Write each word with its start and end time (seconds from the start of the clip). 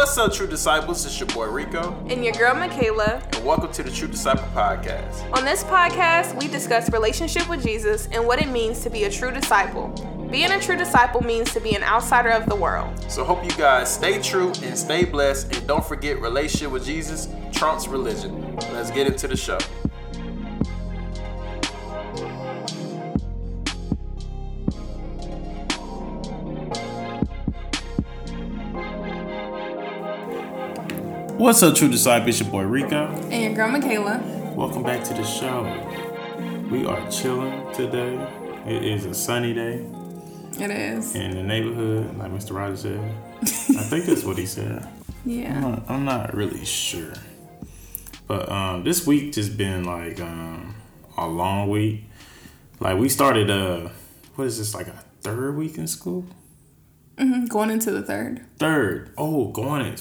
What's 0.00 0.16
up, 0.16 0.32
True 0.32 0.46
Disciples? 0.46 1.04
It's 1.04 1.20
your 1.20 1.26
boy 1.26 1.48
Rico. 1.48 1.94
And 2.08 2.24
your 2.24 2.32
girl 2.32 2.54
Michaela. 2.54 3.22
And 3.34 3.44
welcome 3.44 3.70
to 3.72 3.82
the 3.82 3.90
True 3.90 4.08
Disciple 4.08 4.48
Podcast. 4.54 5.30
On 5.36 5.44
this 5.44 5.62
podcast, 5.64 6.40
we 6.40 6.48
discuss 6.48 6.90
relationship 6.90 7.46
with 7.50 7.62
Jesus 7.62 8.08
and 8.10 8.26
what 8.26 8.40
it 8.40 8.48
means 8.48 8.80
to 8.80 8.88
be 8.88 9.04
a 9.04 9.10
true 9.10 9.30
disciple. 9.30 9.88
Being 10.30 10.52
a 10.52 10.58
true 10.58 10.78
disciple 10.78 11.22
means 11.22 11.52
to 11.52 11.60
be 11.60 11.74
an 11.74 11.82
outsider 11.82 12.30
of 12.30 12.46
the 12.46 12.56
world. 12.56 12.98
So 13.12 13.24
hope 13.24 13.44
you 13.44 13.50
guys 13.50 13.92
stay 13.92 14.22
true 14.22 14.52
and 14.62 14.76
stay 14.76 15.04
blessed. 15.04 15.54
And 15.54 15.68
don't 15.68 15.84
forget, 15.84 16.18
relationship 16.18 16.72
with 16.72 16.86
Jesus 16.86 17.28
trumps 17.52 17.86
religion. 17.86 18.56
Let's 18.72 18.90
get 18.90 19.06
into 19.06 19.28
the 19.28 19.36
show. 19.36 19.58
What's 31.40 31.62
up, 31.62 31.74
True 31.74 31.88
Disciples? 31.88 32.28
It's 32.28 32.40
your 32.40 32.50
boy 32.50 32.64
Rico. 32.64 33.06
And 33.30 33.42
your 33.42 33.54
girl 33.54 33.70
Michaela. 33.70 34.22
Welcome 34.54 34.82
back 34.82 35.02
to 35.04 35.14
the 35.14 35.24
show. 35.24 35.62
We 36.70 36.84
are 36.84 37.10
chilling 37.10 37.72
today. 37.72 38.14
It 38.66 38.84
is 38.84 39.06
a 39.06 39.14
sunny 39.14 39.54
day. 39.54 39.86
It 40.62 40.70
is. 40.70 41.14
In 41.14 41.30
the 41.30 41.42
neighborhood, 41.42 42.14
like 42.18 42.30
Mr. 42.30 42.54
Rogers 42.54 42.82
said. 42.82 43.00
I 43.40 43.82
think 43.84 44.04
that's 44.04 44.22
what 44.22 44.36
he 44.36 44.44
said. 44.44 44.86
Yeah. 45.24 45.54
I'm 45.54 45.62
not, 45.62 45.82
I'm 45.88 46.04
not 46.04 46.34
really 46.34 46.62
sure. 46.66 47.14
But 48.26 48.52
um, 48.52 48.84
this 48.84 49.06
week 49.06 49.32
just 49.32 49.56
been 49.56 49.84
like 49.84 50.20
um, 50.20 50.74
a 51.16 51.26
long 51.26 51.70
week. 51.70 52.04
Like 52.80 52.98
we 52.98 53.08
started 53.08 53.48
uh 53.48 53.88
what 54.34 54.46
is 54.46 54.58
this, 54.58 54.74
like 54.74 54.88
a 54.88 55.04
third 55.22 55.56
week 55.56 55.78
in 55.78 55.86
school? 55.86 56.26
Mm-hmm. 57.16 57.46
Going 57.46 57.70
into 57.70 57.90
the 57.90 58.02
third. 58.02 58.44
Third. 58.58 59.14
Oh, 59.16 59.48
going 59.48 59.86
in 59.86 59.96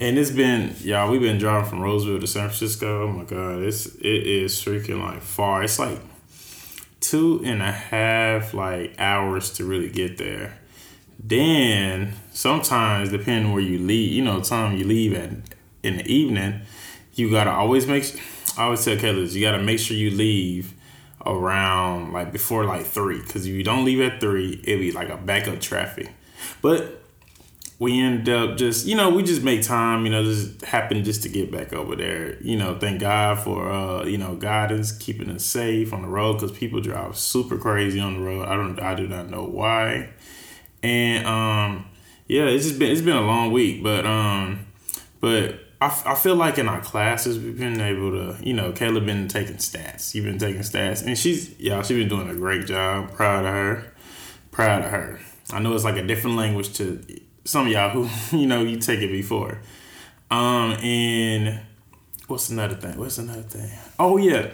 and 0.00 0.18
it's 0.18 0.30
been 0.30 0.74
y'all. 0.80 1.10
We've 1.10 1.20
been 1.20 1.38
driving 1.38 1.68
from 1.68 1.80
Roseville 1.80 2.20
to 2.20 2.26
San 2.26 2.48
Francisco. 2.48 3.04
Oh 3.04 3.12
my 3.12 3.24
god, 3.24 3.62
it's 3.62 3.86
it 3.96 4.26
is 4.26 4.54
freaking 4.54 5.00
like 5.00 5.22
far. 5.22 5.62
It's 5.62 5.78
like 5.78 5.98
two 7.00 7.42
and 7.44 7.62
a 7.62 7.72
half 7.72 8.54
like 8.54 8.94
hours 8.98 9.52
to 9.54 9.64
really 9.64 9.90
get 9.90 10.18
there. 10.18 10.58
Then 11.18 12.14
sometimes 12.32 13.10
depending 13.10 13.52
where 13.52 13.62
you 13.62 13.78
leave, 13.78 14.12
you 14.12 14.24
know, 14.24 14.40
time 14.40 14.76
you 14.76 14.84
leave 14.84 15.14
at 15.14 15.30
in 15.82 15.98
the 15.98 16.06
evening, 16.06 16.62
you 17.14 17.30
gotta 17.30 17.50
always 17.50 17.86
make. 17.86 18.20
I 18.56 18.64
always 18.64 18.84
tell 18.84 18.96
Kayla, 18.96 19.32
you 19.32 19.40
gotta 19.40 19.62
make 19.62 19.78
sure 19.78 19.96
you 19.96 20.10
leave 20.10 20.74
around 21.26 22.12
like 22.12 22.32
before 22.32 22.64
like 22.64 22.86
three, 22.86 23.20
because 23.20 23.46
if 23.46 23.54
you 23.54 23.62
don't 23.62 23.84
leave 23.84 24.00
at 24.00 24.20
three, 24.20 24.60
it'll 24.64 24.80
be 24.80 24.92
like 24.92 25.08
a 25.08 25.16
backup 25.16 25.60
traffic. 25.60 26.10
But 26.62 27.03
we 27.78 28.00
end 28.00 28.28
up 28.28 28.56
just 28.56 28.86
you 28.86 28.96
know 28.96 29.10
we 29.10 29.22
just 29.22 29.42
make 29.42 29.62
time 29.62 30.04
you 30.04 30.10
know 30.10 30.22
just 30.22 30.64
happen 30.64 31.02
just 31.02 31.22
to 31.22 31.28
get 31.28 31.50
back 31.50 31.72
over 31.72 31.96
there. 31.96 32.40
You 32.42 32.56
know 32.56 32.78
thank 32.78 33.00
god 33.00 33.40
for 33.40 33.70
uh 33.70 34.04
you 34.04 34.18
know 34.18 34.36
guidance 34.36 34.92
keeping 34.92 35.30
us 35.30 35.44
safe 35.44 35.92
on 35.92 36.02
the 36.02 36.08
road 36.08 36.34
because 36.34 36.52
people 36.52 36.80
drive 36.80 37.16
super 37.16 37.58
crazy 37.58 38.00
on 38.00 38.14
the 38.14 38.20
road. 38.20 38.46
I 38.46 38.56
don't 38.56 38.80
i 38.80 38.94
do 38.94 39.08
not 39.08 39.28
know 39.28 39.44
why. 39.44 40.10
And 40.82 41.26
um 41.26 41.86
yeah 42.28 42.44
it's 42.44 42.64
just 42.64 42.78
been 42.78 42.92
it's 42.92 43.00
been 43.00 43.16
a 43.16 43.26
long 43.26 43.52
week 43.52 43.82
but 43.82 44.06
um 44.06 44.66
but 45.20 45.60
I, 45.80 46.02
I 46.06 46.14
feel 46.14 46.36
like 46.36 46.58
in 46.58 46.68
our 46.68 46.80
classes 46.80 47.38
we've 47.38 47.58
been 47.58 47.80
able 47.80 48.12
to 48.12 48.36
you 48.42 48.54
know 48.54 48.72
Kayla 48.72 49.04
been 49.04 49.26
taking 49.26 49.56
stats. 49.56 50.14
You've 50.14 50.24
been 50.24 50.38
taking 50.38 50.62
stats. 50.62 51.04
And 51.04 51.18
she's 51.18 51.58
yeah 51.58 51.82
she's 51.82 51.96
been 51.96 52.08
doing 52.08 52.30
a 52.30 52.34
great 52.34 52.66
job. 52.66 53.12
Proud 53.12 53.44
of 53.44 53.52
her. 53.52 53.92
Proud 54.52 54.84
of 54.84 54.90
her. 54.92 55.18
I 55.50 55.58
know 55.58 55.74
it's 55.74 55.84
like 55.84 55.96
a 55.96 56.06
different 56.06 56.36
language 56.36 56.72
to 56.74 57.04
some 57.44 57.66
of 57.66 57.72
y'all 57.72 57.90
who 57.90 58.08
you 58.36 58.46
know 58.46 58.62
you 58.62 58.78
take 58.78 59.00
it 59.00 59.12
before. 59.12 59.60
Um, 60.30 60.72
and 60.82 61.60
what's 62.26 62.50
another 62.50 62.74
thing? 62.74 62.98
What's 62.98 63.18
another 63.18 63.42
thing? 63.42 63.70
Oh 63.98 64.16
yeah. 64.16 64.50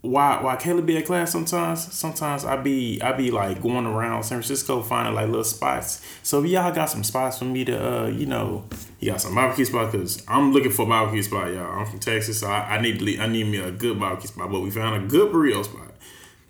Why 0.00 0.42
why 0.42 0.56
Caleb 0.56 0.86
be 0.86 0.96
at 0.96 1.06
class 1.06 1.30
sometimes? 1.30 1.92
Sometimes 1.92 2.44
I 2.44 2.56
be 2.56 3.00
I 3.00 3.12
be 3.12 3.30
like 3.30 3.62
going 3.62 3.86
around 3.86 4.24
San 4.24 4.38
Francisco 4.38 4.82
finding 4.82 5.14
like 5.14 5.26
little 5.26 5.44
spots. 5.44 6.04
So 6.24 6.42
if 6.42 6.50
y'all 6.50 6.72
got 6.72 6.86
some 6.86 7.04
spots 7.04 7.38
for 7.38 7.44
me 7.44 7.64
to 7.66 8.04
uh, 8.04 8.06
you 8.08 8.26
know, 8.26 8.64
you 8.98 9.10
got 9.12 9.20
some 9.20 9.34
barbecue 9.34 9.64
spot 9.64 9.92
because 9.92 10.24
I'm 10.26 10.52
looking 10.52 10.72
for 10.72 10.86
a 10.86 10.88
barbecue 10.88 11.22
spot, 11.22 11.52
y'all. 11.52 11.78
I'm 11.78 11.86
from 11.86 12.00
Texas, 12.00 12.40
so 12.40 12.48
I, 12.48 12.76
I 12.76 12.80
need 12.80 12.98
to, 12.98 13.18
I 13.20 13.26
need 13.26 13.44
me 13.44 13.58
a 13.58 13.70
good 13.70 14.00
barbecue 14.00 14.28
spot. 14.28 14.50
But 14.50 14.60
we 14.60 14.70
found 14.70 15.04
a 15.04 15.06
good 15.06 15.32
burrito 15.32 15.64
spot. 15.64 15.94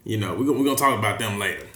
You 0.04 0.16
know, 0.16 0.34
we're 0.34 0.46
gonna, 0.46 0.58
we're 0.58 0.64
gonna 0.64 0.76
talk 0.76 0.98
about 0.98 1.18
them 1.18 1.38
later. 1.38 1.66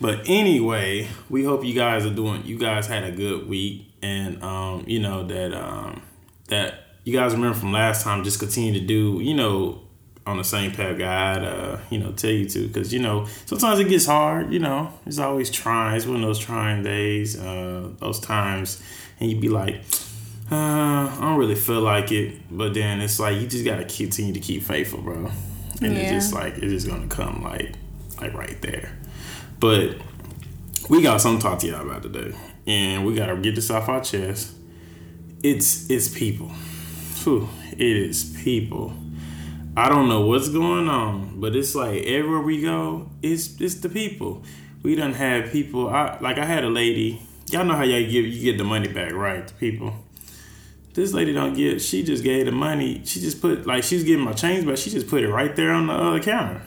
But 0.00 0.22
anyway, 0.26 1.08
we 1.30 1.44
hope 1.44 1.64
you 1.64 1.74
guys 1.74 2.04
are 2.04 2.14
doing. 2.14 2.44
You 2.44 2.58
guys 2.58 2.86
had 2.86 3.04
a 3.04 3.12
good 3.12 3.48
week, 3.48 3.86
and 4.02 4.42
um, 4.42 4.84
you 4.86 5.00
know 5.00 5.26
that 5.26 5.52
um, 5.54 6.02
that 6.48 6.80
you 7.04 7.12
guys 7.12 7.32
remember 7.32 7.58
from 7.58 7.72
last 7.72 8.02
time. 8.04 8.24
Just 8.24 8.38
continue 8.38 8.72
to 8.78 8.84
do. 8.84 9.20
You 9.20 9.34
know, 9.34 9.82
on 10.26 10.36
the 10.36 10.44
same 10.44 10.72
path 10.72 10.98
God, 10.98 11.44
uh, 11.44 11.78
you 11.90 11.98
know, 11.98 12.12
tell 12.12 12.30
you 12.30 12.48
to, 12.48 12.66
because 12.66 12.92
you 12.92 13.00
know 13.00 13.26
sometimes 13.46 13.78
it 13.78 13.88
gets 13.88 14.06
hard. 14.06 14.52
You 14.52 14.58
know, 14.58 14.92
it's 15.06 15.18
always 15.18 15.50
trying. 15.50 15.96
It's 15.96 16.06
one 16.06 16.16
of 16.16 16.22
those 16.22 16.38
trying 16.38 16.82
days, 16.82 17.38
uh, 17.38 17.90
those 17.98 18.20
times, 18.20 18.82
and 19.20 19.30
you'd 19.30 19.40
be 19.40 19.48
like. 19.48 19.82
Uh, 20.50 21.08
I 21.08 21.18
don't 21.22 21.38
really 21.38 21.54
feel 21.54 21.80
like 21.80 22.12
it, 22.12 22.34
but 22.50 22.74
then 22.74 23.00
it's 23.00 23.18
like 23.18 23.40
you 23.40 23.46
just 23.46 23.64
gotta 23.64 23.86
continue 23.86 24.34
to 24.34 24.40
keep 24.40 24.62
faithful, 24.62 25.00
bro. 25.00 25.30
And 25.80 25.94
yeah. 25.94 26.00
it's 26.00 26.10
just 26.10 26.34
like 26.34 26.58
it's 26.58 26.70
just 26.70 26.86
gonna 26.86 27.08
come 27.08 27.42
like 27.42 27.72
like 28.20 28.34
right 28.34 28.60
there. 28.60 28.92
But 29.64 29.96
we 30.90 31.00
got 31.00 31.22
something 31.22 31.40
to 31.40 31.48
talk 31.48 31.58
to 31.60 31.66
y'all 31.66 31.88
about 31.88 32.02
today, 32.02 32.36
and 32.66 33.06
we 33.06 33.14
gotta 33.14 33.34
get 33.34 33.54
this 33.54 33.70
off 33.70 33.88
our 33.88 34.04
chest. 34.04 34.52
It's 35.42 35.88
it's 35.88 36.06
people. 36.06 36.48
Whew, 37.22 37.48
it 37.72 37.80
is 37.80 38.36
people. 38.44 38.92
I 39.74 39.88
don't 39.88 40.10
know 40.10 40.26
what's 40.26 40.50
going 40.50 40.90
on, 40.90 41.40
but 41.40 41.56
it's 41.56 41.74
like 41.74 42.02
everywhere 42.02 42.42
we 42.42 42.60
go, 42.60 43.08
it's 43.22 43.58
it's 43.58 43.76
the 43.76 43.88
people. 43.88 44.42
We 44.82 44.96
done 44.96 45.14
had 45.14 45.50
people. 45.50 45.88
I 45.88 46.18
like 46.20 46.36
I 46.36 46.44
had 46.44 46.64
a 46.64 46.68
lady. 46.68 47.22
Y'all 47.50 47.64
know 47.64 47.74
how 47.74 47.84
y'all 47.84 48.02
give 48.02 48.26
you 48.26 48.42
get 48.42 48.58
the 48.58 48.64
money 48.64 48.88
back, 48.88 49.14
right? 49.14 49.48
To 49.48 49.54
people. 49.54 49.94
This 50.92 51.14
lady 51.14 51.32
don't 51.32 51.54
get. 51.54 51.80
She 51.80 52.02
just 52.02 52.22
gave 52.22 52.44
the 52.44 52.52
money. 52.52 53.00
She 53.06 53.18
just 53.18 53.40
put 53.40 53.66
like 53.66 53.82
she's 53.82 54.04
getting 54.04 54.26
my 54.26 54.34
change, 54.34 54.66
but 54.66 54.78
she 54.78 54.90
just 54.90 55.08
put 55.08 55.22
it 55.22 55.30
right 55.30 55.56
there 55.56 55.70
on 55.70 55.86
the 55.86 55.94
other 55.94 56.20
counter. 56.20 56.60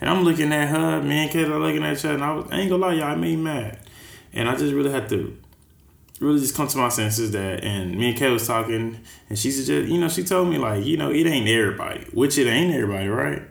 And 0.00 0.08
I'm 0.08 0.22
looking 0.24 0.52
at 0.52 0.68
her, 0.68 1.02
me 1.02 1.24
and 1.24 1.30
Kayla 1.30 1.60
looking 1.60 1.84
at 1.84 1.96
each 1.96 2.04
other, 2.04 2.14
and 2.14 2.24
I, 2.24 2.34
was, 2.34 2.46
I 2.50 2.60
ain't 2.60 2.70
gonna 2.70 2.82
lie, 2.82 2.94
y'all, 2.94 3.08
I 3.08 3.14
made 3.16 3.38
mad. 3.38 3.78
And 4.32 4.48
I 4.48 4.56
just 4.56 4.72
really 4.72 4.90
had 4.90 5.08
to 5.10 5.36
really 6.20 6.40
just 6.40 6.54
come 6.54 6.68
to 6.68 6.78
my 6.78 6.88
senses 6.88 7.32
that, 7.32 7.64
and 7.64 7.98
me 7.98 8.10
and 8.10 8.18
Kay 8.18 8.30
was 8.30 8.46
talking, 8.46 9.00
and 9.28 9.38
she 9.38 9.50
just, 9.50 9.68
you 9.68 9.98
know, 9.98 10.08
she 10.08 10.22
told 10.22 10.48
me, 10.48 10.58
like, 10.58 10.84
you 10.84 10.96
know, 10.96 11.10
it 11.10 11.26
ain't 11.26 11.48
everybody, 11.48 12.04
which 12.12 12.38
it 12.38 12.46
ain't 12.46 12.74
everybody, 12.74 13.08
right? 13.08 13.42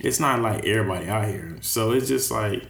It's 0.00 0.20
not 0.20 0.40
like 0.40 0.64
everybody 0.64 1.08
out 1.08 1.28
here. 1.28 1.56
So 1.60 1.92
it's 1.92 2.08
just 2.08 2.30
like, 2.30 2.64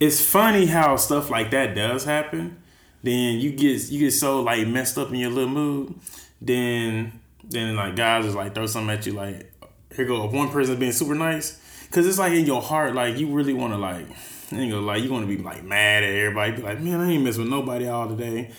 it's 0.00 0.24
funny 0.24 0.66
how 0.66 0.96
stuff 0.96 1.30
like 1.30 1.50
that 1.52 1.74
does 1.74 2.04
happen. 2.04 2.62
Then 3.02 3.38
you 3.38 3.52
get 3.52 3.90
you 3.90 4.00
get 4.00 4.12
so 4.12 4.40
like 4.40 4.66
messed 4.66 4.96
up 4.96 5.10
in 5.10 5.16
your 5.16 5.30
little 5.30 5.50
mood. 5.50 5.94
Then 6.40 7.20
then 7.44 7.76
like 7.76 7.96
guys 7.96 8.24
just 8.24 8.36
like 8.36 8.54
throw 8.54 8.66
something 8.66 8.96
at 8.96 9.06
you 9.06 9.12
like 9.12 9.52
here 9.94 10.04
go 10.04 10.24
one 10.26 10.50
person 10.50 10.78
being 10.78 10.92
super 10.92 11.14
nice. 11.14 11.60
Because 11.86 12.06
it's 12.06 12.18
like 12.18 12.32
in 12.32 12.46
your 12.46 12.62
heart 12.62 12.94
like 12.94 13.18
you 13.18 13.28
really 13.28 13.52
want 13.52 13.72
to 13.72 13.78
like 13.78 14.06
ain't 14.52 14.72
gonna 14.72 14.84
like 14.84 15.02
you 15.02 15.10
want 15.12 15.28
to 15.28 15.36
be 15.36 15.42
like 15.42 15.64
mad 15.64 16.02
at 16.02 16.10
everybody 16.10 16.52
be 16.52 16.62
like 16.62 16.80
man 16.80 17.00
I 17.00 17.10
ain't 17.10 17.24
mess 17.24 17.36
with 17.36 17.48
nobody 17.48 17.86
all 17.86 18.08
today 18.08 18.50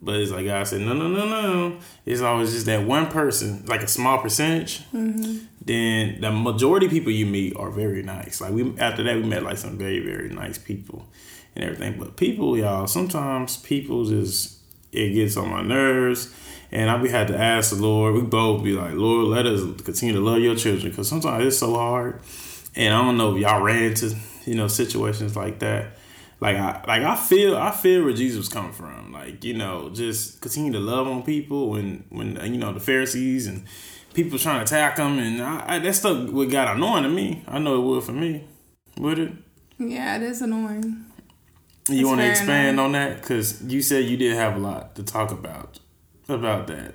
but 0.00 0.16
it's 0.16 0.30
like 0.30 0.46
I 0.46 0.64
said 0.64 0.80
no 0.80 0.94
no 0.94 1.08
no 1.08 1.26
no. 1.26 1.78
It's 2.06 2.22
always 2.22 2.52
just 2.52 2.66
that 2.66 2.86
one 2.86 3.08
person 3.08 3.64
like 3.66 3.82
a 3.82 3.88
small 3.88 4.18
percentage 4.18 4.80
mm-hmm. 4.92 5.44
then 5.64 6.20
the 6.20 6.32
majority 6.32 6.86
of 6.86 6.92
people 6.92 7.12
you 7.12 7.26
meet 7.26 7.56
are 7.56 7.70
very 7.70 8.02
nice. 8.02 8.40
Like 8.40 8.52
we 8.52 8.76
after 8.78 9.02
that 9.04 9.16
we 9.16 9.22
met 9.22 9.42
like 9.42 9.58
some 9.58 9.78
very 9.78 10.00
very 10.00 10.28
nice 10.28 10.58
people 10.58 11.06
and 11.54 11.64
everything. 11.64 11.98
But 11.98 12.16
people 12.16 12.56
y'all 12.56 12.86
sometimes 12.86 13.58
people 13.58 14.04
just 14.04 14.58
it 14.92 15.10
gets 15.10 15.36
on 15.36 15.50
my 15.50 15.62
nerves 15.62 16.34
and 16.72 16.88
I 16.90 17.00
we 17.00 17.10
had 17.10 17.28
to 17.28 17.36
ask 17.38 17.70
the 17.70 17.76
Lord. 17.76 18.14
We 18.14 18.22
both 18.22 18.64
be 18.64 18.72
like, 18.72 18.94
Lord, 18.94 19.26
let 19.26 19.46
us 19.46 19.60
continue 19.82 20.14
to 20.14 20.20
love 20.20 20.38
your 20.38 20.56
children 20.56 20.90
because 20.90 21.08
sometimes 21.08 21.46
it's 21.46 21.58
so 21.58 21.74
hard. 21.74 22.20
And 22.74 22.94
I 22.94 23.02
don't 23.02 23.18
know 23.18 23.36
if 23.36 23.42
y'all 23.42 23.62
ran 23.62 23.84
into 23.84 24.16
you 24.46 24.54
know 24.54 24.68
situations 24.68 25.36
like 25.36 25.58
that. 25.58 25.98
Like 26.40 26.56
I 26.56 26.82
like 26.88 27.02
I 27.02 27.14
feel 27.14 27.56
I 27.56 27.70
feel 27.70 28.04
where 28.04 28.14
Jesus 28.14 28.38
was 28.38 28.48
coming 28.48 28.72
from. 28.72 29.12
Like 29.12 29.44
you 29.44 29.54
know, 29.54 29.90
just 29.90 30.40
continue 30.40 30.72
to 30.72 30.80
love 30.80 31.06
on 31.06 31.22
people 31.22 31.70
when 31.70 32.04
when 32.08 32.36
you 32.52 32.58
know 32.58 32.72
the 32.72 32.80
Pharisees 32.80 33.46
and 33.46 33.64
people 34.14 34.38
trying 34.38 34.58
to 34.58 34.62
attack 34.62 34.96
them, 34.96 35.18
and 35.18 35.42
I, 35.42 35.76
I, 35.76 35.78
that 35.78 35.94
stuff 35.94 36.30
would 36.30 36.50
got 36.50 36.74
annoying 36.74 37.04
to 37.04 37.10
me. 37.10 37.44
I 37.46 37.58
know 37.58 37.76
it 37.76 37.84
would 37.84 38.04
for 38.04 38.12
me. 38.12 38.44
Would 38.98 39.18
it? 39.18 39.32
Yeah, 39.78 40.16
it 40.16 40.22
is 40.22 40.40
annoying. 40.42 41.04
You 41.88 42.06
want 42.06 42.20
to 42.20 42.30
expand 42.30 42.78
annoying. 42.78 42.86
on 42.86 42.92
that 42.92 43.20
because 43.20 43.62
you 43.62 43.82
said 43.82 44.04
you 44.04 44.16
did 44.16 44.34
have 44.34 44.56
a 44.56 44.58
lot 44.58 44.94
to 44.96 45.02
talk 45.02 45.30
about 45.32 45.80
about 46.28 46.66
that? 46.68 46.94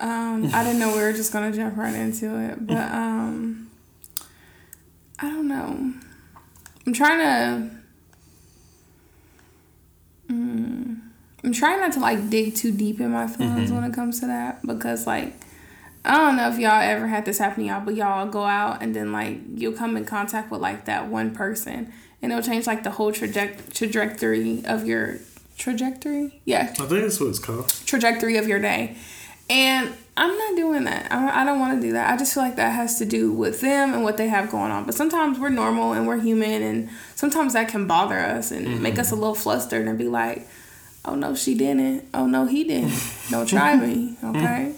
Um, 0.00 0.50
I 0.54 0.62
didn't 0.62 0.78
know 0.78 0.94
we 0.94 1.02
were 1.02 1.12
just 1.12 1.32
gonna 1.32 1.52
jump 1.52 1.76
right 1.76 1.94
into 1.94 2.38
it, 2.38 2.66
but 2.66 2.76
um, 2.76 3.70
I 5.18 5.28
don't 5.28 5.48
know. 5.48 5.94
I'm 6.86 6.92
trying 6.92 7.18
to. 7.18 7.70
Mm, 10.32 11.00
I'm 11.42 11.52
trying 11.52 11.80
not 11.80 11.92
to 11.92 12.00
like 12.00 12.30
dig 12.30 12.54
too 12.54 12.70
deep 12.70 13.00
in 13.00 13.10
my 13.10 13.26
feelings 13.26 13.70
mm-hmm. 13.70 13.80
when 13.80 13.90
it 13.90 13.94
comes 13.94 14.20
to 14.20 14.26
that 14.26 14.64
because 14.64 15.06
like 15.06 15.34
I 16.04 16.16
don't 16.16 16.36
know 16.36 16.48
if 16.48 16.58
y'all 16.58 16.80
ever 16.80 17.06
had 17.08 17.24
this 17.24 17.38
happen 17.38 17.64
to 17.64 17.68
y'all, 17.68 17.84
but 17.84 17.94
y'all 17.94 18.26
go 18.26 18.44
out 18.44 18.82
and 18.82 18.94
then 18.94 19.12
like 19.12 19.38
you'll 19.54 19.72
come 19.72 19.96
in 19.96 20.04
contact 20.04 20.50
with 20.50 20.60
like 20.60 20.84
that 20.84 21.08
one 21.08 21.34
person 21.34 21.92
and 22.22 22.32
it'll 22.32 22.42
change 22.42 22.66
like 22.66 22.82
the 22.82 22.90
whole 22.90 23.12
traje- 23.12 23.72
trajectory 23.72 24.64
of 24.64 24.86
your 24.86 25.18
trajectory. 25.58 26.40
Yeah, 26.44 26.70
I 26.72 26.86
think 26.86 27.02
that's 27.02 27.20
what 27.20 27.28
it's 27.28 27.38
called. 27.38 27.68
Trajectory 27.84 28.36
of 28.36 28.48
your 28.48 28.58
day, 28.58 28.96
and 29.50 29.92
I'm 30.16 30.36
not 30.36 30.56
doing 30.56 30.84
that. 30.84 31.12
I, 31.12 31.42
I 31.42 31.44
don't 31.44 31.60
want 31.60 31.80
to 31.80 31.86
do 31.86 31.92
that. 31.92 32.12
I 32.12 32.16
just 32.16 32.32
feel 32.32 32.42
like 32.42 32.56
that 32.56 32.70
has 32.70 32.98
to 32.98 33.04
do 33.04 33.32
with 33.32 33.60
them 33.60 33.92
and 33.92 34.02
what 34.02 34.16
they 34.16 34.28
have 34.28 34.50
going 34.50 34.70
on. 34.70 34.84
But 34.84 34.94
sometimes 34.94 35.38
we're 35.38 35.50
normal 35.50 35.92
and 35.92 36.06
we're 36.06 36.20
human, 36.20 36.62
and 36.62 36.88
sometimes 37.14 37.52
that 37.52 37.68
can 37.68 37.86
bother 37.86 38.18
us 38.18 38.50
and 38.50 38.66
mm-hmm. 38.66 38.82
make 38.82 38.98
us 38.98 39.10
a 39.10 39.14
little 39.14 39.34
flustered 39.34 39.86
and 39.86 39.98
be 39.98 40.08
like, 40.08 40.48
"Oh 41.04 41.14
no, 41.14 41.34
she 41.34 41.54
didn't. 41.54 42.08
Oh 42.14 42.26
no, 42.26 42.46
he 42.46 42.64
didn't. 42.64 42.98
Don't 43.30 43.46
try 43.46 43.76
me, 43.76 44.16
okay." 44.24 44.74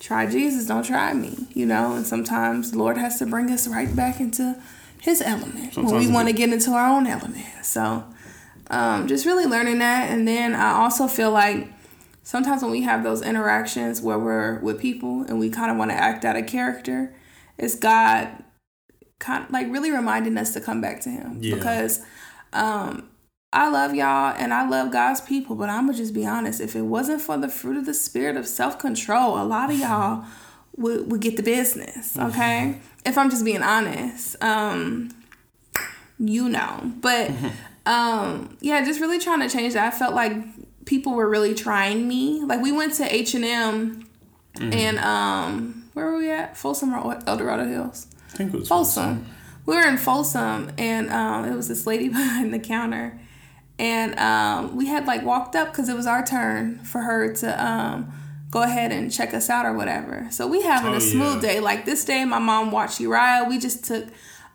try 0.00 0.26
Jesus, 0.26 0.66
don't 0.66 0.82
try 0.82 1.12
me, 1.12 1.46
you 1.54 1.66
know. 1.66 1.94
And 1.94 2.06
sometimes 2.06 2.72
the 2.72 2.78
Lord 2.78 2.96
has 2.96 3.18
to 3.18 3.26
bring 3.26 3.50
us 3.50 3.68
right 3.68 3.94
back 3.94 4.18
into 4.18 4.60
His 5.00 5.22
element 5.22 5.74
sometimes 5.74 5.92
when 5.92 6.06
we 6.06 6.12
want 6.12 6.28
to 6.28 6.34
get 6.34 6.50
into 6.52 6.72
our 6.72 6.88
own 6.88 7.06
element. 7.06 7.46
So, 7.62 8.04
um, 8.70 9.08
just 9.08 9.26
really 9.26 9.46
learning 9.46 9.80
that, 9.80 10.10
and 10.10 10.26
then 10.26 10.54
I 10.54 10.72
also 10.72 11.06
feel 11.06 11.30
like 11.30 11.68
sometimes 12.22 12.62
when 12.62 12.70
we 12.70 12.82
have 12.82 13.02
those 13.02 13.22
interactions 13.22 14.00
where 14.00 14.18
we're 14.18 14.60
with 14.60 14.80
people 14.80 15.22
and 15.22 15.38
we 15.38 15.50
kind 15.50 15.70
of 15.70 15.76
want 15.76 15.90
to 15.90 15.96
act 15.96 16.24
out 16.24 16.36
a 16.36 16.42
character, 16.42 17.14
it's 17.58 17.74
God 17.74 18.44
kind 19.18 19.44
of 19.44 19.50
like 19.50 19.70
really 19.70 19.90
reminding 19.90 20.36
us 20.38 20.52
to 20.54 20.60
come 20.60 20.80
back 20.80 21.00
to 21.00 21.10
Him 21.10 21.38
yeah. 21.40 21.54
because 21.54 22.00
um, 22.52 23.08
I 23.52 23.68
love 23.68 23.94
y'all 23.94 24.34
and 24.36 24.54
I 24.54 24.68
love 24.68 24.92
God's 24.92 25.20
people, 25.20 25.56
but 25.56 25.68
I'm 25.68 25.86
gonna 25.86 25.98
just 25.98 26.14
be 26.14 26.26
honest. 26.26 26.60
If 26.60 26.76
it 26.76 26.82
wasn't 26.82 27.20
for 27.20 27.36
the 27.36 27.48
fruit 27.48 27.76
of 27.76 27.86
the 27.86 27.94
spirit 27.94 28.36
of 28.36 28.46
self 28.46 28.78
control, 28.78 29.40
a 29.40 29.44
lot 29.44 29.70
of 29.70 29.78
y'all 29.78 30.24
would, 30.76 31.10
would 31.10 31.20
get 31.20 31.36
the 31.36 31.42
business. 31.42 32.16
Okay, 32.16 32.78
if 33.04 33.18
I'm 33.18 33.30
just 33.30 33.44
being 33.44 33.62
honest, 33.62 34.42
um, 34.42 35.10
you 36.18 36.48
know, 36.48 36.92
but 37.00 37.30
um, 37.86 38.56
yeah, 38.60 38.84
just 38.84 39.00
really 39.00 39.18
trying 39.18 39.40
to 39.40 39.48
change 39.48 39.74
that. 39.74 39.92
I 39.92 39.96
felt 39.96 40.14
like 40.14 40.32
people 40.84 41.14
were 41.14 41.28
really 41.28 41.54
trying 41.54 42.06
me. 42.06 42.42
Like 42.44 42.60
we 42.60 42.72
went 42.72 42.94
to 42.94 43.14
H 43.14 43.34
and 43.34 43.44
M, 43.44 44.08
mm-hmm. 44.54 44.72
and 44.72 44.98
um, 44.98 45.88
where 45.94 46.06
were 46.06 46.18
we 46.18 46.30
at? 46.30 46.56
Folsom 46.56 46.94
or 46.94 47.18
El 47.26 47.36
Dorado 47.36 47.66
Hills? 47.66 48.06
I 48.32 48.36
think 48.36 48.54
it 48.54 48.58
was 48.58 48.68
Folsom. 48.68 49.16
Folsom. 49.18 49.34
We 49.66 49.76
were 49.76 49.86
in 49.86 49.98
Folsom, 49.98 50.72
and 50.78 51.10
um, 51.10 51.44
it 51.44 51.54
was 51.54 51.68
this 51.68 51.86
lady 51.86 52.08
behind 52.10 52.52
the 52.52 52.58
counter, 52.58 53.18
and 53.78 54.18
um, 54.18 54.76
we 54.76 54.86
had 54.86 55.06
like 55.06 55.24
walked 55.24 55.56
up 55.56 55.68
because 55.68 55.88
it 55.88 55.94
was 55.94 56.06
our 56.06 56.24
turn 56.24 56.78
for 56.80 57.00
her 57.00 57.32
to 57.34 57.64
um, 57.64 58.12
go 58.50 58.62
ahead 58.62 58.92
and 58.92 59.12
check 59.12 59.32
us 59.32 59.48
out 59.48 59.64
or 59.64 59.72
whatever. 59.72 60.26
So 60.30 60.46
we 60.46 60.62
having 60.62 60.92
oh, 60.92 60.96
a 60.96 61.00
smooth 61.00 61.42
yeah. 61.42 61.52
day. 61.52 61.60
Like 61.60 61.84
this 61.84 62.04
day, 62.04 62.24
my 62.24 62.38
mom 62.38 62.70
watched 62.70 63.00
Uriah. 63.00 63.46
We 63.48 63.58
just 63.58 63.84
took 63.84 64.06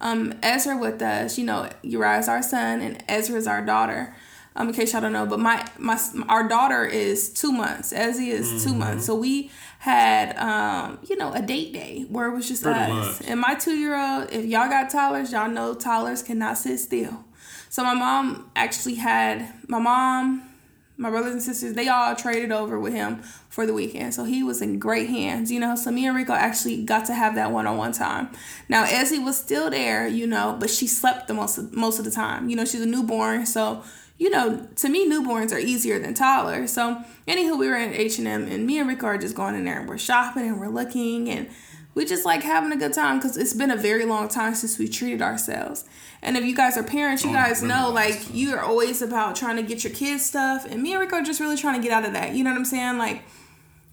um, 0.02 0.34
Ezra 0.44 0.78
with 0.78 1.02
us. 1.02 1.38
You 1.38 1.46
know, 1.46 1.70
Uriah 1.82 2.20
is 2.20 2.28
our 2.28 2.42
son, 2.42 2.82
and 2.82 3.04
Ezra 3.08 3.38
is 3.38 3.48
our 3.48 3.66
daughter 3.66 4.16
um, 4.56 4.70
in 4.70 4.74
case 4.74 4.94
y'all 4.94 5.02
don't 5.02 5.14
know. 5.14 5.26
But 5.26 5.40
my 5.40 5.68
my 5.78 6.00
our 6.30 6.48
daughter 6.48 6.86
is 6.86 7.30
two 7.30 7.52
months. 7.52 7.92
Ezzy 7.92 8.30
is 8.30 8.48
mm-hmm. 8.48 8.70
two 8.70 8.76
months. 8.76 9.06
So 9.06 9.16
we 9.16 9.52
had 9.80 10.38
um, 10.38 11.00
you 11.08 11.18
know 11.18 11.34
a 11.34 11.42
date 11.42 11.74
day 11.74 12.06
where 12.10 12.28
it 12.28 12.36
was 12.36 12.48
just 12.48 12.64
Pretty 12.64 12.80
us 12.80 13.20
much. 13.20 13.30
and 13.30 13.40
my 13.40 13.56
two 13.56 13.76
year 13.76 13.96
old. 13.96 14.32
If 14.32 14.46
y'all 14.46 14.70
got 14.70 14.90
toddlers, 14.90 15.32
y'all 15.32 15.50
know 15.50 15.74
toddlers 15.74 16.24
cannot 16.24 16.58
sit 16.58 16.80
still. 16.80 17.26
So 17.70 17.84
my 17.84 17.94
mom 17.94 18.50
actually 18.56 18.96
had 18.96 19.54
my 19.68 19.80
mom. 19.80 20.52
My 20.98 21.10
brothers 21.10 21.34
and 21.34 21.42
sisters, 21.42 21.74
they 21.74 21.88
all 21.88 22.16
traded 22.16 22.52
over 22.52 22.80
with 22.80 22.94
him 22.94 23.22
for 23.50 23.66
the 23.66 23.74
weekend. 23.74 24.14
So 24.14 24.24
he 24.24 24.44
was 24.44 24.62
in 24.62 24.80
great 24.80 25.10
hands, 25.10 25.52
you 25.52 25.60
know. 25.60 25.76
So 25.76 25.92
me 25.92 26.08
and 26.08 26.16
Rico 26.16 26.34
actually 26.34 26.84
got 26.84 27.06
to 27.08 27.14
have 27.14 27.36
that 27.36 27.52
one 27.52 27.68
on 27.68 27.78
one 27.78 27.92
time. 27.92 28.30
Now 28.70 28.86
Ezzy 28.86 29.24
was 29.24 29.38
still 29.38 29.70
there, 29.70 30.08
you 30.08 30.26
know, 30.26 30.56
but 30.60 30.70
she 30.70 30.88
slept 30.88 31.28
the 31.28 31.34
most 31.34 31.58
of, 31.58 31.74
most 31.74 32.00
of 32.00 32.06
the 32.06 32.12
time. 32.12 32.50
You 32.50 32.56
know, 32.56 32.66
she's 32.66 32.82
a 32.82 32.86
newborn, 32.86 33.46
so 33.46 33.84
you 34.18 34.30
know, 34.30 34.66
to 34.78 34.90
me, 34.90 35.10
newborns 35.10 35.52
are 35.52 35.60
easier 35.60 36.00
than 36.00 36.14
toddlers. 36.14 36.72
So, 36.72 37.04
anywho, 37.28 37.60
we 37.60 37.68
were 37.68 37.76
in 37.76 37.94
H 37.94 38.18
and 38.18 38.28
M, 38.28 38.48
and 38.48 38.66
me 38.66 38.80
and 38.80 38.88
Rick 38.88 39.04
are 39.04 39.18
just 39.18 39.36
going 39.36 39.56
in 39.56 39.66
there 39.66 39.80
and 39.80 39.90
we're 39.90 39.98
shopping 39.98 40.48
and 40.48 40.60
we're 40.60 40.70
looking 40.70 41.30
and 41.30 41.50
we 41.96 42.06
just 42.06 42.26
like 42.26 42.44
having 42.44 42.72
a 42.72 42.78
good 42.78 42.94
time 42.94 43.18
because 43.18 43.38
it's 43.38 43.54
been 43.54 43.72
a 43.72 43.78
very 43.78 44.06
long 44.06 44.28
time 44.28 44.54
since 44.54 44.78
we 44.78 44.88
treated 44.88 45.22
ourselves. 45.22 45.86
And 46.22 46.36
if 46.36 46.44
you 46.44 46.56
guys 46.56 46.78
are 46.78 46.84
parents, 46.84 47.24
you 47.24 47.30
oh, 47.32 47.34
guys 47.34 47.64
know 47.64 47.90
like 47.90 48.34
you 48.34 48.54
are 48.54 48.62
always 48.62 49.02
about 49.02 49.36
trying 49.36 49.56
to 49.56 49.64
get 49.64 49.84
your 49.84 49.94
kids 49.94 50.26
stuff, 50.26 50.66
and 50.70 50.84
me 50.84 50.92
and 50.92 51.00
Rick 51.00 51.14
are 51.14 51.22
just 51.22 51.40
really 51.40 51.58
trying 51.58 51.82
to 51.82 51.88
get 51.88 51.92
out 51.92 52.06
of 52.06 52.14
that. 52.14 52.36
You 52.36 52.44
know 52.44 52.52
what 52.52 52.58
I'm 52.58 52.66
saying? 52.66 52.98
Like 52.98 53.24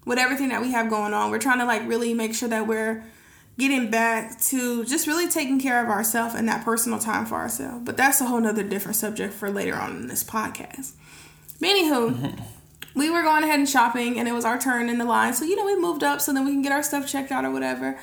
with 0.05 0.19
everything 0.19 0.49
that 0.49 0.61
we 0.61 0.71
have 0.71 0.89
going 0.89 1.13
on, 1.13 1.31
we're 1.31 1.39
trying 1.39 1.59
to 1.59 1.65
like 1.65 1.87
really 1.87 2.13
make 2.13 2.35
sure 2.35 2.49
that 2.49 2.67
we're 2.67 3.03
getting 3.57 3.89
back 3.89 4.39
to 4.41 4.83
just 4.85 5.07
really 5.07 5.29
taking 5.29 5.59
care 5.59 5.81
of 5.83 5.89
ourselves 5.89 6.33
and 6.35 6.47
that 6.49 6.65
personal 6.65 6.99
time 6.99 7.25
for 7.25 7.35
ourselves. 7.35 7.85
But 7.85 7.97
that's 7.97 8.19
a 8.19 8.25
whole 8.25 8.41
nother 8.41 8.63
different 8.63 8.97
subject 8.97 9.33
for 9.33 9.49
later 9.49 9.75
on 9.75 9.95
in 9.95 10.07
this 10.07 10.23
podcast. 10.23 10.93
But 11.59 11.69
anywho, 11.69 12.41
we 12.95 13.09
were 13.09 13.23
going 13.23 13.43
ahead 13.43 13.59
and 13.59 13.69
shopping 13.69 14.19
and 14.19 14.27
it 14.27 14.33
was 14.33 14.45
our 14.45 14.59
turn 14.59 14.89
in 14.89 14.97
the 14.97 15.05
line. 15.05 15.33
So, 15.33 15.45
you 15.45 15.55
know, 15.55 15.65
we 15.65 15.75
moved 15.75 16.03
up 16.03 16.21
so 16.21 16.33
then 16.33 16.45
we 16.45 16.51
can 16.51 16.61
get 16.61 16.71
our 16.71 16.83
stuff 16.83 17.07
checked 17.07 17.31
out 17.31 17.45
or 17.45 17.51
whatever. 17.51 17.97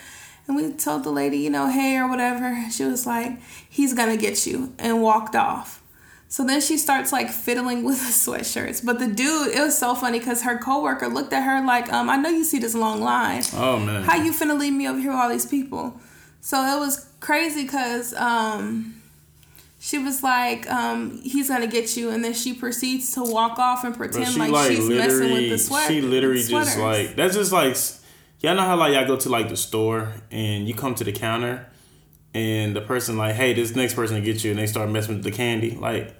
And 0.46 0.56
we 0.56 0.72
told 0.72 1.04
the 1.04 1.10
lady, 1.10 1.38
you 1.38 1.50
know, 1.50 1.68
hey 1.68 1.96
or 1.96 2.08
whatever. 2.08 2.64
She 2.70 2.84
was 2.84 3.06
like, 3.06 3.40
he's 3.68 3.94
gonna 3.94 4.16
get 4.16 4.46
you 4.46 4.74
and 4.78 5.02
walked 5.02 5.36
off. 5.36 5.82
So 6.28 6.44
then 6.44 6.60
she 6.60 6.78
starts 6.78 7.12
like 7.12 7.28
fiddling 7.30 7.82
with 7.84 7.98
the 8.00 8.12
sweatshirts. 8.12 8.84
But 8.84 8.98
the 8.98 9.06
dude, 9.06 9.48
it 9.48 9.60
was 9.60 9.76
so 9.76 9.94
funny 9.94 10.18
because 10.18 10.42
her 10.42 10.58
coworker 10.58 11.08
looked 11.08 11.32
at 11.32 11.42
her 11.42 11.64
like, 11.64 11.92
um, 11.92 12.08
I 12.08 12.16
know 12.16 12.30
you 12.30 12.44
see 12.44 12.58
this 12.58 12.74
long 12.74 13.00
line. 13.00 13.42
Oh 13.54 13.78
man. 13.78 14.04
How 14.04 14.16
you 14.16 14.32
finna 14.32 14.58
leave 14.58 14.72
me 14.72 14.88
over 14.88 14.98
here 14.98 15.10
with 15.10 15.18
all 15.18 15.28
these 15.28 15.46
people? 15.46 16.00
So 16.40 16.60
it 16.62 16.78
was 16.78 17.06
crazy 17.20 17.62
because 17.62 18.14
um, 18.14 18.99
she 19.82 19.96
was 19.96 20.22
like, 20.22 20.70
um, 20.70 21.22
he's 21.22 21.48
gonna 21.48 21.66
get 21.66 21.96
you, 21.96 22.10
and 22.10 22.22
then 22.22 22.34
she 22.34 22.52
proceeds 22.52 23.12
to 23.12 23.22
walk 23.22 23.58
off 23.58 23.82
and 23.82 23.96
pretend 23.96 24.36
like, 24.36 24.52
like, 24.52 24.70
she's 24.70 24.86
messing 24.86 25.32
with 25.32 25.48
the 25.48 25.58
sweat. 25.58 25.88
She 25.88 26.02
literally 26.02 26.42
just 26.42 26.78
like 26.78 27.16
that's 27.16 27.34
just 27.34 27.50
like 27.50 27.74
y'all 28.40 28.54
know 28.54 28.62
how 28.62 28.76
like 28.76 28.92
y'all 28.92 29.06
go 29.06 29.16
to 29.16 29.30
like 29.30 29.48
the 29.48 29.56
store 29.56 30.12
and 30.30 30.68
you 30.68 30.74
come 30.74 30.94
to 30.96 31.04
the 31.04 31.12
counter 31.12 31.66
and 32.34 32.76
the 32.76 32.82
person 32.82 33.16
like, 33.16 33.34
hey, 33.34 33.54
this 33.54 33.74
next 33.74 33.94
person 33.94 34.16
to 34.16 34.22
get 34.22 34.44
you, 34.44 34.50
and 34.50 34.60
they 34.60 34.66
start 34.66 34.90
messing 34.90 35.16
with 35.16 35.24
the 35.24 35.32
candy, 35.32 35.70
like 35.70 36.14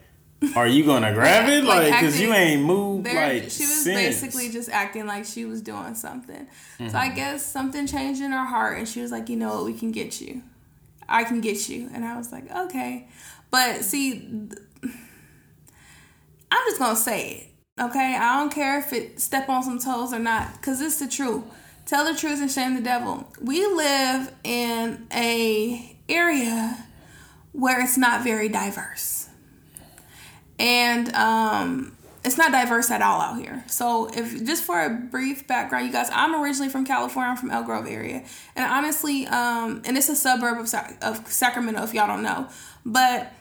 are 0.56 0.66
you 0.66 0.84
gonna 0.84 1.12
grab 1.14 1.48
it? 1.48 1.64
Like, 1.64 1.90
like 1.90 2.00
cause 2.00 2.18
you 2.18 2.32
ain't 2.32 2.62
moved. 2.62 3.06
Like, 3.06 3.42
she 3.50 3.64
was 3.64 3.84
since. 3.84 4.20
basically 4.20 4.48
just 4.48 4.70
acting 4.70 5.06
like 5.06 5.24
she 5.24 5.44
was 5.44 5.60
doing 5.60 5.94
something. 5.94 6.46
Mm-hmm. 6.46 6.88
So 6.88 6.96
I 6.96 7.06
mm-hmm. 7.08 7.16
guess 7.16 7.44
something 7.44 7.86
changed 7.86 8.22
in 8.22 8.32
her 8.32 8.46
heart, 8.46 8.78
and 8.78 8.88
she 8.88 9.02
was 9.02 9.10
like, 9.10 9.28
you 9.28 9.36
know 9.36 9.54
what, 9.54 9.64
we 9.64 9.74
can 9.74 9.92
get 9.92 10.20
you. 10.20 10.42
I 11.08 11.24
can 11.24 11.40
get 11.40 11.68
you, 11.68 11.90
and 11.92 12.04
I 12.04 12.16
was 12.16 12.32
like, 12.32 12.50
okay. 12.50 13.08
But 13.50 13.84
see, 13.84 14.28
I'm 16.50 16.66
just 16.66 16.78
gonna 16.78 16.96
say 16.96 17.30
it. 17.30 17.46
Okay, 17.82 18.16
I 18.16 18.38
don't 18.38 18.52
care 18.52 18.78
if 18.78 18.92
it 18.92 19.20
step 19.20 19.48
on 19.48 19.62
some 19.62 19.78
toes 19.78 20.12
or 20.12 20.18
not, 20.18 20.60
cause 20.62 20.80
it's 20.80 20.98
the 20.98 21.08
truth. 21.08 21.44
Tell 21.86 22.04
the 22.04 22.18
truth 22.18 22.40
and 22.40 22.50
shame 22.50 22.74
the 22.74 22.82
devil. 22.82 23.32
We 23.40 23.66
live 23.66 24.32
in 24.44 25.06
a 25.12 25.96
area 26.08 26.86
where 27.52 27.82
it's 27.82 27.96
not 27.96 28.22
very 28.22 28.48
diverse 28.48 29.30
and 30.60 31.12
um, 31.14 31.96
it's 32.22 32.36
not 32.36 32.52
diverse 32.52 32.90
at 32.90 33.00
all 33.00 33.20
out 33.20 33.40
here. 33.40 33.64
So, 33.66 34.10
if 34.14 34.44
just 34.44 34.62
for 34.62 34.84
a 34.84 34.90
brief 34.90 35.46
background, 35.46 35.86
you 35.86 35.92
guys, 35.92 36.10
I'm 36.12 36.40
originally 36.40 36.68
from 36.68 36.84
California. 36.84 37.30
I'm 37.30 37.36
from 37.36 37.50
Elk 37.50 37.66
Grove 37.66 37.86
area, 37.88 38.24
and 38.54 38.70
honestly, 38.70 39.26
um, 39.26 39.82
and 39.84 39.96
it's 39.96 40.10
a 40.10 40.14
suburb 40.14 40.58
of 40.58 40.72
of 41.02 41.26
Sacramento. 41.26 41.82
If 41.82 41.94
y'all 41.94 42.06
don't 42.06 42.22
know, 42.22 42.48
but 42.84 43.32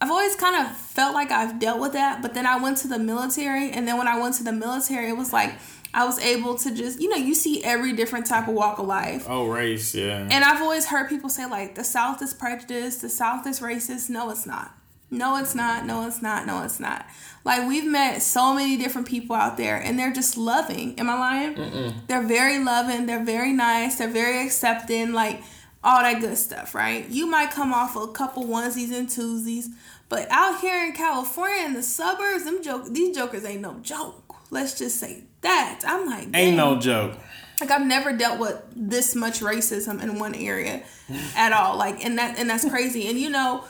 I've 0.00 0.10
always 0.10 0.36
kind 0.36 0.66
of 0.66 0.76
felt 0.76 1.14
like 1.14 1.30
I've 1.30 1.58
dealt 1.58 1.80
with 1.80 1.92
that. 1.92 2.22
But 2.22 2.34
then 2.34 2.46
I 2.46 2.56
went 2.58 2.78
to 2.78 2.88
the 2.88 2.98
military, 2.98 3.70
and 3.70 3.88
then 3.88 3.96
when 3.96 4.08
I 4.08 4.18
went 4.20 4.34
to 4.36 4.44
the 4.44 4.52
military, 4.52 5.08
it 5.08 5.16
was 5.16 5.32
like 5.32 5.54
I 5.94 6.04
was 6.04 6.18
able 6.18 6.56
to 6.58 6.74
just, 6.74 7.00
you 7.00 7.08
know, 7.08 7.16
you 7.16 7.34
see 7.34 7.64
every 7.64 7.94
different 7.94 8.26
type 8.26 8.48
of 8.48 8.54
walk 8.54 8.78
of 8.78 8.86
life. 8.86 9.24
Oh, 9.28 9.46
race, 9.46 9.94
yeah. 9.94 10.28
And 10.30 10.44
I've 10.44 10.60
always 10.60 10.86
heard 10.86 11.08
people 11.08 11.30
say 11.30 11.46
like 11.46 11.74
the 11.74 11.84
South 11.84 12.20
is 12.20 12.34
prejudiced, 12.34 13.00
the 13.00 13.08
South 13.08 13.46
is 13.46 13.60
racist. 13.60 14.10
No, 14.10 14.30
it's 14.30 14.44
not. 14.46 14.72
No, 15.10 15.38
it's 15.38 15.54
not. 15.54 15.86
No, 15.86 16.06
it's 16.06 16.20
not. 16.20 16.46
No, 16.46 16.64
it's 16.64 16.80
not. 16.80 17.06
Like 17.44 17.66
we've 17.66 17.86
met 17.86 18.22
so 18.22 18.54
many 18.54 18.76
different 18.76 19.06
people 19.06 19.36
out 19.36 19.56
there, 19.56 19.76
and 19.76 19.98
they're 19.98 20.12
just 20.12 20.36
loving. 20.36 20.98
Am 20.98 21.08
I 21.08 21.18
lying? 21.18 21.54
Mm-mm. 21.54 22.06
They're 22.08 22.26
very 22.26 22.62
loving. 22.62 23.06
They're 23.06 23.24
very 23.24 23.52
nice. 23.52 23.98
They're 23.98 24.08
very 24.08 24.44
accepting. 24.44 25.12
Like 25.12 25.42
all 25.86 26.02
that 26.02 26.20
good 26.20 26.36
stuff, 26.36 26.74
right? 26.74 27.08
You 27.08 27.26
might 27.26 27.52
come 27.52 27.72
off 27.72 27.94
a 27.94 28.08
couple 28.08 28.44
onesies 28.44 28.92
and 28.92 29.08
twosies, 29.08 29.66
but 30.08 30.26
out 30.30 30.60
here 30.60 30.84
in 30.84 30.92
California 30.92 31.64
in 31.64 31.74
the 31.74 31.82
suburbs, 31.82 32.44
them 32.44 32.62
joke 32.62 32.86
these 32.92 33.16
jokers 33.16 33.44
ain't 33.44 33.60
no 33.60 33.78
joke. 33.82 34.34
Let's 34.50 34.76
just 34.76 34.98
say 34.98 35.22
that. 35.42 35.82
I'm 35.86 36.06
like, 36.06 36.32
Dang. 36.32 36.34
ain't 36.34 36.56
no 36.56 36.78
joke. 36.78 37.16
Like 37.60 37.70
I've 37.70 37.86
never 37.86 38.16
dealt 38.16 38.40
with 38.40 38.60
this 38.74 39.14
much 39.14 39.40
racism 39.40 40.02
in 40.02 40.18
one 40.18 40.34
area 40.34 40.82
at 41.36 41.52
all. 41.52 41.78
Like 41.78 42.04
and 42.04 42.18
that 42.18 42.36
and 42.38 42.50
that's 42.50 42.68
crazy. 42.68 43.08
And 43.08 43.18
you 43.18 43.30
know 43.30 43.64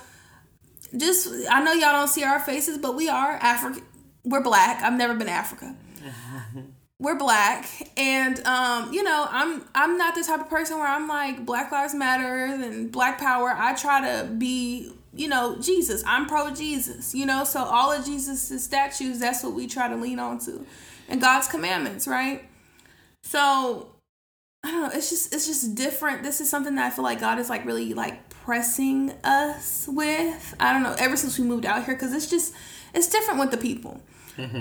just 0.97 1.29
I 1.51 1.63
know 1.63 1.73
y'all 1.73 1.93
don't 1.93 2.09
see 2.09 2.25
our 2.25 2.41
faces, 2.41 2.79
but 2.79 2.97
we 2.97 3.11
are 3.11 3.33
African. 3.33 3.85
we're 4.25 4.43
black. 4.43 4.83
I've 4.83 4.97
never 4.97 5.15
been 5.15 5.29
Africa. 5.29 5.77
we're 6.99 7.19
black 7.19 7.69
and 7.97 8.45
um 8.47 8.93
you 8.93 9.03
know 9.03 9.27
i'm 9.31 9.63
i'm 9.75 9.99
not 9.99 10.15
the 10.15 10.23
type 10.23 10.41
of 10.41 10.49
person 10.49 10.79
where 10.79 10.89
i'm 10.89 11.07
like 11.07 11.45
black 11.45 11.71
lives 11.71 11.95
matter 11.95 12.47
and 12.47 12.91
black 12.91 13.19
power. 13.19 13.55
I 13.55 13.75
try 13.75 14.01
to 14.01 14.27
be 14.27 14.93
you 15.13 15.29
know 15.29 15.59
jesus. 15.61 16.03
I'm 16.07 16.27
pro 16.27 16.53
jesus 16.53 17.15
you 17.15 17.27
know? 17.27 17.45
So 17.45 17.63
all 17.63 17.93
of 17.93 18.05
jesus' 18.05 18.65
statues 18.65 19.19
that's 19.19 19.43
what 19.45 19.53
we 19.53 19.67
try 19.67 19.89
to 19.89 19.97
lean 19.97 20.19
on 20.19 20.39
to 20.41 20.65
and 21.09 21.21
god's 21.21 21.49
commandments 21.49 22.07
right? 22.09 22.45
So 23.23 23.89
i 24.65 24.71
don't 24.71 24.83
know 24.83 24.91
it's 24.95 25.11
just 25.11 25.35
it's 25.35 25.47
just 25.47 25.75
different. 25.75 26.23
This 26.23 26.41
is 26.41 26.49
something 26.49 26.77
that 26.77 26.87
i 26.87 26.91
feel 26.91 27.05
like 27.05 27.21
god 27.21 27.39
is 27.39 27.51
like 27.51 27.67
really 27.67 27.93
like 27.93 28.27
pressing 28.31 29.11
us 29.23 29.87
with. 29.87 30.55
I 30.59 30.73
don't 30.73 30.83
know 30.83 30.95
ever 30.99 31.17
since 31.17 31.39
we 31.39 31.45
moved 31.45 31.67
out 31.67 31.85
here 31.85 31.95
because 31.95 32.15
it's 32.15 32.31
just 32.31 32.55
it's 32.95 33.09
different 33.09 33.39
with 33.39 33.51
the 33.51 33.59
people. 33.59 34.01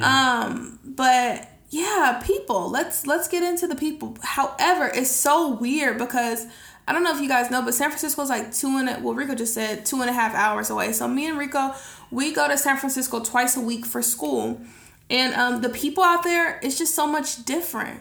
Um 0.01 0.79
but 0.83 1.49
yeah, 1.75 2.21
people. 2.25 2.69
Let's 2.69 3.05
let's 3.05 3.27
get 3.27 3.43
into 3.43 3.67
the 3.67 3.75
people. 3.75 4.15
However, 4.21 4.89
it's 4.93 5.11
so 5.11 5.55
weird 5.55 5.97
because 5.97 6.47
I 6.87 6.93
don't 6.93 7.03
know 7.03 7.13
if 7.13 7.21
you 7.21 7.27
guys 7.27 7.51
know, 7.51 7.61
but 7.61 7.73
San 7.73 7.89
Francisco 7.89 8.21
is 8.21 8.29
like 8.29 8.53
two 8.53 8.77
and 8.77 8.87
a, 8.87 8.99
well, 9.01 9.13
Rico 9.13 9.35
just 9.35 9.53
said 9.53 9.85
two 9.85 9.99
and 9.99 10.09
a 10.09 10.13
half 10.13 10.33
hours 10.33 10.69
away. 10.69 10.93
So 10.93 11.05
me 11.05 11.27
and 11.27 11.37
Rico, 11.37 11.73
we 12.11 12.33
go 12.33 12.47
to 12.47 12.57
San 12.57 12.77
Francisco 12.77 13.19
twice 13.19 13.57
a 13.57 13.59
week 13.59 13.85
for 13.85 14.01
school, 14.01 14.61
and 15.09 15.33
um, 15.33 15.61
the 15.61 15.67
people 15.69 16.01
out 16.01 16.23
there, 16.23 16.61
it's 16.63 16.77
just 16.77 16.95
so 16.95 17.05
much 17.05 17.43
different. 17.43 17.99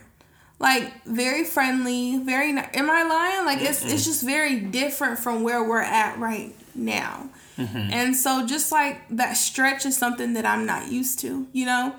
Like 0.61 1.05
very 1.05 1.43
friendly, 1.43 2.19
very. 2.19 2.51
Am 2.51 2.89
I 2.89 3.03
lying? 3.03 3.45
Like 3.45 3.61
it's 3.61 3.85
it's 3.85 4.05
just 4.05 4.23
very 4.23 4.61
different 4.61 5.19
from 5.19 5.43
where 5.43 5.65
we're 5.69 5.81
at 5.81 6.17
right 6.21 6.55
now. 6.77 7.29
Mm-hmm. 7.59 7.93
And 7.93 8.15
so 8.15 8.47
just 8.47 8.71
like 8.71 9.01
that 9.11 9.33
stretch 9.33 9.85
is 9.85 9.97
something 9.97 10.35
that 10.35 10.47
I'm 10.47 10.65
not 10.65 10.93
used 10.93 11.19
to, 11.21 11.49
you 11.53 11.67
know? 11.67 11.95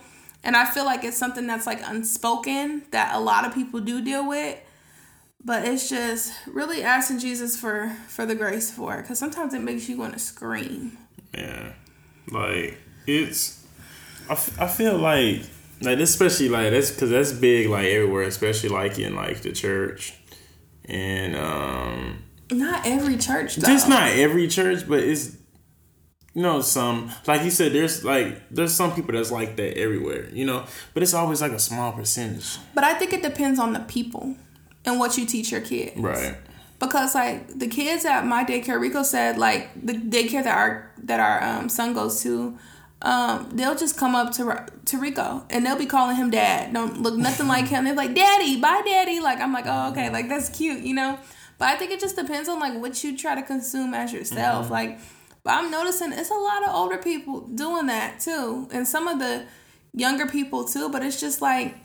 And 0.46 0.56
I 0.56 0.66
feel 0.66 0.86
like 0.86 1.04
it's 1.04 1.18
something 1.18 1.48
that's 1.48 1.66
like 1.66 1.82
unspoken 1.84 2.84
that 2.92 3.16
a 3.16 3.20
lot 3.20 3.46
of 3.46 3.54
people 3.54 3.82
do 3.82 4.02
deal 4.02 4.28
with. 4.30 4.60
But 5.44 5.68
it's 5.68 5.90
just 5.90 6.34
really 6.48 6.84
asking 6.84 7.20
Jesus 7.20 7.60
for 7.60 7.96
for 8.08 8.26
the 8.26 8.36
grace 8.36 8.72
for 8.72 8.96
it 8.96 9.02
because 9.02 9.20
sometimes 9.20 9.54
it 9.54 9.62
makes 9.62 9.90
you 9.90 9.98
want 9.98 10.14
to 10.14 10.20
scream. 10.20 10.98
Yeah, 11.34 11.74
like 12.32 12.78
it's. 13.06 13.64
I, 14.30 14.34
f- 14.34 14.60
I 14.60 14.68
feel 14.68 14.98
like 14.98 15.42
like 15.82 16.00
especially 16.00 16.50
like 16.50 16.72
that's 16.72 16.92
because 16.92 17.10
that's 17.10 17.32
big 17.32 17.68
like 17.68 17.86
everywhere, 17.88 18.24
especially 18.24 18.70
like 18.70 18.98
in 18.98 19.16
like 19.16 19.42
the 19.42 19.52
church, 19.52 20.14
and 20.86 21.36
um. 21.36 22.24
Not 22.52 22.86
every 22.86 23.18
church. 23.18 23.56
Though. 23.56 23.68
Just 23.68 23.90
not 23.90 24.12
every 24.12 24.48
church, 24.48 24.88
but 24.88 25.00
it's 25.00 25.36
you 26.36 26.42
know 26.42 26.62
some 26.62 27.10
like 27.26 27.44
you 27.44 27.50
said 27.50 27.72
there's 27.72 28.04
like 28.04 28.42
there's 28.52 28.74
some 28.74 28.94
people 28.94 29.14
that's 29.14 29.32
like 29.32 29.56
that 29.56 29.78
everywhere 29.78 30.30
you 30.32 30.46
know 30.46 30.66
but 30.94 31.02
it's 31.02 31.14
always 31.14 31.42
like 31.42 31.54
a 31.54 31.60
small 31.60 31.94
percentage 31.94 32.58
but 32.76 32.84
i 32.84 32.94
think 32.94 33.14
it 33.14 33.24
depends 33.24 33.60
on 33.60 33.74
the 33.74 33.80
people 33.80 34.36
and 34.84 35.00
what 35.00 35.18
you 35.18 35.26
teach 35.26 35.52
your 35.52 35.62
kids 35.62 35.98
right 35.98 36.36
because 36.80 37.16
like 37.16 37.48
the 37.58 37.68
kids 37.68 38.06
at 38.06 38.26
my 38.26 38.44
daycare 38.44 38.80
rico 38.80 39.02
said 39.02 39.38
like 39.38 39.70
the 39.82 39.94
daycare 39.94 40.44
that 40.44 40.56
our 40.58 40.92
that 40.98 41.20
our 41.20 41.42
um, 41.42 41.70
son 41.70 41.94
goes 41.94 42.22
to 42.22 42.58
um, 43.02 43.50
they'll 43.54 43.76
just 43.76 43.98
come 43.98 44.16
up 44.16 44.32
to 44.34 44.66
to 44.86 44.98
Rico 44.98 45.46
and 45.52 45.64
they'll 45.64 45.78
be 45.78 45.86
calling 45.86 46.16
him 46.16 46.32
dad. 46.32 46.74
Don't 46.74 47.02
look 47.02 47.16
nothing 47.16 47.48
like 47.48 47.68
him. 47.68 47.84
They're 47.84 47.94
like, 47.94 48.16
"Daddy, 48.16 48.60
bye, 48.60 48.82
daddy." 48.84 49.20
Like 49.20 49.40
I'm 49.40 49.54
like, 49.54 49.66
"Oh, 49.68 49.92
okay." 49.92 50.10
Like 50.10 50.28
that's 50.28 50.50
cute, 50.50 50.82
you 50.82 50.96
know. 50.96 51.20
But 51.60 51.68
I 51.68 51.76
think 51.76 51.92
it 51.92 52.00
just 52.00 52.16
depends 52.16 52.50
on 52.50 52.60
like 52.60 52.80
what 52.80 53.04
you 53.04 53.16
try 53.16 53.36
to 53.36 53.44
consume 53.44 53.94
as 53.94 54.12
yourself. 54.12 54.66
Mm-hmm. 54.66 54.74
Like 54.74 55.00
but 55.46 55.54
I'm 55.54 55.70
noticing 55.70 56.12
it's 56.12 56.32
a 56.32 56.34
lot 56.34 56.68
of 56.68 56.76
older 56.76 56.98
people 56.98 57.42
doing 57.42 57.86
that 57.86 58.20
too, 58.20 58.68
and 58.74 58.86
some 58.86 59.08
of 59.08 59.20
the 59.20 59.46
younger 59.94 60.26
people 60.26 60.66
too. 60.66 60.90
But 60.90 61.04
it's 61.04 61.20
just 61.22 61.40
like 61.40 61.76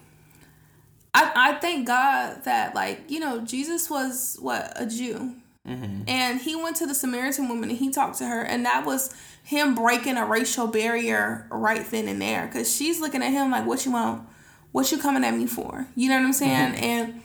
I 1.13 1.31
I 1.37 1.53
thank 1.61 1.87
God 1.87 2.45
that 2.45 2.75
like 2.75 3.11
you 3.11 3.21
know 3.21 3.43
Jesus 3.43 3.91
was 3.91 4.39
what 4.41 4.73
a 4.77 4.87
Jew, 4.87 5.35
mm-hmm. 5.69 6.03
and 6.09 6.41
he 6.41 6.57
went 6.57 6.77
to 6.77 6.87
the 6.87 6.95
Samaritan 6.95 7.49
woman 7.49 7.69
and 7.69 7.79
he 7.79 7.91
talked 7.91 8.17
to 8.19 8.27
her, 8.27 8.43
and 8.43 8.65
that 8.65 8.87
was 8.87 9.15
him 9.45 9.75
breaking 9.75 10.17
a 10.17 10.25
racial 10.25 10.67
barrier 10.67 11.47
right 11.51 11.85
then 11.91 12.09
and 12.09 12.21
there 12.21 12.47
because 12.47 12.75
she's 12.75 12.99
looking 12.99 13.23
at 13.23 13.31
him 13.31 13.51
like 13.51 13.67
what 13.67 13.85
you 13.85 13.93
want, 13.93 14.27
what 14.73 14.91
you 14.91 14.97
coming 14.97 15.23
at 15.23 15.37
me 15.37 15.47
for? 15.47 15.87
You 15.95 16.09
know 16.09 16.17
what 16.17 16.25
I'm 16.25 16.33
saying? 16.33 16.73
Mm-hmm. 16.73 16.85
And 16.85 17.23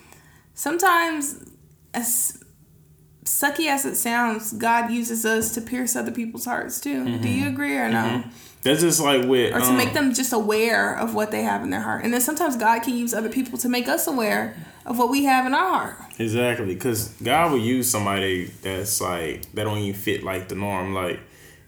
sometimes 0.54 1.50
as 1.94 2.44
sucky 3.26 3.68
as 3.68 3.86
it 3.86 3.96
sounds, 3.96 4.54
God 4.54 4.92
uses 4.92 5.26
us 5.26 5.54
to 5.56 5.62
pierce 5.62 5.96
other 5.96 6.12
people's 6.12 6.46
hearts 6.46 6.80
too. 6.80 7.04
Mm-hmm. 7.04 7.22
Do 7.22 7.30
you 7.30 7.48
agree 7.48 7.76
or 7.76 7.90
no? 7.90 7.98
Mm-hmm. 7.98 8.30
That's 8.62 8.82
just 8.82 9.00
like 9.00 9.26
with 9.28 9.54
or 9.54 9.60
to 9.60 9.66
um, 9.68 9.78
make 9.78 9.94
them 9.94 10.12
just 10.14 10.34
aware 10.34 10.98
of 10.98 11.14
what 11.14 11.30
they 11.30 11.44
have 11.44 11.62
in 11.62 11.70
their 11.70 11.82
heart, 11.82 12.04
and 12.04 12.12
then 12.12 12.22
sometimes 12.22 12.58
God 12.58 12.82
can 12.82 12.96
use 12.96 13.14
other 13.14 13.30
people 13.30 13.60
to 13.60 13.70
make 13.70 13.88
us 13.88 14.08
aware 14.08 14.56
of 14.88 14.98
what 14.98 15.12
we 15.12 15.26
have 15.26 15.46
in 15.46 15.54
our 15.54 15.70
heart. 15.70 15.98
Exactly, 16.18 16.74
because 16.74 17.10
God 17.22 17.52
will 17.52 17.60
use 17.60 17.90
somebody 17.90 18.46
that's 18.64 19.00
like 19.02 19.52
that 19.54 19.66
don't 19.66 19.78
even 19.78 20.00
fit 20.00 20.24
like 20.24 20.48
the 20.48 20.56
norm. 20.56 20.96
Like 20.96 21.20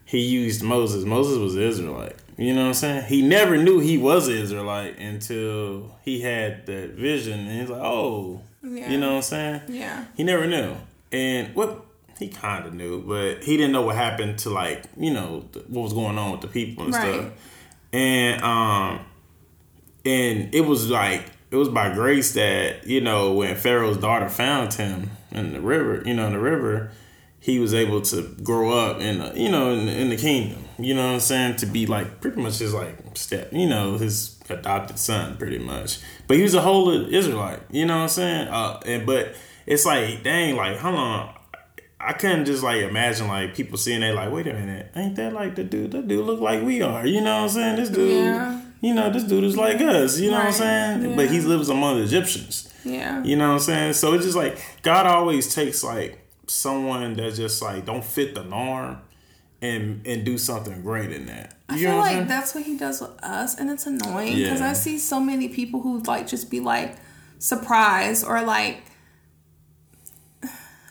He 0.05 0.21
used 0.21 0.63
Moses. 0.63 1.05
Moses 1.05 1.37
was 1.37 1.55
Israelite. 1.55 2.15
You 2.35 2.53
know 2.53 2.61
what 2.61 2.67
I'm 2.67 2.73
saying? 2.75 3.05
He 3.05 3.21
never 3.21 3.57
knew 3.57 3.79
he 3.79 3.97
was 3.97 4.27
Israelite 4.27 4.97
until 4.99 5.95
he 6.03 6.21
had 6.21 6.65
that 6.65 6.91
vision, 6.91 7.41
and 7.41 7.61
he's 7.61 7.69
like, 7.69 7.81
"Oh, 7.81 8.41
yeah. 8.63 8.89
you 8.89 8.97
know 8.99 9.09
what 9.09 9.15
I'm 9.17 9.21
saying?" 9.21 9.61
Yeah. 9.69 10.05
He 10.15 10.23
never 10.23 10.47
knew. 10.47 10.75
And 11.11 11.55
what 11.55 11.85
he 12.19 12.29
kind 12.29 12.65
of 12.65 12.73
knew, 12.73 13.01
but 13.01 13.43
he 13.43 13.57
didn't 13.57 13.71
know 13.71 13.83
what 13.83 13.95
happened 13.95 14.39
to 14.39 14.49
like 14.49 14.83
you 14.97 15.11
know 15.11 15.45
what 15.67 15.83
was 15.83 15.93
going 15.93 16.17
on 16.17 16.31
with 16.31 16.41
the 16.41 16.47
people 16.47 16.85
and 16.85 16.93
right. 16.93 17.13
stuff. 17.13 17.33
And 17.93 18.41
um, 18.41 19.05
and 20.05 20.53
it 20.53 20.61
was 20.61 20.89
like 20.89 21.31
it 21.51 21.55
was 21.55 21.69
by 21.69 21.93
grace 21.93 22.33
that 22.33 22.87
you 22.87 23.01
know 23.01 23.33
when 23.33 23.55
Pharaoh's 23.55 23.97
daughter 23.97 24.29
found 24.29 24.73
him 24.73 25.11
in 25.31 25.53
the 25.53 25.61
river, 25.61 26.01
you 26.05 26.13
know, 26.13 26.27
in 26.27 26.33
the 26.33 26.39
river, 26.39 26.91
he 27.39 27.59
was 27.59 27.73
able 27.73 28.01
to 28.01 28.23
grow 28.43 28.71
up 28.71 28.99
in 28.99 29.19
the, 29.19 29.39
you 29.39 29.49
know 29.49 29.71
in, 29.71 29.87
in 29.87 30.09
the 30.09 30.17
kingdom. 30.17 30.63
You 30.79 30.93
know 30.93 31.07
what 31.07 31.13
I'm 31.13 31.19
saying? 31.19 31.55
To 31.57 31.65
be 31.65 31.85
like 31.85 32.21
pretty 32.21 32.41
much 32.41 32.59
his 32.59 32.73
like 32.73 32.97
step, 33.15 33.51
you 33.51 33.67
know, 33.67 33.97
his 33.97 34.39
adopted 34.49 34.99
son, 34.99 35.37
pretty 35.37 35.59
much. 35.59 35.99
But 36.27 36.37
he 36.37 36.43
was 36.43 36.53
a 36.53 36.61
whole 36.61 36.89
Israelite. 36.91 37.61
You 37.71 37.85
know 37.85 37.95
what 37.95 38.03
I'm 38.03 38.09
saying? 38.09 38.47
Uh, 38.47 38.79
and 38.85 39.05
but 39.05 39.35
it's 39.67 39.85
like, 39.85 40.23
dang, 40.23 40.55
like, 40.55 40.77
hold 40.77 40.95
on. 40.95 41.33
I 41.99 42.13
couldn't 42.13 42.45
just 42.45 42.63
like 42.63 42.83
imagine 42.83 43.27
like 43.27 43.55
people 43.55 43.77
seeing 43.77 44.01
that 44.01 44.13
like, 44.13 44.31
wait 44.31 44.47
a 44.47 44.53
minute, 44.53 44.91
ain't 44.95 45.15
that 45.15 45.33
like 45.33 45.55
the 45.55 45.63
dude? 45.63 45.91
That 45.91 46.07
dude 46.07 46.25
look 46.25 46.39
like 46.39 46.61
we 46.61 46.81
are. 46.81 47.05
You 47.05 47.21
know 47.21 47.41
what 47.41 47.43
I'm 47.43 47.49
saying? 47.49 47.75
This 47.75 47.89
dude, 47.89 48.23
yeah. 48.23 48.61
you 48.81 48.93
know, 48.93 49.09
this 49.09 49.23
dude 49.23 49.43
is 49.43 49.57
like 49.57 49.81
us. 49.81 50.19
You 50.19 50.29
know 50.29 50.37
right. 50.37 50.45
what 50.45 50.61
I'm 50.61 50.99
saying? 51.01 51.09
Yeah. 51.09 51.15
But 51.15 51.31
he 51.31 51.41
lives 51.41 51.69
among 51.69 51.97
the 51.97 52.03
Egyptians. 52.03 52.71
Yeah. 52.85 53.23
You 53.23 53.35
know 53.35 53.47
what 53.47 53.53
I'm 53.55 53.59
saying? 53.59 53.93
So 53.93 54.13
it's 54.13 54.25
just 54.25 54.37
like 54.37 54.59
God 54.83 55.07
always 55.07 55.53
takes 55.53 55.83
like 55.83 56.23
someone 56.45 57.15
that 57.15 57.33
just 57.33 57.61
like 57.61 57.85
don't 57.85 58.05
fit 58.05 58.35
the 58.35 58.43
norm 58.43 59.01
and 59.61 60.05
and 60.05 60.23
do 60.23 60.37
something 60.37 60.81
great 60.83 61.11
in 61.11 61.25
that. 61.25 61.55
You 61.71 61.87
I 61.87 61.91
feel 61.91 61.97
like 61.97 62.27
that's 62.27 62.55
what 62.55 62.63
he 62.63 62.77
does 62.77 63.01
with 63.01 63.21
us, 63.23 63.57
and 63.59 63.69
it's 63.69 63.87
annoying 63.87 64.35
because 64.35 64.61
yeah. 64.61 64.69
I 64.69 64.73
see 64.73 64.99
so 64.99 65.19
many 65.19 65.49
people 65.49 65.81
who 65.81 65.99
like 66.03 66.27
just 66.27 66.49
be 66.49 66.59
like 66.59 66.95
surprised 67.39 68.25
or 68.25 68.41
like 68.43 68.83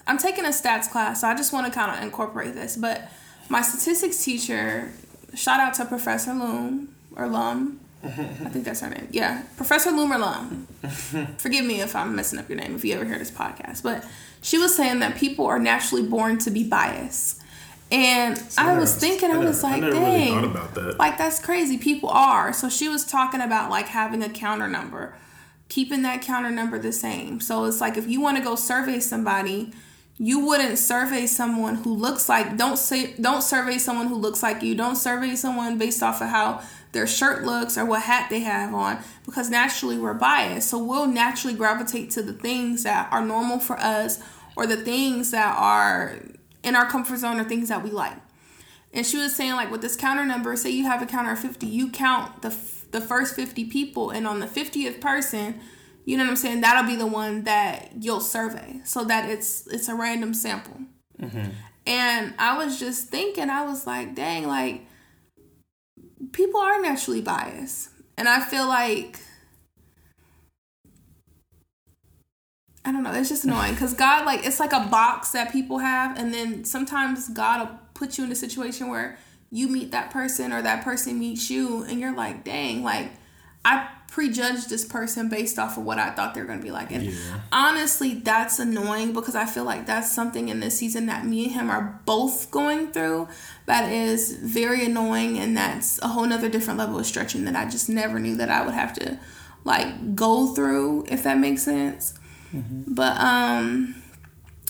I'm 0.06 0.18
taking 0.18 0.44
a 0.44 0.50
stats 0.50 0.90
class, 0.90 1.20
so 1.20 1.28
I 1.28 1.34
just 1.34 1.52
want 1.52 1.66
to 1.66 1.72
kind 1.72 1.96
of 1.96 2.02
incorporate 2.02 2.54
this. 2.54 2.76
But 2.76 3.10
my 3.48 3.62
statistics 3.62 4.22
teacher, 4.24 4.92
shout 5.34 5.60
out 5.60 5.74
to 5.74 5.84
Professor 5.84 6.32
Loom 6.32 6.94
or 7.16 7.26
Lum. 7.26 7.80
I 8.04 8.08
think 8.08 8.64
that's 8.64 8.80
her 8.80 8.90
name. 8.90 9.08
Yeah, 9.10 9.42
Professor 9.56 9.90
Loom 9.90 10.12
or 10.12 10.18
Lum. 10.18 10.68
Forgive 11.38 11.64
me 11.64 11.80
if 11.80 11.96
I'm 11.96 12.14
messing 12.14 12.38
up 12.38 12.48
your 12.48 12.58
name 12.58 12.76
if 12.76 12.84
you 12.84 12.94
ever 12.94 13.04
hear 13.04 13.18
this 13.18 13.30
podcast. 13.30 13.82
But 13.82 14.04
she 14.42 14.58
was 14.58 14.76
saying 14.76 15.00
that 15.00 15.16
people 15.16 15.46
are 15.46 15.58
naturally 15.58 16.06
born 16.06 16.38
to 16.38 16.50
be 16.50 16.62
biased. 16.68 17.42
And 17.90 18.36
so 18.36 18.62
I 18.62 18.78
was 18.78 18.96
thinking, 18.96 19.30
I, 19.30 19.34
I 19.34 19.38
was 19.38 19.62
like, 19.62 19.80
dang, 19.80 20.34
really 20.34 20.48
that. 20.48 20.96
like 20.98 21.18
that's 21.18 21.44
crazy. 21.44 21.78
People 21.78 22.08
are. 22.08 22.52
So 22.52 22.68
she 22.68 22.88
was 22.88 23.04
talking 23.04 23.40
about 23.40 23.70
like 23.70 23.88
having 23.88 24.22
a 24.22 24.28
counter 24.28 24.66
number, 24.66 25.14
keeping 25.68 26.02
that 26.02 26.22
counter 26.22 26.50
number 26.50 26.78
the 26.78 26.92
same. 26.92 27.40
So 27.40 27.64
it's 27.64 27.80
like 27.80 27.96
if 27.96 28.08
you 28.08 28.20
want 28.20 28.38
to 28.38 28.42
go 28.42 28.56
survey 28.56 28.98
somebody, 28.98 29.72
you 30.18 30.40
wouldn't 30.46 30.78
survey 30.78 31.26
someone 31.26 31.76
who 31.76 31.94
looks 31.94 32.28
like 32.28 32.56
don't 32.56 32.78
say 32.78 33.14
don't 33.20 33.42
survey 33.42 33.78
someone 33.78 34.08
who 34.08 34.16
looks 34.16 34.42
like 34.42 34.62
you. 34.62 34.74
Don't 34.74 34.96
survey 34.96 35.36
someone 35.36 35.76
based 35.76 36.02
off 36.02 36.22
of 36.22 36.28
how 36.28 36.62
their 36.92 37.06
shirt 37.06 37.44
looks 37.44 37.76
or 37.76 37.84
what 37.84 38.02
hat 38.02 38.30
they 38.30 38.40
have 38.40 38.72
on 38.72 38.98
because 39.26 39.50
naturally 39.50 39.98
we're 39.98 40.14
biased. 40.14 40.70
So 40.70 40.82
we'll 40.82 41.06
naturally 41.06 41.54
gravitate 41.54 42.10
to 42.12 42.22
the 42.22 42.32
things 42.32 42.84
that 42.84 43.12
are 43.12 43.24
normal 43.24 43.58
for 43.58 43.78
us 43.78 44.22
or 44.56 44.66
the 44.66 44.78
things 44.78 45.32
that 45.32 45.54
are 45.58 46.18
in 46.62 46.74
our 46.74 46.86
comfort 46.86 47.18
zone 47.18 47.38
or 47.38 47.44
things 47.44 47.68
that 47.68 47.84
we 47.84 47.90
like. 47.90 48.16
And 48.94 49.04
she 49.04 49.18
was 49.18 49.36
saying 49.36 49.52
like 49.52 49.70
with 49.70 49.82
this 49.82 49.96
counter 49.96 50.24
number 50.24 50.56
say 50.56 50.70
you 50.70 50.84
have 50.84 51.02
a 51.02 51.06
counter 51.06 51.32
of 51.32 51.38
50 51.38 51.66
you 51.66 51.90
count 51.90 52.40
the 52.40 52.56
the 52.92 53.00
first 53.02 53.34
50 53.34 53.66
people 53.66 54.10
and 54.10 54.26
on 54.26 54.40
the 54.40 54.46
50th 54.46 55.00
person 55.02 55.60
you 56.06 56.16
know 56.16 56.24
what 56.24 56.30
I'm 56.30 56.36
saying? 56.36 56.62
That'll 56.62 56.88
be 56.88 56.96
the 56.96 57.06
one 57.06 57.44
that 57.44 57.90
you'll 58.00 58.20
survey 58.20 58.80
so 58.84 59.04
that 59.04 59.28
it's 59.28 59.66
it's 59.66 59.88
a 59.88 59.94
random 59.94 60.32
sample. 60.32 60.80
Mm-hmm. 61.20 61.50
And 61.86 62.34
I 62.38 62.56
was 62.56 62.80
just 62.80 63.08
thinking, 63.08 63.50
I 63.50 63.66
was 63.66 63.86
like, 63.86 64.14
dang, 64.14 64.46
like 64.46 64.86
people 66.32 66.60
are 66.60 66.80
naturally 66.80 67.20
biased. 67.20 67.90
And 68.16 68.28
I 68.28 68.40
feel 68.40 68.66
like 68.66 69.20
I 72.84 72.92
don't 72.92 73.02
know, 73.02 73.12
it's 73.12 73.28
just 73.28 73.44
annoying 73.44 73.72
because 73.72 73.94
God, 73.94 74.24
like, 74.24 74.46
it's 74.46 74.60
like 74.60 74.72
a 74.72 74.86
box 74.88 75.32
that 75.32 75.50
people 75.50 75.78
have, 75.78 76.16
and 76.16 76.32
then 76.32 76.64
sometimes 76.64 77.28
God 77.28 77.68
will 77.68 77.78
put 77.94 78.16
you 78.16 78.22
in 78.22 78.30
a 78.30 78.36
situation 78.36 78.88
where 78.88 79.18
you 79.50 79.66
meet 79.66 79.90
that 79.90 80.12
person 80.12 80.52
or 80.52 80.62
that 80.62 80.84
person 80.84 81.18
meets 81.18 81.50
you, 81.50 81.82
and 81.82 81.98
you're 81.98 82.14
like, 82.14 82.44
dang, 82.44 82.84
like, 82.84 83.10
I 83.66 83.88
prejudged 84.08 84.70
this 84.70 84.84
person 84.84 85.28
based 85.28 85.58
off 85.58 85.76
of 85.76 85.84
what 85.84 85.98
I 85.98 86.10
thought 86.10 86.34
they 86.34 86.40
were 86.40 86.46
going 86.46 86.60
to 86.60 86.64
be 86.64 86.70
like. 86.70 86.92
And 86.92 87.04
yeah. 87.04 87.40
honestly, 87.50 88.14
that's 88.14 88.60
annoying 88.60 89.12
because 89.12 89.34
I 89.34 89.44
feel 89.44 89.64
like 89.64 89.86
that's 89.86 90.10
something 90.10 90.48
in 90.48 90.60
this 90.60 90.78
season 90.78 91.06
that 91.06 91.26
me 91.26 91.44
and 91.44 91.52
him 91.52 91.70
are 91.70 92.00
both 92.06 92.50
going 92.50 92.92
through 92.92 93.28
that 93.66 93.92
is 93.92 94.36
very 94.36 94.86
annoying. 94.86 95.38
And 95.38 95.56
that's 95.56 96.00
a 96.00 96.08
whole 96.08 96.24
nother 96.24 96.48
different 96.48 96.78
level 96.78 96.98
of 96.98 97.06
stretching 97.06 97.44
that 97.44 97.56
I 97.56 97.68
just 97.68 97.88
never 97.88 98.20
knew 98.20 98.36
that 98.36 98.48
I 98.48 98.64
would 98.64 98.74
have 98.74 98.94
to 98.94 99.18
like 99.64 100.14
go 100.14 100.54
through, 100.54 101.06
if 101.08 101.24
that 101.24 101.38
makes 101.38 101.64
sense. 101.64 102.14
Mm-hmm. 102.54 102.94
But, 102.94 103.18
um, 103.18 103.96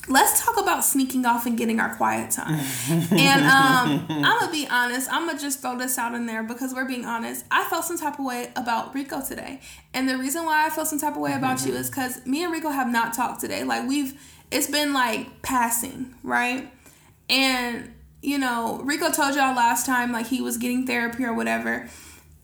let's 0.09 0.45
talk 0.45 0.57
about 0.61 0.85
sneaking 0.85 1.27
off 1.27 1.47
and 1.47 1.57
getting 1.59 1.81
our 1.81 1.95
quiet 1.95 2.31
time. 2.31 2.61
and 2.89 3.45
um, 3.45 4.07
I'm 4.09 4.41
gonna 4.41 4.53
be 4.53 4.67
honest. 4.71 5.11
I'm 5.13 5.27
gonna 5.27 5.39
just 5.39 5.61
throw 5.61 5.77
this 5.77 5.99
out 5.99 6.15
in 6.15 6.27
there 6.27 6.43
because 6.43 6.75
we're 6.75 6.87
being 6.87 7.05
honest. 7.05 7.45
I 7.51 7.65
felt 7.65 7.85
some 7.85 7.99
type 7.99 8.19
of 8.19 8.25
way 8.25 8.51
about 8.57 8.95
Rico 8.95 9.21
today, 9.21 9.61
and 9.95 10.09
the 10.09 10.17
reason 10.19 10.45
why 10.45 10.67
I 10.67 10.71
felt 10.71 10.89
some 10.89 10.99
type 10.99 11.15
of 11.15 11.21
way 11.21 11.33
about 11.33 11.65
you 11.67 11.75
is 11.75 11.91
because 11.91 12.25
me 12.27 12.45
and 12.45 12.53
Rico 12.53 12.71
have 12.71 12.91
not 12.91 13.15
talked 13.15 13.41
today. 13.41 13.65
Like 13.65 13.89
we've, 13.89 14.21
it's 14.51 14.71
been 14.71 14.93
like 14.93 15.43
passing, 15.43 16.15
right? 16.23 16.71
And 17.29 17.93
you 18.23 18.39
know, 18.39 18.81
Rico 18.85 19.11
told 19.11 19.35
y'all 19.35 19.55
last 19.55 19.87
time 19.87 20.13
like 20.13 20.27
he 20.27 20.41
was 20.41 20.57
getting 20.57 20.87
therapy 20.87 21.25
or 21.25 21.33
whatever, 21.33 21.89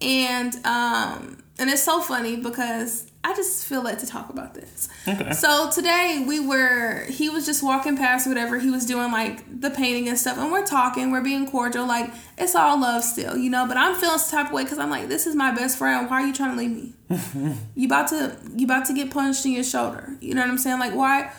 and 0.00 0.54
um, 0.66 1.41
and 1.59 1.71
it's 1.71 1.82
so 1.82 2.00
funny 2.00 2.37
because 2.37 3.06
I 3.25 3.35
just 3.35 3.66
feel 3.66 3.82
like 3.82 3.99
to 3.99 4.06
talk 4.06 4.30
about 4.30 4.54
this. 4.54 4.88
Okay. 5.06 5.32
So 5.32 5.71
today 5.71 6.25
we 6.26 6.40
were 6.40 7.04
he 7.04 7.28
was 7.28 7.47
just 7.47 7.62
walking 7.62 7.97
past 7.97 8.26
whatever 8.26 8.59
he 8.59 8.71
was 8.71 8.87
doing 8.87 9.12
like 9.12 9.61
the 9.61 9.71
painting 9.71 10.09
and 10.09 10.18
stuff 10.18 10.38
and 10.38 10.50
we're 10.50 10.66
talking, 10.66 11.11
we're 11.12 11.23
being 11.23 11.50
cordial, 11.50 11.87
like 11.87 12.12
it's 12.38 12.54
all 12.54 12.80
love 12.80 13.04
still, 13.04 13.37
you 13.37 13.50
know, 13.50 13.66
but 13.66 13.76
I'm 13.76 13.94
feeling 13.94 14.18
some 14.18 14.38
type 14.38 14.47
of 14.49 14.54
way 14.54 14.64
because 14.64 14.78
I'm 14.78 14.90
like, 14.90 15.09
this 15.09 15.26
is 15.26 15.35
my 15.37 15.52
best 15.52 15.78
friend. 15.78 16.09
Why 16.11 16.23
are 16.23 16.26
you 16.26 16.35
trying 16.35 16.52
to 16.52 16.56
leave 16.56 16.71
me? 16.71 17.56
you 17.75 17.87
about 17.87 18.09
to 18.09 18.37
you 18.56 18.64
about 18.64 18.87
to 18.87 18.94
get 18.94 19.11
punched 19.11 19.44
in 19.44 19.52
your 19.52 19.64
shoulder. 19.64 20.16
You 20.21 20.35
know 20.35 20.40
what 20.40 20.50
I'm 20.50 20.59
saying? 20.59 20.80
Like 20.80 20.94
why 20.94 21.32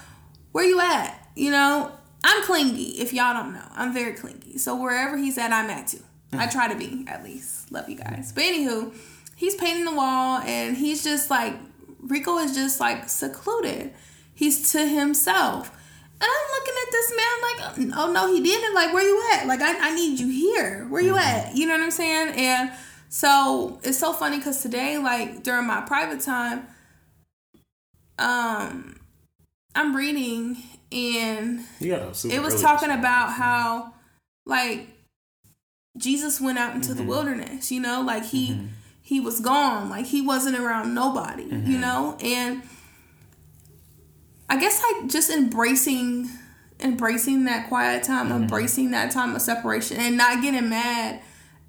where 0.52 0.66
you 0.66 0.80
at? 0.80 1.20
You 1.36 1.52
know? 1.52 1.92
I'm 2.24 2.44
clingy, 2.44 3.02
if 3.02 3.12
y'all 3.12 3.34
don't 3.34 3.54
know. 3.54 3.68
I'm 3.74 3.94
very 3.94 4.14
clingy. 4.14 4.58
So 4.58 4.76
wherever 4.76 5.18
he's 5.18 5.38
at, 5.38 5.52
I'm 5.52 5.70
at 5.70 5.88
too. 5.88 6.00
I 6.32 6.36
mm-hmm. 6.36 6.50
try 6.52 6.68
to 6.70 6.76
be, 6.76 7.06
at 7.08 7.24
least. 7.24 7.72
Love 7.72 7.90
you 7.90 7.98
guys. 7.98 8.32
But 8.32 8.46
anywho, 8.46 8.96
he's 9.36 9.56
painting 9.56 9.86
the 9.86 9.94
wall 9.94 10.40
and 10.40 10.78
he's 10.78 11.04
just 11.04 11.30
like 11.30 11.56
Rico 12.02 12.38
is 12.40 12.54
just 12.54 12.80
like 12.80 13.10
secluded. 13.10 13.94
He's 14.34 14.72
to 14.72 14.86
himself. 14.86 15.72
And 16.22 16.30
I'm 16.30 16.52
looking 16.52 16.74
at 16.82 16.92
this 16.92 17.14
man 17.16 17.92
like, 17.92 17.98
oh 17.98 18.12
no, 18.12 18.34
he 18.34 18.42
didn't. 18.42 18.74
Like, 18.74 18.94
where 18.94 19.04
you 19.04 19.24
at? 19.34 19.48
Like, 19.48 19.62
I, 19.62 19.90
I 19.90 19.96
need 19.96 20.20
you 20.20 20.30
here. 20.30 20.86
Where 20.90 21.02
you 21.02 21.14
mm-hmm. 21.14 21.50
at? 21.50 21.56
You 21.56 21.68
know 21.68 21.74
what 21.74 21.84
I'm 21.84 21.92
saying? 21.92 22.34
And 22.38 22.72
so 23.10 23.80
it's 23.84 24.00
so 24.00 24.14
funny 24.14 24.38
because 24.38 24.62
today, 24.62 24.98
like 24.98 25.44
during 25.44 25.68
my 25.68 25.82
private 25.82 26.22
time, 26.22 26.68
um, 28.20 29.00
I'm 29.76 29.96
reading 29.96 30.58
and 30.92 31.62
it 31.80 32.42
was 32.42 32.62
talking 32.62 32.92
about 32.92 33.34
how 33.34 33.94
like 34.46 34.88
Jesus 35.98 36.40
went 36.40 36.58
out 36.58 36.76
into 36.76 36.90
mm-hmm. 36.90 36.98
the 36.98 37.04
wilderness. 37.04 37.72
You 37.72 37.82
know, 37.82 38.02
like 38.02 38.26
he. 38.26 38.52
Mm-hmm 38.52 38.68
he 39.06 39.20
was 39.20 39.42
gone. 39.42 39.90
Like 39.90 40.06
he 40.08 40.22
wasn't 40.22 40.58
around 40.58 40.96
nobody, 40.96 41.44
mm-hmm. 41.44 41.70
you 41.70 41.78
know? 41.78 42.18
And 42.24 42.64
I 44.50 44.60
guess 44.60 44.82
like 44.82 45.12
just 45.12 45.30
embracing 45.30 46.30
embracing 46.80 47.46
that 47.46 47.68
quiet 47.68 48.04
time, 48.04 48.30
mm-hmm. 48.30 48.44
embracing 48.44 48.92
that 48.92 49.12
time 49.12 49.36
of 49.36 49.42
separation 49.42 49.98
and 49.98 50.18
not 50.18 50.42
getting 50.42 50.70
mad 50.70 51.22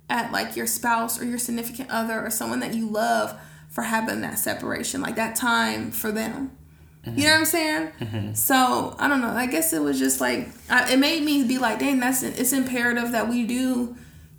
at 0.09 0.33
like 0.33 0.57
your 0.57 0.66
spouse 0.66 1.20
or 1.20 1.25
your 1.25 1.38
significant 1.38 1.90
other 1.90 2.25
or 2.25 2.31
someone 2.31 2.61
that 2.61 2.75
you 2.75 2.88
love 2.88 3.38
for 3.68 3.83
having 3.83 4.20
that 4.20 4.38
separation, 4.38 5.01
like 5.01 5.16
that 5.16 5.35
time 5.35 5.90
for 5.90 6.12
them. 6.12 6.57
Mm-hmm. 7.05 7.18
You 7.18 7.25
know 7.25 7.31
what 7.31 7.38
I'm 7.38 7.44
saying? 7.44 7.88
Mm-hmm. 8.01 8.35
So 8.35 8.97
I 8.99 9.09
don't 9.09 9.20
know. 9.20 9.29
I 9.29 9.47
guess 9.47 9.73
it 9.73 9.83
was 9.83 9.99
just 9.99 10.20
like 10.20 10.49
I, 10.70 10.92
it 10.92 10.99
made 10.99 11.25
me 11.25 11.42
be 11.44 11.59
like, 11.59 11.81
dang, 11.81 11.99
that's 11.99 12.23
it's 12.23 12.53
imperative 12.53 13.11
that 13.11 13.29
we 13.29 13.44
do 13.44 13.97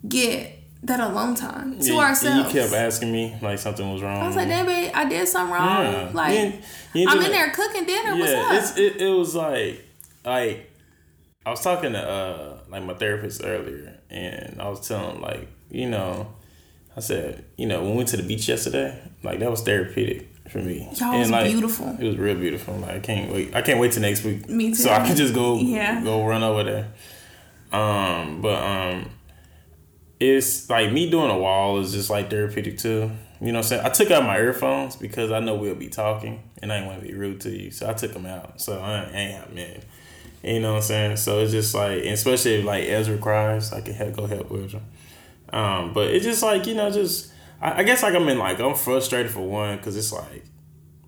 get 0.08 0.56
that 0.86 1.00
alone 1.00 1.36
time 1.36 1.80
to 1.80 1.94
yeah, 1.94 2.00
ourselves. 2.00 2.54
You 2.54 2.62
kept 2.62 2.74
asking 2.74 3.12
me 3.12 3.36
like 3.42 3.60
something 3.60 3.92
was 3.92 4.02
wrong. 4.02 4.22
I 4.22 4.28
was 4.28 4.36
like, 4.36 4.48
"Damn 4.48 4.70
it, 4.70 4.96
I 4.96 5.08
did 5.08 5.28
something 5.28 5.54
wrong." 5.54 5.84
Yeah. 5.84 6.12
Like 6.14 6.64
I'm 6.96 7.22
in 7.22 7.32
there 7.32 7.50
cooking 7.52 7.86
dinner. 7.86 8.14
Yeah, 8.14 8.50
What's 8.50 8.72
up? 8.72 8.78
It, 8.78 9.02
it 9.02 9.10
was 9.10 9.36
like 9.36 9.84
like 10.24 10.72
I 11.46 11.50
was 11.50 11.62
talking 11.62 11.94
to 11.94 12.00
uh 12.00 12.60
like 12.70 12.84
my 12.84 12.94
therapist 12.94 13.42
earlier, 13.44 14.00
and 14.10 14.62
I 14.62 14.70
was 14.70 14.88
telling 14.88 15.16
him 15.16 15.22
like 15.22 15.48
you 15.70 15.90
know 15.90 16.34
I 16.96 17.00
said 17.00 17.46
you 17.58 17.68
know 17.68 17.82
when 17.82 17.92
we 17.92 17.98
went 17.98 18.10
to 18.10 18.18
the 18.18 18.24
beach 18.24 18.48
yesterday, 18.48 19.00
like 19.24 19.40
that 19.40 19.50
was 19.50 19.62
therapeutic 19.62 20.30
for 20.50 20.60
me. 20.60 20.88
Y'all 20.96 21.12
and, 21.12 21.20
was 21.20 21.32
like, 21.32 21.52
beautiful. 21.52 21.96
It 22.00 22.04
was 22.04 22.18
real 22.18 22.36
beautiful. 22.36 22.76
Like 22.76 22.92
I 22.92 23.00
can't 23.00 23.32
wait. 23.32 23.56
I 23.56 23.62
can't 23.62 23.80
wait 23.80 23.92
till 23.92 24.02
next 24.02 24.24
week. 24.24 24.48
Me 24.48 24.70
too. 24.70 24.76
So 24.76 24.92
I 24.92 25.06
can 25.06 25.16
just 25.16 25.34
go 25.34 25.58
yeah. 25.58 26.04
go 26.04 26.26
run 26.26 26.44
over 26.44 26.64
there. 26.64 26.88
Um, 27.72 28.42
but 28.42 28.62
um 28.62 29.10
it's 30.20 30.70
like 30.70 30.92
me 30.92 31.10
doing 31.10 31.30
a 31.30 31.38
wall 31.38 31.80
is 31.80 31.92
just 31.92 32.10
like 32.10 32.30
therapeutic 32.30 32.78
too. 32.78 33.12
You 33.42 33.52
know 33.52 33.60
what 33.60 33.66
I'm 33.66 33.70
saying? 33.70 33.86
I 33.86 33.90
took 33.90 34.12
out 34.12 34.24
my 34.24 34.38
earphones 34.38 34.96
because 34.96 35.32
I 35.32 35.40
know 35.40 35.56
we'll 35.56 35.76
be 35.76 35.90
talking 35.90 36.42
and 36.62 36.72
I 36.72 36.78
didn't 36.78 36.88
want 36.88 37.02
to 37.02 37.08
be 37.08 37.14
rude 37.14 37.42
to 37.42 37.50
you. 37.50 37.70
So 37.70 37.90
I 37.90 37.94
took 37.94 38.14
them 38.14 38.26
out. 38.26 38.62
So 38.62 38.80
I 38.80 39.04
ain't 39.04 39.34
have 39.34 39.54
man. 39.54 39.82
You 40.42 40.60
know 40.62 40.74
what 40.74 40.78
I'm 40.78 40.84
saying? 40.84 41.18
So 41.18 41.40
it's 41.40 41.52
just 41.52 41.74
like, 41.76 42.04
especially 42.04 42.56
if 42.56 42.66
like 42.66 42.86
Ezra 42.86 43.18
cries, 43.18 43.74
I 43.74 43.82
can 43.82 43.94
help, 43.94 44.16
go 44.16 44.26
help 44.28 44.50
with. 44.50 44.76
Um, 45.50 45.94
but 45.94 46.08
it's 46.08 46.24
just 46.24 46.44
like, 46.44 46.66
you 46.66 46.76
know, 46.76 46.90
just, 46.92 47.32
I, 47.62 47.80
I 47.80 47.84
guess 47.84 48.04
like 48.04 48.14
I'm 48.14 48.28
in 48.30 48.38
like, 48.38 48.60
I'm 48.60 48.76
frustrated 48.76 49.32
for 49.32 49.42
one 49.42 49.78
because 49.78 49.98
it's 49.98 50.14
like, 50.14 50.46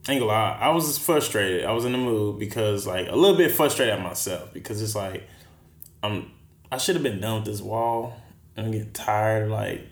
I 0.07 0.13
ain't 0.13 0.21
gonna 0.21 0.25
lie, 0.25 0.57
I 0.59 0.69
was 0.69 0.87
just 0.87 1.01
frustrated. 1.01 1.65
I 1.65 1.71
was 1.71 1.85
in 1.85 1.91
the 1.91 1.97
mood 1.97 2.39
because 2.39 2.87
like 2.87 3.07
a 3.07 3.15
little 3.15 3.37
bit 3.37 3.51
frustrated 3.51 3.93
at 3.93 4.01
myself 4.01 4.53
because 4.53 4.81
it's 4.81 4.95
like, 4.95 5.27
I'm, 6.03 6.31
I 6.71 6.77
should 6.77 6.95
have 6.95 7.03
been 7.03 7.21
done 7.21 7.35
with 7.35 7.45
this 7.45 7.61
wall 7.61 8.17
I'm 8.57 8.71
getting 8.71 8.91
tired. 8.91 9.49
Like 9.49 9.87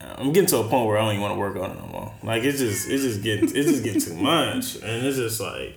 I'm 0.00 0.32
getting 0.32 0.48
to 0.48 0.58
a 0.58 0.68
point 0.68 0.86
where 0.86 0.98
I 0.98 1.02
don't 1.02 1.10
even 1.10 1.22
want 1.22 1.34
to 1.34 1.38
work 1.38 1.56
on 1.56 1.70
it 1.70 1.80
no 1.80 1.86
more. 1.86 2.14
Like 2.22 2.42
it's 2.44 2.58
just 2.58 2.88
it's 2.88 3.02
just 3.02 3.22
getting 3.22 3.44
it's 3.44 3.52
just 3.52 3.84
getting 3.84 4.00
too 4.00 4.14
much, 4.14 4.76
and 4.76 5.06
it's 5.06 5.16
just 5.18 5.40
like, 5.40 5.76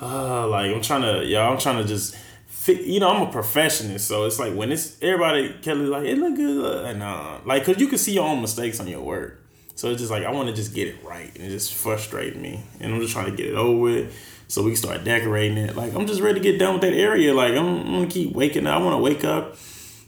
uh, 0.00 0.46
like 0.48 0.74
I'm 0.74 0.82
trying 0.82 1.02
to 1.02 1.24
y'all. 1.24 1.52
I'm 1.52 1.58
trying 1.58 1.82
to 1.82 1.84
just. 1.84 2.16
Fit, 2.46 2.82
you 2.82 3.00
know, 3.00 3.08
I'm 3.08 3.22
a 3.22 3.32
perfectionist, 3.32 4.06
so 4.06 4.24
it's 4.24 4.38
like 4.38 4.54
when 4.54 4.70
it's 4.70 4.96
everybody 5.02 5.52
Kelly 5.62 5.86
like 5.86 6.04
it 6.04 6.16
look 6.16 6.36
good, 6.36 6.84
and 6.84 7.02
uh, 7.02 7.38
like 7.44 7.66
because 7.66 7.80
you 7.80 7.88
can 7.88 7.98
see 7.98 8.12
your 8.12 8.24
own 8.24 8.40
mistakes 8.40 8.78
on 8.78 8.86
your 8.86 9.00
work, 9.00 9.44
so 9.74 9.90
it's 9.90 9.98
just 9.98 10.12
like 10.12 10.22
I 10.24 10.30
want 10.30 10.48
to 10.48 10.54
just 10.54 10.72
get 10.72 10.86
it 10.86 11.02
right, 11.02 11.34
and 11.34 11.44
it 11.44 11.50
just 11.50 11.74
frustrates 11.74 12.36
me, 12.36 12.62
and 12.78 12.94
I'm 12.94 13.00
just 13.00 13.12
trying 13.12 13.28
to 13.28 13.36
get 13.36 13.46
it 13.46 13.56
over 13.56 13.76
with, 13.76 14.44
so 14.46 14.62
we 14.62 14.70
can 14.70 14.76
start 14.76 15.02
decorating 15.02 15.58
it. 15.58 15.74
Like 15.74 15.92
I'm 15.94 16.06
just 16.06 16.20
ready 16.20 16.38
to 16.38 16.40
get 16.40 16.60
done 16.60 16.74
with 16.74 16.82
that 16.82 16.92
area. 16.92 17.34
Like 17.34 17.54
I'm, 17.54 17.80
I'm 17.80 17.92
gonna 17.94 18.06
keep 18.06 18.32
waking 18.32 18.68
up. 18.68 18.80
I 18.80 18.84
want 18.84 18.94
to 18.94 19.02
wake 19.02 19.24
up 19.24 19.56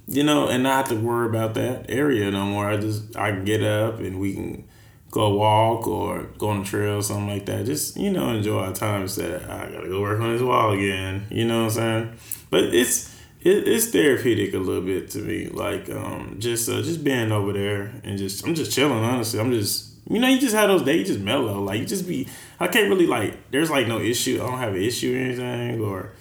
you 0.06 0.22
know, 0.22 0.48
and 0.48 0.62
not 0.62 0.88
have 0.88 0.98
to 0.98 1.02
worry 1.02 1.28
about 1.28 1.54
that 1.54 1.86
area 1.88 2.30
no 2.30 2.44
more. 2.44 2.68
I 2.68 2.76
just 2.76 3.16
I 3.16 3.30
can 3.30 3.44
get 3.44 3.62
up 3.62 4.00
and 4.00 4.20
we 4.20 4.34
can 4.34 4.64
go 5.10 5.34
walk 5.34 5.86
or 5.86 6.24
go 6.38 6.48
on 6.48 6.60
the 6.60 6.64
trail, 6.64 6.98
or 6.98 7.02
something 7.02 7.28
like 7.28 7.46
that. 7.46 7.66
Just 7.66 7.96
you 7.96 8.10
know, 8.10 8.30
enjoy 8.30 8.64
our 8.64 8.72
time 8.72 9.02
instead. 9.02 9.42
I 9.44 9.70
gotta 9.70 9.88
go 9.88 10.00
work 10.00 10.20
on 10.20 10.32
this 10.32 10.42
wall 10.42 10.72
again. 10.72 11.26
You 11.30 11.46
know 11.46 11.64
what 11.64 11.64
I'm 11.64 11.70
saying? 11.70 12.18
But 12.50 12.64
it's 12.64 13.14
it, 13.40 13.68
it's 13.68 13.88
therapeutic 13.88 14.54
a 14.54 14.58
little 14.58 14.82
bit 14.82 15.10
to 15.10 15.18
me. 15.18 15.46
Like 15.46 15.88
um, 15.90 16.36
just 16.38 16.68
uh, 16.68 16.82
just 16.82 17.04
being 17.04 17.30
over 17.30 17.52
there 17.52 18.00
and 18.02 18.18
just 18.18 18.46
I'm 18.46 18.54
just 18.54 18.72
chilling. 18.72 19.04
Honestly, 19.04 19.38
I'm 19.38 19.52
just 19.52 19.92
you 20.10 20.18
know 20.18 20.28
you 20.28 20.40
just 20.40 20.54
have 20.54 20.68
those 20.68 20.82
days 20.82 21.00
you 21.00 21.14
just 21.14 21.20
mellow. 21.20 21.62
Like 21.62 21.80
you 21.80 21.86
just 21.86 22.08
be. 22.08 22.28
I 22.60 22.66
can't 22.66 22.88
really 22.88 23.06
like. 23.06 23.50
There's 23.50 23.70
like 23.70 23.86
no 23.86 24.00
issue. 24.00 24.42
I 24.42 24.50
don't 24.50 24.58
have 24.58 24.74
an 24.74 24.82
issue 24.82 25.14
or 25.14 25.18
anything, 25.18 25.80
or 25.80 26.12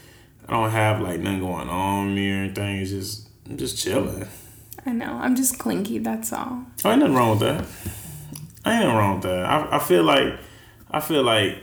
I 0.47 0.51
don't 0.53 0.71
have 0.71 1.01
like 1.01 1.19
nothing 1.19 1.39
going 1.39 1.69
on 1.69 2.13
me 2.13 2.31
or 2.31 2.35
anything. 2.43 2.77
It's 2.77 2.91
just 2.91 3.27
I'm 3.49 3.57
just 3.57 3.77
chilling. 3.77 4.27
I 4.85 4.91
know. 4.91 5.19
I'm 5.21 5.35
just 5.35 5.59
clinky. 5.59 5.97
That's 5.99 6.33
all. 6.33 6.65
Oh, 6.83 6.91
ain't 6.91 6.99
nothing 6.99 7.15
wrong 7.15 7.31
with 7.31 7.39
that. 7.39 7.65
I 8.65 8.73
ain't 8.73 8.83
nothing 8.83 8.97
wrong 8.97 9.13
with 9.15 9.23
that. 9.23 9.45
I, 9.45 9.77
I 9.77 9.79
feel 9.79 10.03
like 10.03 10.39
I 10.89 10.99
feel 10.99 11.23
like 11.23 11.57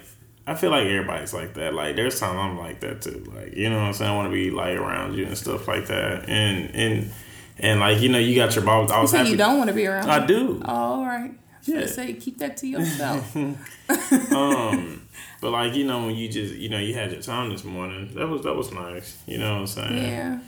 I 0.47 0.55
feel 0.55 0.71
like 0.71 0.87
everybody's 0.87 1.33
like 1.33 1.55
that. 1.55 1.75
Like 1.75 1.97
there's 1.97 2.19
times 2.19 2.39
I'm 2.39 2.59
like 2.59 2.81
that 2.81 3.03
too. 3.03 3.25
Like 3.35 3.55
you 3.55 3.71
know 3.71 3.77
what 3.77 3.85
I'm 3.85 3.93
saying. 3.93 4.11
I 4.11 4.17
want 4.17 4.29
to 4.29 4.33
be 4.33 4.51
like 4.51 4.77
around 4.77 5.15
you 5.15 5.27
and 5.27 5.37
stuff 5.37 5.69
like 5.69 5.87
that. 5.87 6.29
And 6.29 6.75
and 6.75 7.11
and 7.59 7.81
like 7.81 8.01
you 8.01 8.09
know 8.09 8.19
you 8.19 8.35
got 8.35 8.55
your 8.55 8.65
boss. 8.65 8.91
I 8.91 9.01
was 9.01 9.13
you 9.13 9.19
happy. 9.19 9.31
you 9.31 9.37
don't 9.37 9.59
want 9.59 9.69
to 9.69 9.75
be 9.75 9.87
around. 9.87 10.11
I 10.11 10.27
do. 10.27 10.63
Oh, 10.65 10.75
all 10.75 11.05
right. 11.05 11.33
Yeah. 11.65 11.87
Say 11.87 12.15
keep 12.15 12.39
that 12.39 12.57
to 12.59 12.67
yourself. 12.67 13.37
um, 14.33 15.07
but 15.41 15.51
like 15.51 15.75
you 15.75 15.85
know 15.85 16.07
when 16.07 16.17
you 16.17 16.29
just 16.29 16.55
you 16.55 16.69
know 16.69 16.79
you 16.79 16.95
had 16.95 17.13
your 17.13 17.23
time 17.23 17.51
this 17.51 17.65
morning. 17.65 18.15
That 18.15 18.29
was 18.29 18.43
that 18.43 18.55
was 18.55 18.73
nice. 18.73 19.19
You 19.27 19.39
know 19.39 19.53
what 19.53 19.61
I'm 19.61 19.67
saying. 19.67 19.97
Yeah. 19.97 20.39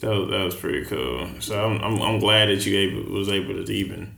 That 0.00 0.10
was, 0.10 0.30
that 0.30 0.44
was 0.44 0.54
pretty 0.54 0.84
cool. 0.84 1.28
So 1.40 1.64
I'm, 1.64 1.82
I'm, 1.82 2.02
I'm 2.02 2.18
glad 2.18 2.48
that 2.48 2.66
you 2.66 2.76
able 2.78 3.12
was 3.12 3.28
able 3.28 3.64
to 3.64 3.72
even 3.72 4.14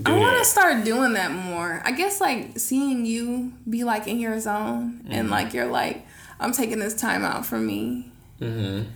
do 0.00 0.12
I 0.12 0.18
want 0.18 0.38
to 0.38 0.44
start 0.44 0.84
doing 0.84 1.12
that 1.12 1.30
more. 1.30 1.80
I 1.84 1.92
guess 1.92 2.20
like 2.20 2.58
seeing 2.58 3.06
you 3.06 3.52
be 3.68 3.84
like 3.84 4.06
in 4.08 4.18
your 4.18 4.38
zone 4.40 5.00
Mm-hmm. 5.04 5.12
and 5.12 5.30
like 5.30 5.54
you're 5.54 5.66
like, 5.66 6.06
I'm 6.40 6.52
taking 6.52 6.78
this 6.78 6.94
time 6.94 7.24
out 7.24 7.46
for 7.46 7.58
me. 7.58 8.10
Mm-hmm. 8.40 8.88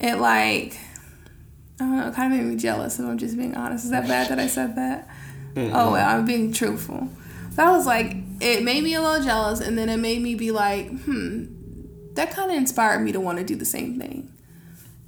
It 0.00 0.16
like, 0.16 0.76
I 1.80 1.84
don't 1.84 1.96
know, 1.98 2.10
kind 2.12 2.32
of 2.32 2.40
made 2.40 2.46
me 2.46 2.56
jealous 2.56 2.98
if 2.98 3.06
I'm 3.06 3.18
just 3.18 3.36
being 3.36 3.54
honest. 3.54 3.84
Is 3.84 3.90
that 3.90 4.08
bad 4.08 4.28
that 4.30 4.38
I 4.38 4.46
said 4.46 4.76
that? 4.76 5.08
Oh, 5.56 5.92
well, 5.92 6.08
I'm 6.08 6.24
being 6.24 6.52
truthful. 6.52 7.08
That 7.52 7.70
was 7.70 7.86
like, 7.86 8.16
it 8.40 8.64
made 8.64 8.82
me 8.82 8.94
a 8.94 9.00
little 9.00 9.24
jealous 9.24 9.60
and 9.60 9.78
then 9.78 9.88
it 9.88 9.98
made 9.98 10.20
me 10.20 10.34
be 10.34 10.50
like, 10.50 10.88
hmm, 11.02 11.44
that 12.14 12.32
kind 12.32 12.50
of 12.50 12.56
inspired 12.56 13.00
me 13.00 13.12
to 13.12 13.20
want 13.20 13.38
to 13.38 13.44
do 13.44 13.54
the 13.54 13.64
same 13.64 14.00
thing. 14.00 14.33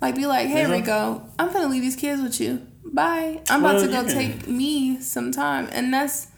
Like, 0.00 0.14
be 0.14 0.26
like, 0.26 0.48
hey, 0.48 0.62
Yeah. 0.62 0.72
Rico, 0.72 1.26
I'm 1.38 1.52
gonna 1.52 1.68
leave 1.68 1.82
these 1.82 1.96
kids 1.96 2.20
with 2.22 2.40
you. 2.40 2.66
Bye. 2.84 3.40
I'm 3.50 3.60
about 3.60 3.76
Well, 3.76 3.84
to 3.86 3.88
go 3.88 4.02
yeah. 4.02 4.14
take 4.14 4.46
me 4.48 5.00
some 5.00 5.32
time. 5.32 5.68
And 5.72 5.92
that's 5.92 6.28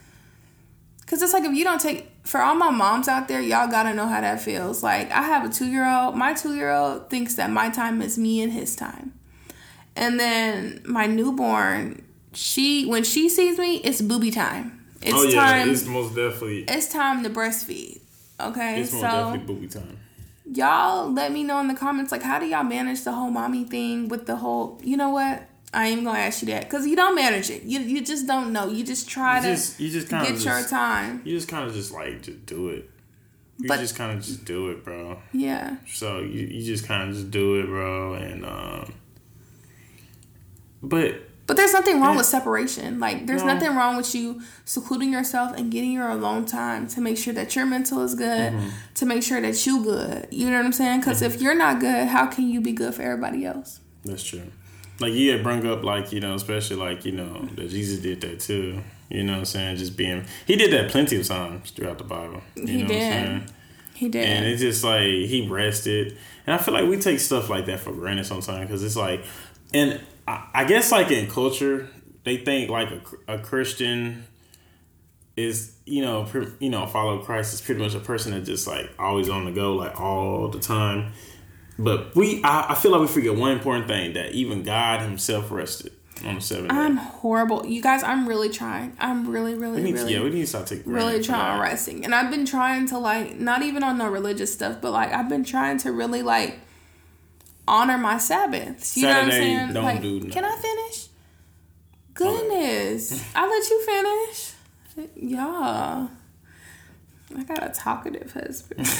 because 1.01 1.21
it's 1.21 1.33
like 1.33 1.43
if 1.43 1.53
you 1.53 1.63
don't 1.63 1.79
take, 1.81 2.09
for 2.23 2.41
all 2.41 2.55
my 2.55 2.69
moms 2.69 3.07
out 3.07 3.27
there, 3.27 3.41
y'all 3.41 3.67
gotta 3.69 3.93
know 3.93 4.07
how 4.07 4.21
that 4.21 4.41
feels. 4.41 4.83
Like, 4.83 5.11
I 5.11 5.23
have 5.23 5.43
a 5.45 5.49
two 5.49 5.67
year 5.67 5.87
old. 5.87 6.15
My 6.15 6.33
two 6.33 6.55
year 6.55 6.71
old 6.71 7.09
thinks 7.09 7.35
that 7.35 7.49
my 7.49 7.69
time 7.69 8.01
is 8.01 8.17
me 8.17 8.41
and 8.41 8.51
his 8.51 8.75
time. 8.75 9.13
And 9.95 10.19
then 10.19 10.81
my 10.85 11.07
newborn, 11.07 12.03
she, 12.33 12.85
when 12.85 13.03
she 13.03 13.27
sees 13.29 13.57
me, 13.57 13.77
it's 13.77 14.01
booby 14.01 14.31
time. 14.31 14.85
It's 15.01 15.13
oh 15.15 15.23
yeah, 15.23 15.39
time. 15.41 15.69
it's 15.69 15.85
most 15.85 16.09
definitely 16.15 16.65
it's 16.67 16.91
time 16.91 17.23
to 17.23 17.29
breastfeed. 17.29 18.01
Okay, 18.39 18.81
it's 18.81 18.91
most 18.91 19.01
so 19.01 19.07
definitely 19.07 19.53
booby 19.55 19.67
time. 19.67 19.97
Y'all 20.53 21.11
let 21.11 21.31
me 21.31 21.43
know 21.43 21.59
in 21.59 21.67
the 21.67 21.73
comments 21.75 22.11
like 22.11 22.23
how 22.23 22.39
do 22.39 22.45
y'all 22.45 22.63
manage 22.63 23.03
the 23.03 23.11
whole 23.11 23.29
mommy 23.31 23.63
thing 23.63 24.07
with 24.07 24.25
the 24.25 24.35
whole 24.37 24.79
you 24.83 24.97
know 24.97 25.09
what 25.09 25.47
i 25.73 25.87
ain't 25.87 26.03
gonna 26.03 26.17
ask 26.17 26.41
you 26.41 26.47
that 26.47 26.63
because 26.63 26.87
you 26.87 26.95
don't 26.95 27.13
manage 27.15 27.49
it 27.49 27.61
you, 27.63 27.79
you 27.79 28.01
just 28.01 28.25
don't 28.25 28.51
know 28.51 28.67
you 28.67 28.83
just 28.83 29.07
try 29.07 29.37
You 29.37 29.43
to 29.43 29.49
just 29.55 29.79
you 29.79 29.89
just 29.89 30.09
kind 30.09 30.27
get 30.27 30.43
your 30.43 30.63
time 30.67 31.21
you 31.23 31.35
just 31.35 31.47
kind 31.47 31.67
of 31.67 31.73
just 31.73 31.91
like 31.91 32.21
just 32.23 32.45
do 32.45 32.69
it. 32.69 32.89
You 33.61 33.67
But- 33.67 33.79
just 33.81 33.95
kind 33.97 34.17
of 34.17 34.23
just 34.23 34.45
do 34.45 34.69
it, 34.71 34.83
bro. 34.85 35.19
yeah 35.33 35.75
So 35.93 36.19
you, 36.21 36.47
you 36.47 36.63
just 36.63 36.85
kind 36.87 37.09
of 37.09 37.15
just 37.15 37.29
do 37.29 37.59
it, 37.59 37.65
bro. 37.65 38.13
And 38.13 38.45
um, 38.45 38.93
but 40.81 41.28
but 41.49 41.57
there's 41.57 41.73
nothing 41.73 41.99
wrong 41.99 42.15
with 42.15 42.25
separation 42.25 42.99
like 42.99 43.25
there's 43.27 43.43
No. 43.43 43.53
nothing 43.53 43.75
wrong 43.75 43.97
with 43.97 44.13
you 44.15 44.41
secluding 44.65 45.11
yourself 45.11 45.55
and 45.57 45.69
getting 45.71 45.91
your 45.91 46.07
alone 46.09 46.45
time 46.45 46.87
to 46.93 47.01
make 47.01 47.17
sure 47.17 47.33
that 47.33 47.55
your 47.55 47.65
mental 47.65 48.01
is 48.03 48.15
good 48.15 48.53
Mm-hmm. 48.53 48.69
to 48.99 49.05
make 49.05 49.23
sure 49.23 49.41
that 49.41 49.65
you 49.65 49.83
good 49.83 50.27
you 50.31 50.45
know 50.49 50.57
what 50.57 50.65
i'm 50.65 50.71
saying 50.71 50.99
because 51.01 51.21
if 51.21 51.41
you're 51.41 51.55
not 51.65 51.79
good 51.81 52.07
how 52.07 52.25
can 52.27 52.47
you 52.49 52.61
be 52.61 52.71
good 52.71 52.93
for 52.95 53.01
everybody 53.01 53.45
else 53.45 53.81
that's 54.05 54.23
true. 54.23 54.43
Like 55.01 55.13
you 55.13 55.31
had 55.31 55.43
brung 55.43 55.65
up, 55.65 55.83
like 55.83 56.11
you 56.11 56.19
know, 56.19 56.35
especially 56.35 56.75
like 56.75 57.05
you 57.05 57.13
know 57.13 57.47
that 57.55 57.69
Jesus 57.69 57.99
did 58.01 58.19
that 58.21 58.41
too. 58.41 58.81
You 59.09 59.23
know 59.23 59.31
what 59.33 59.39
I'm 59.39 59.45
saying? 59.45 59.77
Just 59.77 59.95
being 59.95 60.25
he 60.45 60.57
did 60.57 60.73
that 60.73 60.91
plenty 60.91 61.17
of 61.19 61.25
times 61.25 61.71
throughout 61.71 61.97
the 61.99 62.03
Bible. 62.03 62.41
You 62.55 62.67
He 62.67 62.81
know 62.81 62.87
did. 62.89 62.97
What 62.97 63.05
I'm 63.05 63.27
saying? 63.39 63.49
he 63.93 64.09
did 64.09 64.25
And 64.25 64.45
it's 64.45 64.61
just 64.61 64.83
like 64.83 65.03
he 65.03 65.47
rested, 65.49 66.17
and 66.45 66.53
I 66.53 66.57
feel 66.57 66.73
like 66.73 66.85
we 66.89 66.97
take 66.97 67.19
stuff 67.21 67.49
like 67.49 67.65
that 67.67 67.79
for 67.79 67.93
granted 67.93 68.25
sometimes 68.25 68.67
because 68.67 68.83
it's 68.83 68.97
like, 68.97 69.23
and 69.73 70.01
I, 70.29 70.47
I 70.53 70.65
guess 70.65 70.91
like 70.91 71.09
in 71.09 71.27
culture, 71.29 71.89
they 72.23 72.37
think 72.37 72.69
like 72.69 72.89
a, 72.91 73.33
a 73.35 73.39
Christian 73.39 74.25
is 75.35 75.75
you 75.85 76.03
know 76.03 76.25
pre, 76.25 76.47
you 76.59 76.69
know 76.69 76.85
follow 76.85 77.19
Christ 77.19 77.53
is 77.53 77.61
pretty 77.61 77.81
much 77.81 77.95
a 77.95 77.99
person 77.99 78.33
that 78.33 78.41
just 78.41 78.67
like 78.67 78.89
always 78.99 79.27
on 79.29 79.45
the 79.45 79.51
go 79.51 79.73
like 79.73 79.99
all 79.99 80.47
the 80.49 80.59
time. 80.59 81.13
But 81.79 82.13
we, 82.15 82.43
I, 82.43 82.73
I 82.73 82.75
feel 82.75 82.91
like 82.91 83.01
we 83.01 83.07
forget 83.07 83.35
one 83.35 83.53
important 83.53 83.87
thing 83.87 84.13
that 84.13 84.33
even 84.33 84.63
God 84.63 85.01
Himself 85.01 85.49
rested 85.49 85.93
on 86.25 86.35
the 86.35 86.41
seventh 86.41 86.69
day. 86.69 86.75
i'm 86.75 86.97
horrible 86.97 87.65
you 87.65 87.81
guys 87.81 88.03
i'm 88.03 88.27
really 88.27 88.49
trying 88.49 88.93
i'm 88.99 89.29
really 89.29 89.55
really 89.55 89.77
we 89.77 89.83
need 89.83 89.93
really 89.93 90.11
to, 90.11 90.17
yeah, 90.17 90.21
we 90.21 90.29
need 90.29 90.41
to 90.41 90.47
start 90.47 90.67
taking 90.67 90.91
really 90.91 91.23
trying 91.23 91.61
resting 91.61 92.03
and 92.03 92.13
i've 92.13 92.29
been 92.29 92.45
trying 92.45 92.85
to 92.85 92.97
like 92.97 93.39
not 93.39 93.61
even 93.61 93.83
on 93.83 93.97
the 93.97 94.09
religious 94.09 94.51
stuff 94.51 94.81
but 94.81 94.91
like 94.91 95.13
i've 95.13 95.29
been 95.29 95.45
trying 95.45 95.77
to 95.77 95.93
really 95.93 96.21
like 96.21 96.59
honor 97.69 97.97
my 97.97 98.17
sabbaths. 98.17 98.97
You 98.97 99.03
know 99.03 99.13
what 99.13 99.23
i'm 99.25 99.31
saying? 99.31 99.73
don't 99.73 99.83
like 99.83 100.01
do 100.01 100.29
can 100.29 100.43
i 100.45 100.55
finish? 100.55 101.07
Goodness. 102.13 103.23
I 103.33 103.47
let 103.47 103.69
you 103.69 103.85
finish? 103.85 104.53
Yeah 105.15 106.07
i 107.37 107.43
got 107.43 107.63
a 107.63 107.69
talkative 107.69 108.31
husband. 108.33 108.87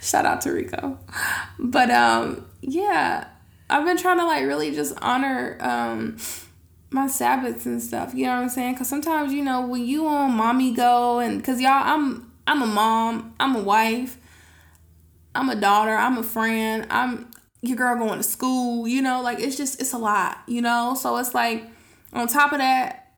Shout 0.00 0.24
out 0.26 0.40
to 0.42 0.52
rico. 0.52 0.98
But 1.58 1.90
um 1.90 2.46
yeah. 2.60 3.26
I've 3.68 3.84
been 3.84 3.96
trying 3.96 4.18
to 4.18 4.24
like 4.24 4.46
really 4.46 4.74
just 4.74 4.96
honor 5.00 5.56
um 5.60 6.16
my 6.90 7.06
sabbaths 7.06 7.66
and 7.66 7.80
stuff. 7.80 8.14
You 8.14 8.26
know 8.26 8.34
what 8.34 8.42
i'm 8.42 8.48
saying? 8.48 8.74
Because 8.74 8.88
sometimes 8.88 9.32
you 9.32 9.44
know 9.44 9.66
when 9.66 9.84
you 9.84 10.06
on 10.08 10.32
mommy 10.32 10.72
go 10.72 11.20
and 11.20 11.38
because 11.38 11.60
y'all 11.60 11.82
i'm 11.84 12.32
i'm 12.46 12.62
a 12.62 12.66
mom. 12.66 13.34
I'm 13.38 13.54
a 13.56 13.62
wife 13.62 14.16
i'm 15.34 15.48
a 15.48 15.56
daughter 15.56 15.94
i'm 15.94 16.18
a 16.18 16.22
friend 16.22 16.86
i'm 16.90 17.30
your 17.62 17.76
girl 17.76 17.96
going 17.96 18.18
to 18.18 18.22
school 18.22 18.86
you 18.88 19.02
know 19.02 19.20
like 19.20 19.38
it's 19.38 19.56
just 19.56 19.80
it's 19.80 19.92
a 19.92 19.98
lot 19.98 20.38
you 20.46 20.62
know 20.62 20.94
so 20.94 21.16
it's 21.18 21.34
like 21.34 21.64
on 22.12 22.26
top 22.26 22.52
of 22.52 22.58
that 22.58 23.12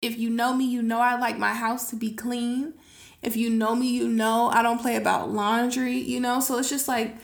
if 0.00 0.18
you 0.18 0.28
know 0.28 0.52
me 0.52 0.64
you 0.64 0.82
know 0.82 1.00
i 1.00 1.18
like 1.18 1.38
my 1.38 1.52
house 1.52 1.90
to 1.90 1.96
be 1.96 2.12
clean 2.12 2.74
if 3.22 3.36
you 3.36 3.48
know 3.48 3.74
me 3.74 3.88
you 3.88 4.08
know 4.08 4.50
i 4.52 4.62
don't 4.62 4.80
play 4.80 4.96
about 4.96 5.30
laundry 5.30 5.96
you 5.96 6.18
know 6.18 6.40
so 6.40 6.58
it's 6.58 6.68
just 6.68 6.88
like 6.88 7.16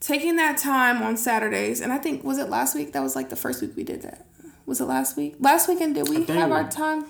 taking 0.00 0.36
that 0.36 0.56
time 0.56 1.02
on 1.02 1.16
Saturdays, 1.16 1.80
and 1.80 1.92
I 1.92 1.98
think 1.98 2.24
was 2.24 2.38
it 2.38 2.48
last 2.48 2.74
week? 2.74 2.92
That 2.92 3.02
was 3.02 3.14
like 3.14 3.28
the 3.30 3.36
first 3.36 3.62
week 3.62 3.76
we 3.76 3.84
did 3.84 4.02
that. 4.02 4.26
Was 4.66 4.80
it 4.80 4.86
last 4.86 5.16
week? 5.16 5.36
Last 5.38 5.68
weekend 5.68 5.94
did 5.94 6.08
we 6.08 6.16
think 6.16 6.30
have 6.30 6.50
our 6.50 6.68
time? 6.68 7.04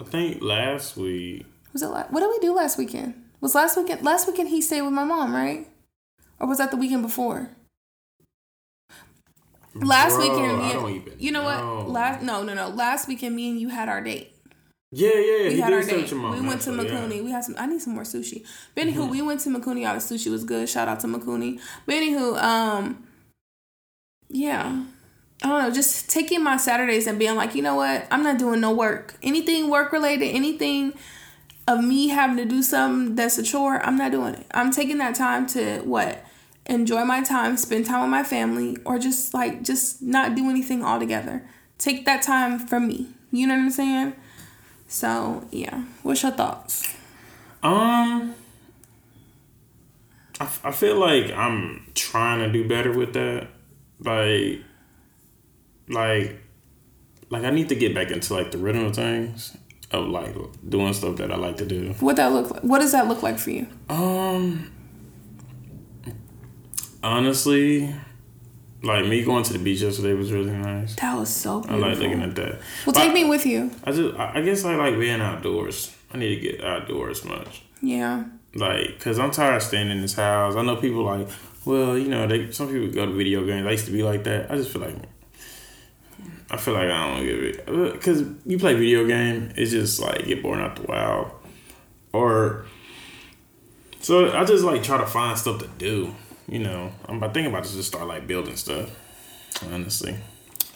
I 0.00 0.04
think 0.04 0.42
last 0.42 0.96
week. 0.96 1.46
Was 1.72 1.82
it? 1.82 1.88
La- 1.88 2.04
what 2.04 2.20
did 2.20 2.30
we 2.30 2.38
do 2.38 2.54
last 2.54 2.78
weekend? 2.78 3.22
Was 3.40 3.54
last 3.54 3.76
weekend? 3.76 4.02
Last 4.02 4.26
weekend 4.26 4.48
he 4.48 4.60
stayed 4.62 4.82
with 4.82 4.92
my 4.92 5.04
mom, 5.04 5.34
right? 5.34 5.68
Or 6.40 6.46
was 6.48 6.58
that 6.58 6.70
the 6.70 6.76
weekend 6.76 7.02
before? 7.02 7.50
Last 9.74 10.16
Bro, 10.16 10.20
weekend, 10.22 10.58
me 10.58 10.64
I 10.64 10.70
and- 10.70 10.72
don't 10.80 10.90
even 10.92 11.12
you 11.18 11.32
know 11.32 11.42
know. 11.42 11.76
what? 11.84 11.88
Last 11.90 12.22
no 12.22 12.42
no 12.42 12.54
no. 12.54 12.68
Last 12.68 13.08
weekend, 13.08 13.36
me 13.36 13.50
and 13.50 13.60
you 13.60 13.68
had 13.68 13.88
our 13.88 14.00
date. 14.00 14.32
Yeah, 14.92 15.10
yeah, 15.14 15.20
yeah. 15.20 15.48
We 15.48 15.54
he 15.56 15.60
had 15.60 15.72
our 15.72 15.82
date. 15.82 16.10
your 16.10 16.20
mom. 16.20 16.40
we 16.40 16.46
went 16.48 16.62
to 16.62 16.70
actually, 16.70 16.88
yeah. 16.88 17.00
Mikuni. 17.00 17.24
We 17.24 17.30
had 17.30 17.44
some. 17.44 17.56
I 17.58 17.66
need 17.66 17.82
some 17.82 17.92
more 17.94 18.04
sushi. 18.04 18.46
But 18.74 18.84
anywho, 18.86 18.94
Mm-hmm. 18.94 19.10
we 19.10 19.22
went 19.22 19.40
to 19.40 19.50
Mikuni. 19.50 19.86
All 19.86 19.94
the 19.94 20.00
sushi 20.00 20.30
was 20.30 20.44
good. 20.44 20.66
Shout 20.68 20.88
out 20.88 21.00
to 21.00 21.06
Mikuni. 21.08 21.60
But 21.84 21.96
anywho, 21.96 22.42
um, 22.42 23.06
yeah, 24.30 24.82
I 25.42 25.48
don't 25.48 25.62
know. 25.62 25.70
Just 25.70 26.08
taking 26.08 26.42
my 26.42 26.56
Saturdays 26.56 27.06
and 27.06 27.18
being 27.18 27.34
like, 27.36 27.54
you 27.54 27.60
know 27.62 27.74
what? 27.74 28.06
I'm 28.10 28.22
not 28.22 28.38
doing 28.38 28.60
no 28.60 28.72
work. 28.72 29.16
Anything 29.22 29.68
work 29.68 29.92
related. 29.92 30.34
Anything 30.34 30.94
of 31.66 31.82
me 31.82 32.08
having 32.08 32.36
to 32.36 32.44
do 32.44 32.62
something 32.62 33.14
that's 33.16 33.38
a 33.38 33.42
chore. 33.42 33.84
I'm 33.84 33.96
not 33.96 34.12
doing 34.12 34.34
it. 34.34 34.46
I'm 34.52 34.70
taking 34.70 34.98
that 34.98 35.14
time 35.14 35.46
to 35.48 35.80
what 35.80 36.24
enjoy 36.66 37.04
my 37.04 37.22
time, 37.22 37.56
spend 37.56 37.86
time 37.86 38.02
with 38.02 38.10
my 38.10 38.22
family, 38.22 38.76
or 38.84 38.98
just 38.98 39.34
like 39.34 39.62
just 39.62 40.02
not 40.02 40.34
do 40.34 40.48
anything 40.50 40.84
altogether. 40.84 41.48
Take 41.78 42.04
that 42.06 42.22
time 42.22 42.58
for 42.58 42.80
me. 42.80 43.08
You 43.30 43.46
know 43.46 43.54
what 43.54 43.62
I'm 43.62 43.70
saying? 43.70 44.14
So 44.88 45.46
yeah, 45.50 45.84
what's 46.02 46.22
your 46.22 46.32
thoughts? 46.32 46.94
Um, 47.62 48.34
I, 50.38 50.44
f- 50.44 50.60
I 50.64 50.70
feel 50.70 50.96
like 50.96 51.32
I'm 51.32 51.90
trying 51.94 52.40
to 52.40 52.52
do 52.52 52.68
better 52.68 52.92
with 52.92 53.12
that. 53.14 53.48
Like, 53.98 54.60
like, 55.88 56.38
like 57.28 57.44
I 57.44 57.50
need 57.50 57.68
to 57.70 57.74
get 57.74 57.94
back 57.94 58.10
into 58.10 58.34
like 58.34 58.52
the 58.52 58.58
rhythm 58.58 58.84
of 58.84 58.94
things 58.94 59.56
of 59.96 60.08
like 60.08 60.34
doing 60.68 60.92
stuff 60.92 61.16
that 61.16 61.32
I 61.32 61.36
like 61.36 61.56
to 61.58 61.66
do. 61.66 61.92
What 62.00 62.16
that 62.16 62.32
look 62.32 62.50
like? 62.50 62.62
What 62.62 62.78
does 62.80 62.92
that 62.92 63.08
look 63.08 63.22
like 63.22 63.38
for 63.38 63.50
you? 63.50 63.66
Um, 63.88 64.70
honestly, 67.02 67.94
like 68.82 69.06
me 69.06 69.24
going 69.24 69.42
to 69.44 69.52
the 69.52 69.58
beach 69.58 69.80
yesterday 69.80 70.14
was 70.14 70.32
really 70.32 70.50
nice. 70.52 70.94
That 70.96 71.16
was 71.18 71.28
so 71.30 71.64
I 71.68 71.76
like 71.76 71.98
looking 71.98 72.22
at 72.22 72.34
that. 72.36 72.52
well, 72.52 72.60
But 72.86 72.94
take 72.94 73.12
me 73.12 73.24
with 73.24 73.46
you. 73.46 73.70
I 73.84 73.92
just, 73.92 74.16
I 74.16 74.38
I 74.38 74.42
guess 74.42 74.64
I 74.64 74.74
like 74.76 74.98
being 74.98 75.20
outdoors. 75.20 75.94
I 76.12 76.18
need 76.18 76.34
to 76.36 76.40
get 76.40 76.64
outdoors 76.64 77.24
much. 77.24 77.62
Yeah. 77.82 78.24
Like, 78.54 78.98
cause 79.00 79.18
I'm 79.18 79.30
tired 79.30 79.56
of 79.56 79.62
staying 79.62 79.90
in 79.90 80.00
this 80.00 80.14
house. 80.14 80.56
I 80.56 80.62
know 80.62 80.76
people 80.76 81.02
like, 81.04 81.28
well, 81.64 81.98
you 81.98 82.08
know, 82.08 82.26
they 82.26 82.50
some 82.52 82.68
people 82.68 82.88
go 82.88 83.06
to 83.06 83.12
video 83.12 83.44
games. 83.44 83.66
I 83.66 83.72
used 83.72 83.86
to 83.86 83.92
be 83.92 84.02
like 84.02 84.24
that. 84.24 84.50
I 84.50 84.56
just 84.56 84.70
feel 84.70 84.82
like, 84.82 84.96
I 86.50 86.56
feel 86.56 86.74
like 86.74 86.88
I 86.90 87.14
don't 87.14 87.26
give 87.26 87.42
it, 87.42 88.00
cause 88.00 88.24
you 88.44 88.58
play 88.58 88.74
video 88.74 89.06
game, 89.06 89.52
it's 89.56 89.70
just 89.70 90.00
like 90.00 90.26
get 90.26 90.42
bored 90.42 90.60
after 90.60 90.82
the 90.82 90.88
wild, 90.88 91.30
or 92.12 92.66
so 94.00 94.32
I 94.36 94.44
just 94.44 94.64
like 94.64 94.82
try 94.82 94.98
to 94.98 95.06
find 95.06 95.36
stuff 95.38 95.60
to 95.60 95.68
do. 95.78 96.14
You 96.48 96.60
know, 96.60 96.92
I'm 97.06 97.16
about 97.16 97.34
thinking 97.34 97.52
about 97.52 97.64
to 97.64 97.72
just 97.72 97.88
start 97.88 98.06
like 98.06 98.26
building 98.26 98.56
stuff. 98.56 98.90
Honestly, 99.72 100.16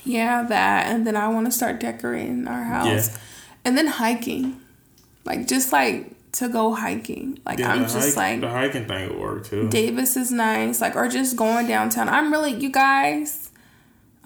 Yeah, 0.05 0.43
that. 0.45 0.87
And 0.87 1.07
then 1.07 1.15
I 1.15 1.29
want 1.29 1.47
to 1.47 1.53
start 1.53 1.79
decorating 1.81 2.49
our 2.49 2.65
house. 2.65 3.09
Yeah. 3.09 3.17
And 3.65 3.77
then 3.79 3.87
hiking. 3.87 4.61
Like, 5.25 5.47
just 5.47 5.71
like 5.71 6.11
to 6.33 6.49
go 6.49 6.75
hiking. 6.75 7.39
Like, 7.45 7.59
yeah, 7.59 7.73
I'm 7.73 7.83
just 7.83 8.17
hike- 8.17 8.17
like, 8.17 8.41
the 8.41 8.49
hiking 8.49 8.87
thing 8.87 9.11
would 9.11 9.19
work 9.19 9.45
too. 9.47 9.69
Davis 9.69 10.17
is 10.17 10.33
nice. 10.33 10.81
Like, 10.81 10.97
or 10.97 11.09
just 11.09 11.37
going 11.37 11.69
downtown. 11.69 12.09
I'm 12.09 12.33
really, 12.33 12.55
you 12.55 12.71
guys, 12.71 13.50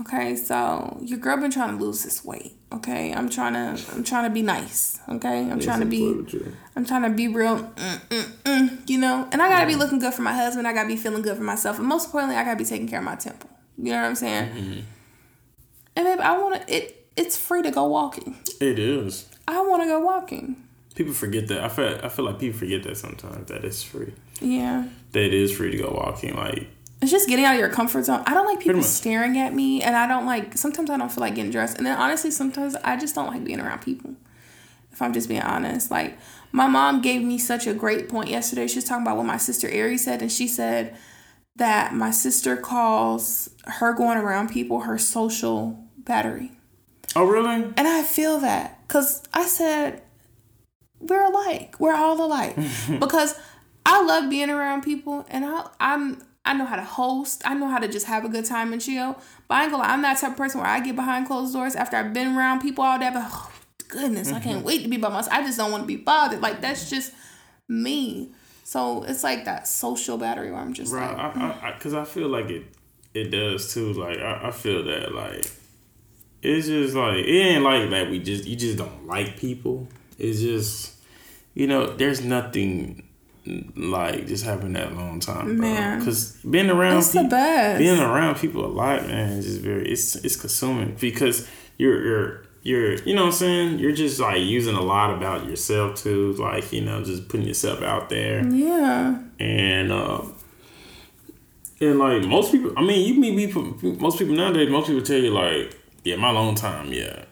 Okay, 0.00 0.34
so 0.34 0.98
your 1.02 1.18
girl 1.18 1.36
been 1.36 1.52
trying 1.52 1.78
to 1.78 1.84
lose 1.84 2.02
this 2.02 2.24
weight. 2.24 2.56
Okay, 2.72 3.14
I'm 3.14 3.28
trying 3.28 3.52
to 3.52 3.80
I'm 3.92 4.02
trying 4.02 4.24
to 4.24 4.30
be 4.30 4.42
nice. 4.42 4.98
Okay, 5.08 5.48
I'm 5.48 5.60
trying 5.60 5.80
to 5.80 5.86
be 5.86 6.24
I'm 6.74 6.84
trying 6.84 7.02
to 7.02 7.10
be 7.10 7.28
real. 7.28 7.58
Mm, 7.58 8.00
mm, 8.08 8.32
mm, 8.44 8.88
you 8.90 8.98
know, 8.98 9.28
and 9.30 9.40
I 9.40 9.48
gotta 9.48 9.66
be 9.66 9.76
looking 9.76 10.00
good 10.00 10.12
for 10.12 10.22
my 10.22 10.34
husband. 10.34 10.66
I 10.66 10.72
gotta 10.72 10.88
be 10.88 10.96
feeling 10.96 11.22
good 11.22 11.36
for 11.36 11.44
myself, 11.44 11.78
and 11.78 11.86
most 11.86 12.06
importantly, 12.06 12.36
I 12.36 12.44
gotta 12.44 12.56
be 12.56 12.64
taking 12.64 12.88
care 12.88 12.98
of 12.98 13.04
my 13.04 13.14
temple. 13.14 13.48
You 13.78 13.92
know 13.92 14.00
what 14.00 14.08
I'm 14.08 14.14
saying? 14.16 14.48
Mm-hmm. 14.50 14.80
And 15.96 16.04
babe, 16.06 16.20
I 16.20 16.38
want 16.38 16.66
to. 16.66 16.74
It 16.74 17.06
it's 17.16 17.36
free 17.36 17.62
to 17.62 17.70
go 17.70 17.86
walking. 17.86 18.36
It 18.60 18.78
is. 18.78 19.28
I 19.46 19.60
want 19.62 19.82
to 19.82 19.88
go 19.88 20.00
walking. 20.00 20.56
People 20.94 21.12
forget 21.12 21.48
that. 21.48 21.62
I 21.62 21.68
feel 21.68 22.00
I 22.02 22.08
feel 22.08 22.24
like 22.24 22.38
people 22.38 22.58
forget 22.58 22.82
that 22.84 22.96
sometimes 22.96 23.48
that 23.48 23.64
it's 23.64 23.82
free. 23.82 24.12
Yeah. 24.40 24.88
That 25.12 25.22
it 25.22 25.34
is 25.34 25.56
free 25.56 25.70
to 25.70 25.76
go 25.76 25.90
walking. 25.90 26.34
Like 26.34 26.68
it's 27.04 27.12
just 27.12 27.28
getting 27.28 27.44
out 27.44 27.54
of 27.54 27.60
your 27.60 27.68
comfort 27.68 28.04
zone. 28.04 28.22
I 28.26 28.34
don't 28.34 28.46
like 28.46 28.60
people 28.60 28.82
staring 28.82 29.38
at 29.38 29.54
me, 29.54 29.82
and 29.82 29.94
I 29.94 30.06
don't 30.06 30.26
like. 30.26 30.56
Sometimes 30.56 30.90
I 30.90 30.96
don't 30.96 31.12
feel 31.12 31.20
like 31.20 31.34
getting 31.34 31.50
dressed, 31.50 31.76
and 31.76 31.86
then 31.86 31.96
honestly, 31.96 32.30
sometimes 32.30 32.74
I 32.76 32.96
just 32.96 33.14
don't 33.14 33.28
like 33.28 33.44
being 33.44 33.60
around 33.60 33.82
people. 33.82 34.14
If 34.90 35.02
I'm 35.02 35.12
just 35.12 35.28
being 35.28 35.42
honest, 35.42 35.90
like 35.90 36.16
my 36.52 36.66
mom 36.66 37.02
gave 37.02 37.22
me 37.22 37.36
such 37.36 37.66
a 37.66 37.74
great 37.74 38.08
point 38.08 38.30
yesterday. 38.30 38.66
She 38.66 38.76
was 38.76 38.84
talking 38.84 39.04
about 39.04 39.16
what 39.16 39.26
my 39.26 39.36
sister 39.36 39.68
Ari 39.68 39.98
said, 39.98 40.22
and 40.22 40.32
she 40.32 40.48
said 40.48 40.96
that 41.56 41.94
my 41.94 42.10
sister 42.10 42.56
calls 42.56 43.50
her 43.64 43.92
going 43.92 44.18
around 44.18 44.50
people 44.50 44.80
her 44.80 44.98
social 44.98 45.78
battery. 45.98 46.52
Oh, 47.16 47.24
really? 47.24 47.64
And 47.76 47.86
I 47.86 48.02
feel 48.02 48.38
that 48.40 48.80
because 48.86 49.22
I 49.32 49.46
said 49.46 50.02
we're 51.00 51.24
alike. 51.24 51.76
We're 51.78 51.94
all 51.94 52.24
alike 52.24 52.56
because 53.00 53.38
I 53.84 54.02
love 54.02 54.30
being 54.30 54.48
around 54.48 54.82
people, 54.82 55.26
and 55.28 55.44
I, 55.44 55.68
I'm 55.78 56.22
I 56.44 56.52
know 56.52 56.66
how 56.66 56.76
to 56.76 56.84
host. 56.84 57.42
I 57.44 57.54
know 57.54 57.68
how 57.68 57.78
to 57.78 57.88
just 57.88 58.06
have 58.06 58.24
a 58.24 58.28
good 58.28 58.44
time 58.44 58.72
and 58.72 58.82
chill. 58.82 59.16
But 59.48 59.54
I 59.54 59.62
ain't 59.62 59.72
gonna 59.72 59.82
lie, 59.82 59.90
I'm 59.90 60.02
not 60.02 60.14
that 60.14 60.20
type 60.20 60.32
of 60.32 60.36
person 60.36 60.60
where 60.60 60.68
I 60.68 60.80
get 60.80 60.94
behind 60.94 61.26
closed 61.26 61.54
doors 61.54 61.74
after 61.74 61.96
I've 61.96 62.12
been 62.12 62.36
around 62.36 62.60
people 62.60 62.84
all 62.84 62.98
day. 62.98 63.10
But 63.12 63.24
oh, 63.26 63.50
goodness, 63.88 64.28
mm-hmm. 64.28 64.36
I 64.36 64.40
can't 64.40 64.56
mm-hmm. 64.58 64.66
wait 64.66 64.82
to 64.82 64.88
be 64.88 64.98
by 64.98 65.08
myself. 65.08 65.34
I 65.34 65.42
just 65.42 65.56
don't 65.56 65.70
want 65.70 65.84
to 65.84 65.86
be 65.86 65.96
bothered. 65.96 66.42
Like 66.42 66.60
that's 66.60 66.90
just 66.90 67.12
me. 67.68 68.30
So 68.64 69.04
it's 69.04 69.22
like 69.22 69.44
that 69.44 69.68
social 69.68 70.18
battery 70.18 70.50
where 70.50 70.60
I'm 70.60 70.74
just 70.74 70.92
right. 70.92 71.16
Like, 71.16 71.36
I, 71.36 71.68
I, 71.68 71.78
cause 71.78 71.94
I 71.94 72.04
feel 72.04 72.28
like 72.28 72.50
it, 72.50 72.64
it 73.14 73.30
does 73.30 73.72
too. 73.72 73.92
Like 73.92 74.18
I, 74.18 74.48
I 74.48 74.50
feel 74.50 74.84
that 74.84 75.14
like 75.14 75.46
it's 76.42 76.66
just 76.66 76.94
like 76.94 77.24
it 77.24 77.28
ain't 77.28 77.64
like 77.64 77.90
that. 77.90 78.10
We 78.10 78.18
just 78.18 78.44
you 78.44 78.56
just 78.56 78.76
don't 78.76 79.06
like 79.06 79.38
people. 79.38 79.88
It's 80.18 80.40
just 80.40 80.94
you 81.54 81.66
know 81.66 81.94
there's 81.94 82.22
nothing 82.22 83.08
like 83.46 84.26
just 84.26 84.44
having 84.44 84.72
that 84.74 84.94
long 84.94 85.20
time, 85.20 85.58
man. 85.58 85.98
Because 85.98 86.32
being 86.48 86.70
around 86.70 86.98
it's 86.98 87.12
people, 87.12 87.28
being 87.28 88.00
around 88.00 88.36
people 88.36 88.64
a 88.64 88.68
lot, 88.68 89.06
man, 89.06 89.30
is 89.32 89.46
just 89.46 89.60
very 89.60 89.90
it's 89.90 90.16
it's 90.16 90.36
consuming 90.36 90.96
because 90.98 91.48
you're 91.76 92.02
you're 92.04 92.42
you're 92.62 92.94
you 93.02 93.14
know 93.14 93.22
what 93.22 93.28
I'm 93.28 93.32
saying 93.32 93.78
you're 93.78 93.92
just 93.92 94.18
like 94.18 94.40
using 94.40 94.74
a 94.74 94.80
lot 94.80 95.14
about 95.14 95.46
yourself 95.46 95.96
too, 95.96 96.32
like 96.34 96.72
you 96.72 96.80
know 96.80 97.04
just 97.04 97.28
putting 97.28 97.46
yourself 97.46 97.82
out 97.82 98.08
there. 98.08 98.46
Yeah. 98.46 99.20
And 99.38 99.92
uh, 99.92 100.22
and 101.80 101.98
like 101.98 102.24
most 102.24 102.52
people, 102.52 102.72
I 102.76 102.82
mean, 102.82 103.06
you 103.06 103.20
meet 103.20 103.36
people. 103.36 103.76
Most 103.98 104.18
people 104.18 104.34
nowadays, 104.34 104.70
most 104.70 104.86
people 104.86 105.02
tell 105.02 105.18
you 105.18 105.30
like, 105.30 105.76
yeah, 106.04 106.16
my 106.16 106.30
long 106.30 106.54
time, 106.54 106.92
yeah, 106.92 107.24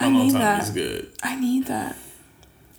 my 0.00 0.06
I 0.06 0.10
long 0.10 0.30
time 0.30 0.40
that. 0.40 0.62
is 0.62 0.70
good. 0.70 1.12
I 1.22 1.38
need 1.38 1.66
that. 1.66 1.96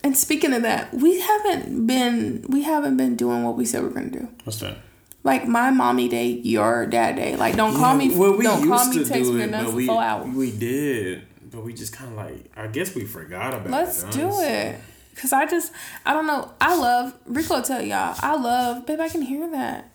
And 0.07 0.15
speaking 0.15 0.53
of 0.53 0.61
that, 0.61 0.93
we 0.93 1.19
haven't 1.19 1.85
been 1.85 2.45
we 2.47 2.63
haven't 2.63 2.95
been 2.95 3.17
doing 3.17 3.43
what 3.43 3.57
we 3.57 3.65
said 3.65 3.83
we 3.83 3.89
are 3.89 3.91
gonna 3.91 4.09
do. 4.09 4.29
What's 4.45 4.61
that? 4.61 4.77
Like 5.25 5.49
my 5.49 5.69
mommy 5.69 6.07
day, 6.07 6.27
your 6.27 6.85
dad 6.85 7.17
day. 7.17 7.35
Like 7.35 7.57
don't 7.57 7.75
call 7.75 7.93
me. 7.93 8.15
Well, 8.15 8.37
we 8.37 8.45
don't 8.45 8.59
used 8.59 8.71
call 8.71 8.87
me. 8.87 8.99
To 8.99 9.05
text 9.05 9.29
do 9.29 9.33
me 9.33 9.43
it, 9.43 9.51
but 9.51 9.73
we, 9.73 9.85
four 9.85 10.01
hours. 10.01 10.33
We 10.33 10.51
did, 10.51 11.23
but 11.51 11.65
we 11.65 11.73
just 11.73 11.91
kind 11.91 12.11
of 12.11 12.15
like 12.15 12.49
I 12.55 12.67
guess 12.67 12.95
we 12.95 13.03
forgot 13.03 13.53
about. 13.53 13.67
It. 13.67 13.71
Let's 13.71 14.03
it, 14.03 14.11
do 14.11 14.29
it. 14.39 14.79
Cause 15.17 15.33
I 15.33 15.45
just 15.45 15.73
I 16.05 16.13
don't 16.13 16.25
know. 16.25 16.53
I 16.61 16.77
love 16.77 17.13
Rico. 17.25 17.61
Tell 17.61 17.81
y'all 17.81 18.15
I 18.21 18.37
love. 18.37 18.85
Babe, 18.85 19.01
I 19.01 19.09
can 19.09 19.23
hear 19.23 19.51
that. 19.51 19.91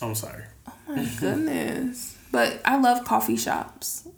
I'm 0.00 0.16
sorry. 0.16 0.42
Oh 0.66 0.72
my 0.88 1.08
goodness. 1.20 2.16
But 2.32 2.60
I 2.64 2.80
love 2.80 3.04
coffee 3.04 3.36
shops. 3.36 4.08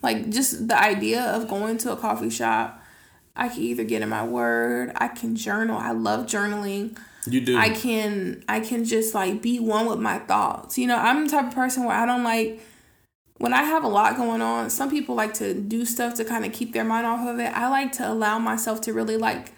Like 0.00 0.30
just 0.30 0.68
the 0.68 0.80
idea 0.80 1.24
of 1.24 1.48
going 1.48 1.76
to 1.78 1.90
a 1.90 1.96
coffee 1.96 2.30
shop 2.30 2.84
I 3.36 3.48
can 3.48 3.62
either 3.62 3.84
get 3.84 4.02
in 4.02 4.08
my 4.08 4.24
word, 4.24 4.92
I 4.96 5.08
can 5.08 5.36
journal. 5.36 5.76
I 5.76 5.92
love 5.92 6.26
journaling. 6.26 6.98
You 7.26 7.40
do. 7.40 7.58
I 7.58 7.70
can 7.70 8.44
I 8.48 8.60
can 8.60 8.84
just 8.84 9.14
like 9.14 9.42
be 9.42 9.58
one 9.58 9.86
with 9.86 9.98
my 9.98 10.18
thoughts. 10.18 10.78
You 10.78 10.86
know, 10.86 10.96
I'm 10.96 11.24
the 11.24 11.30
type 11.30 11.48
of 11.48 11.54
person 11.54 11.84
where 11.84 11.96
I 11.96 12.06
don't 12.06 12.24
like 12.24 12.60
when 13.38 13.52
I 13.52 13.64
have 13.64 13.84
a 13.84 13.88
lot 13.88 14.16
going 14.16 14.40
on, 14.40 14.70
some 14.70 14.90
people 14.90 15.14
like 15.14 15.34
to 15.34 15.52
do 15.52 15.84
stuff 15.84 16.14
to 16.14 16.24
kind 16.24 16.44
of 16.44 16.52
keep 16.52 16.72
their 16.72 16.84
mind 16.84 17.06
off 17.06 17.26
of 17.26 17.38
it. 17.38 17.52
I 17.52 17.68
like 17.68 17.92
to 17.92 18.08
allow 18.08 18.38
myself 18.38 18.80
to 18.82 18.92
really 18.92 19.16
like 19.16 19.52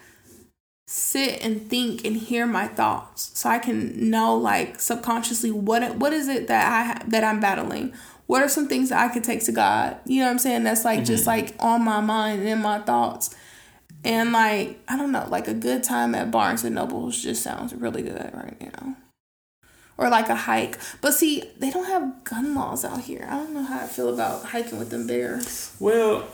sit 0.87 1.45
and 1.45 1.69
think 1.69 2.05
and 2.05 2.17
hear 2.17 2.47
my 2.47 2.67
thoughts 2.67 3.31
so 3.39 3.51
I 3.51 3.59
can 3.59 4.09
know 4.09 4.35
like 4.35 4.81
subconsciously 4.81 5.51
what 5.51 5.97
what 5.97 6.15
is 6.15 6.29
it 6.29 6.49
that 6.49 7.03
I 7.03 7.05
that 7.09 7.25
I'm 7.25 7.41
battling. 7.41 7.93
What 8.27 8.43
are 8.43 8.49
some 8.49 8.69
things 8.69 8.91
that 8.91 8.99
I 8.99 9.13
could 9.13 9.25
take 9.25 9.45
to 9.45 9.53
God? 9.53 9.97
You 10.05 10.21
know 10.21 10.27
what 10.27 10.33
I'm 10.33 10.39
saying? 10.39 10.65
That's 10.65 10.85
like 10.85 10.99
mm-hmm. 10.99 11.07
just 11.07 11.27
like 11.27 11.55
on 11.61 11.83
my 11.83 12.01
mind 12.01 12.41
and 12.41 12.49
in 12.49 12.61
my 12.61 12.81
thoughts. 12.81 13.35
And 14.09 14.33
like, 14.33 14.81
I 14.89 14.97
don't 14.97 15.13
know, 15.13 15.27
like 15.29 15.49
a 15.49 15.55
good 15.55 15.85
time 15.85 16.15
at 16.15 16.31
Barnes 16.31 16.65
and 16.65 16.75
Nobles 16.75 17.23
just 17.23 17.43
sounds 17.43 17.75
really 17.75 18.01
good 18.01 18.31
right 18.33 18.59
now. 18.59 18.97
Or 19.99 20.09
like 20.09 20.31
a 20.31 20.35
hike. 20.35 20.79
But 21.03 21.13
see, 21.13 21.45
they 21.59 21.71
don't 21.71 21.85
have 21.85 22.25
gun 22.25 22.55
laws 22.55 22.87
out 22.87 23.03
here. 23.03 23.27
I 23.29 23.37
don't 23.37 23.53
know 23.53 23.65
how 23.65 23.81
I 23.81 23.87
feel 23.87 24.13
about 24.13 24.45
hiking 24.47 24.79
with 24.79 24.89
them 24.89 25.07
bears. 25.07 25.77
Well, 25.79 26.25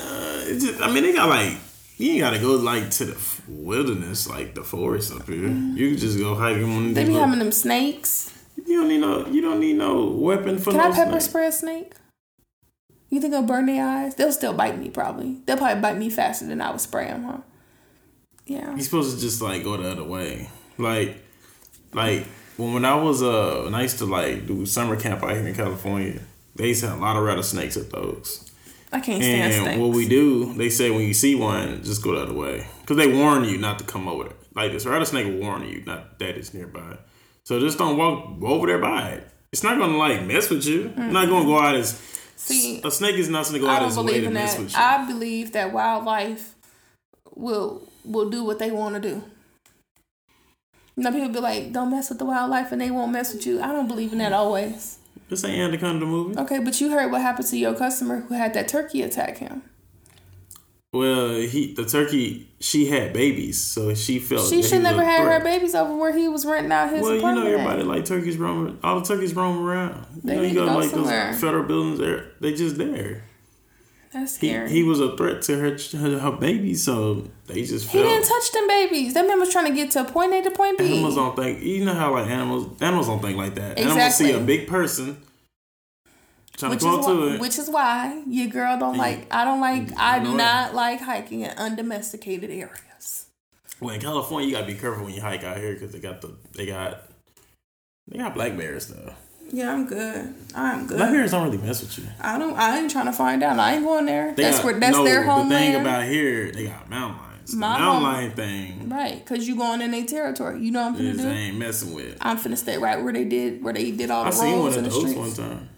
uh, 0.00 0.44
just, 0.44 0.80
I 0.80 0.92
mean, 0.92 1.02
they 1.02 1.12
got 1.12 1.28
like, 1.28 1.54
you 1.96 2.12
ain't 2.12 2.20
gotta 2.20 2.38
go 2.38 2.52
like 2.52 2.90
to 2.92 3.06
the 3.06 3.18
wilderness, 3.48 4.28
like 4.28 4.54
the 4.54 4.62
forest 4.62 5.12
up 5.12 5.26
here. 5.26 5.48
Mm-hmm. 5.48 5.76
You 5.76 5.90
can 5.90 5.98
just 5.98 6.18
go 6.20 6.36
hiking. 6.36 6.72
One 6.72 6.94
they 6.94 7.04
be 7.04 7.14
having 7.14 7.40
them 7.40 7.50
snakes. 7.50 8.32
You 8.64 8.80
don't 8.80 8.88
need 8.88 9.00
no. 9.00 9.26
You 9.26 9.40
don't 9.40 9.58
need 9.58 9.76
no 9.76 10.04
weapon 10.06 10.58
for. 10.58 10.70
Can 10.70 10.78
no 10.78 10.92
I 10.92 10.94
pepper 10.94 11.18
snake. 11.18 11.22
spray 11.22 11.46
a 11.48 11.52
snake? 11.52 11.92
You 13.10 13.20
think 13.20 13.34
I'll 13.34 13.42
burn 13.42 13.66
their 13.66 13.86
eyes? 13.86 14.14
They'll 14.14 14.32
still 14.32 14.52
bite 14.52 14.78
me 14.78 14.90
probably. 14.90 15.38
They'll 15.46 15.56
probably 15.56 15.80
bite 15.80 15.96
me 15.96 16.10
faster 16.10 16.46
than 16.46 16.60
I 16.60 16.70
would 16.70 16.80
spray 16.80 17.06
them, 17.06 17.24
huh? 17.24 17.38
Yeah. 18.46 18.70
You're 18.70 18.80
supposed 18.80 19.14
to 19.14 19.20
just 19.20 19.40
like 19.40 19.62
go 19.62 19.76
the 19.76 19.90
other 19.90 20.04
way. 20.04 20.50
Like, 20.76 21.16
like 21.92 22.26
when 22.56 22.74
when 22.74 22.84
I 22.84 22.94
was 22.96 23.22
uh 23.22 23.62
when 23.64 23.74
I 23.74 23.82
used 23.82 23.98
to 23.98 24.04
like 24.06 24.46
do 24.46 24.66
summer 24.66 24.96
camp 24.96 25.22
out 25.22 25.30
here 25.30 25.46
in 25.46 25.54
California, 25.54 26.20
they 26.56 26.68
used 26.68 26.82
to 26.82 26.88
have 26.88 26.98
a 26.98 27.00
lot 27.00 27.16
of 27.16 27.22
rattlesnakes 27.22 27.76
at 27.76 27.90
those. 27.90 28.50
I 28.90 29.00
can't 29.00 29.22
stand 29.22 29.52
and 29.52 29.62
snakes. 29.64 29.78
what 29.80 29.90
we 29.90 30.08
do, 30.08 30.54
they 30.54 30.70
say 30.70 30.90
when 30.90 31.02
you 31.02 31.12
see 31.12 31.34
one, 31.34 31.82
just 31.84 32.02
go 32.02 32.14
the 32.14 32.22
other 32.22 32.32
way 32.32 32.66
because 32.80 32.96
they 32.96 33.12
warn 33.12 33.44
you 33.44 33.58
not 33.58 33.78
to 33.78 33.84
come 33.84 34.08
over 34.08 34.24
there. 34.24 34.32
Like 34.54 34.72
this 34.72 34.86
rattlesnake 34.86 35.26
will 35.26 35.40
warn 35.46 35.66
you 35.68 35.82
not 35.84 36.18
that 36.18 36.36
it's 36.36 36.52
nearby. 36.52 36.98
So 37.44 37.60
just 37.60 37.78
don't 37.78 37.96
walk 37.96 38.42
over 38.42 38.66
there 38.66 38.78
by 38.78 39.10
it. 39.10 39.28
It's 39.52 39.62
not 39.62 39.78
gonna 39.78 39.96
like 39.96 40.24
mess 40.26 40.50
with 40.50 40.66
you. 40.66 40.84
Mm-hmm. 40.84 41.12
not 41.12 41.28
gonna 41.28 41.46
go 41.46 41.58
out 41.58 41.74
as 41.76 41.92
See, 42.38 42.80
a 42.84 42.90
snake 42.90 43.16
is 43.16 43.28
not 43.28 43.46
going 43.46 43.54
to 43.54 43.60
go 43.60 43.68
out 43.68 43.84
his 43.84 43.98
way 43.98 44.20
to 44.20 44.30
mess 44.30 44.56
with 44.56 44.72
you. 44.72 44.78
I 44.78 45.04
believe 45.06 45.52
that 45.52 45.72
wildlife 45.72 46.54
will 47.34 47.82
will 48.04 48.30
do 48.30 48.44
what 48.44 48.60
they 48.60 48.70
want 48.70 48.94
to 48.94 49.00
do. 49.00 49.24
You 50.96 51.02
know, 51.02 51.10
people 51.10 51.30
be 51.30 51.40
like, 51.40 51.72
"Don't 51.72 51.90
mess 51.90 52.08
with 52.10 52.20
the 52.20 52.24
wildlife," 52.24 52.70
and 52.70 52.80
they 52.80 52.92
won't 52.92 53.10
mess 53.10 53.34
with 53.34 53.44
you. 53.44 53.60
I 53.60 53.72
don't 53.72 53.88
believe 53.88 54.12
in 54.12 54.18
that 54.18 54.32
always. 54.32 54.98
This 55.28 55.44
ain't 55.44 55.60
Anaconda 55.60 56.06
movie. 56.06 56.38
Okay, 56.38 56.60
but 56.60 56.80
you 56.80 56.90
heard 56.90 57.10
what 57.10 57.22
happened 57.22 57.48
to 57.48 57.56
your 57.56 57.74
customer 57.74 58.20
who 58.20 58.34
had 58.34 58.54
that 58.54 58.68
turkey 58.68 59.02
attack 59.02 59.38
him. 59.38 59.62
Well, 60.92 61.34
he 61.34 61.74
the 61.74 61.84
turkey 61.84 62.48
she 62.60 62.86
had 62.86 63.12
babies, 63.12 63.60
so 63.60 63.94
she 63.94 64.18
felt 64.18 64.48
she 64.48 64.62
should 64.62 64.82
never 64.82 65.04
had 65.04 65.20
her 65.20 65.40
babies 65.44 65.74
over 65.74 65.94
where 65.94 66.16
he 66.16 66.28
was 66.28 66.46
renting 66.46 66.72
out 66.72 66.88
his. 66.88 67.00
Apartment. 67.00 67.22
Well, 67.22 67.34
you 67.34 67.40
know 67.42 67.52
everybody 67.52 67.82
like 67.82 68.06
turkeys 68.06 68.38
roam. 68.38 68.78
All 68.82 69.00
the 69.00 69.06
turkeys 69.06 69.34
roam 69.36 69.66
around. 69.66 70.06
You 70.16 70.20
they 70.24 70.36
know 70.36 70.42
you 70.42 70.54
got 70.54 70.68
go 70.68 70.78
like 70.78 70.90
somewhere. 70.90 71.32
those 71.32 71.40
federal 71.42 71.64
buildings 71.64 71.98
there. 71.98 72.32
They 72.40 72.54
just 72.54 72.78
there. 72.78 73.24
That's 74.14 74.36
scary. 74.36 74.70
He, 74.70 74.76
he 74.76 74.82
was 74.82 75.00
a 75.00 75.14
threat 75.14 75.42
to 75.42 75.58
her, 75.58 75.76
her 75.98 76.18
her 76.20 76.32
babies, 76.32 76.82
so 76.84 77.28
they 77.46 77.64
just. 77.64 77.90
He 77.90 77.98
didn't 77.98 78.26
touch 78.26 78.52
them 78.52 78.66
babies. 78.66 79.12
That 79.12 79.26
man 79.26 79.38
was 79.38 79.52
trying 79.52 79.66
to 79.66 79.74
get 79.74 79.90
to 79.90 80.04
point 80.04 80.32
A 80.32 80.40
to 80.40 80.50
point 80.50 80.78
B. 80.78 80.90
Animals 80.90 81.16
don't 81.16 81.36
think. 81.36 81.62
You 81.62 81.84
know 81.84 81.92
how 81.92 82.14
like 82.14 82.30
animals 82.30 82.80
animals 82.80 83.08
don't 83.08 83.20
think 83.20 83.36
like 83.36 83.56
that. 83.56 83.72
Exactly. 83.72 83.90
Animals 83.92 84.14
see 84.14 84.32
a 84.32 84.40
big 84.40 84.66
person 84.66 85.18
which 86.62 86.82
is 86.82 86.84
why. 86.84 87.36
Which 87.38 87.58
is 87.58 87.70
why 87.70 88.22
your 88.26 88.48
girl 88.48 88.78
don't 88.78 88.94
yeah. 88.94 89.00
like. 89.00 89.26
I 89.32 89.44
don't 89.44 89.60
like. 89.60 89.96
I 89.96 90.18
do 90.18 90.36
not 90.36 90.74
like 90.74 91.00
hiking 91.00 91.42
in 91.42 91.50
undomesticated 91.50 92.50
areas. 92.50 93.26
Well, 93.80 93.94
in 93.94 94.00
California, 94.00 94.48
you 94.48 94.54
gotta 94.54 94.66
be 94.66 94.74
careful 94.74 95.04
when 95.04 95.14
you 95.14 95.20
hike 95.20 95.44
out 95.44 95.56
here 95.56 95.74
because 95.74 95.92
they 95.92 96.00
got 96.00 96.20
the 96.20 96.34
they 96.52 96.66
got 96.66 97.04
they 98.08 98.18
got 98.18 98.34
black 98.34 98.56
bears 98.56 98.88
though. 98.88 99.12
Yeah, 99.50 99.72
I'm 99.72 99.86
good. 99.86 100.34
I'm 100.54 100.86
good. 100.86 100.98
Black 100.98 101.10
bears 101.10 101.30
don't 101.30 101.44
really 101.44 101.58
mess 101.58 101.80
with 101.80 101.98
you. 101.98 102.04
I 102.20 102.38
don't. 102.38 102.56
I 102.56 102.78
ain't 102.78 102.90
trying 102.90 103.06
to 103.06 103.12
find 103.12 103.42
out. 103.42 103.58
I 103.58 103.74
ain't 103.74 103.84
going 103.84 104.06
there. 104.06 104.34
They 104.34 104.42
that's 104.42 104.58
got, 104.58 104.64
where 104.64 104.80
that's 104.80 104.96
no, 104.96 105.04
their 105.04 105.22
homeland. 105.22 105.52
The 105.52 105.56
thing 105.56 105.74
about 105.80 106.04
here, 106.04 106.50
they 106.50 106.66
got 106.66 106.90
mountain 106.90 107.18
lions. 107.18 107.54
My 107.54 107.78
mountain 107.78 108.02
lion 108.02 108.30
thing, 108.32 108.88
right? 108.88 109.18
Because 109.18 109.48
you 109.48 109.56
going 109.56 109.80
in 109.80 109.92
their 109.92 110.04
territory. 110.04 110.60
You 110.60 110.72
know 110.72 110.90
what 110.90 111.00
I'm 111.00 111.06
finna 111.06 111.12
do. 111.12 111.22
They 111.22 111.30
ain't 111.30 111.56
messing 111.56 111.94
with. 111.94 112.18
I'm 112.20 112.36
finna 112.36 112.58
stay 112.58 112.76
right 112.76 113.02
where 113.02 113.12
they 113.12 113.24
did 113.24 113.62
where 113.62 113.72
they 113.72 113.90
did 113.90 114.10
all 114.10 114.30
the 114.30 114.36
I 114.36 114.52
rolls 114.52 114.76
in 114.76 114.84
the 114.84 114.90
streets. 114.90 115.14
one 115.14 115.32
time. 115.32 115.68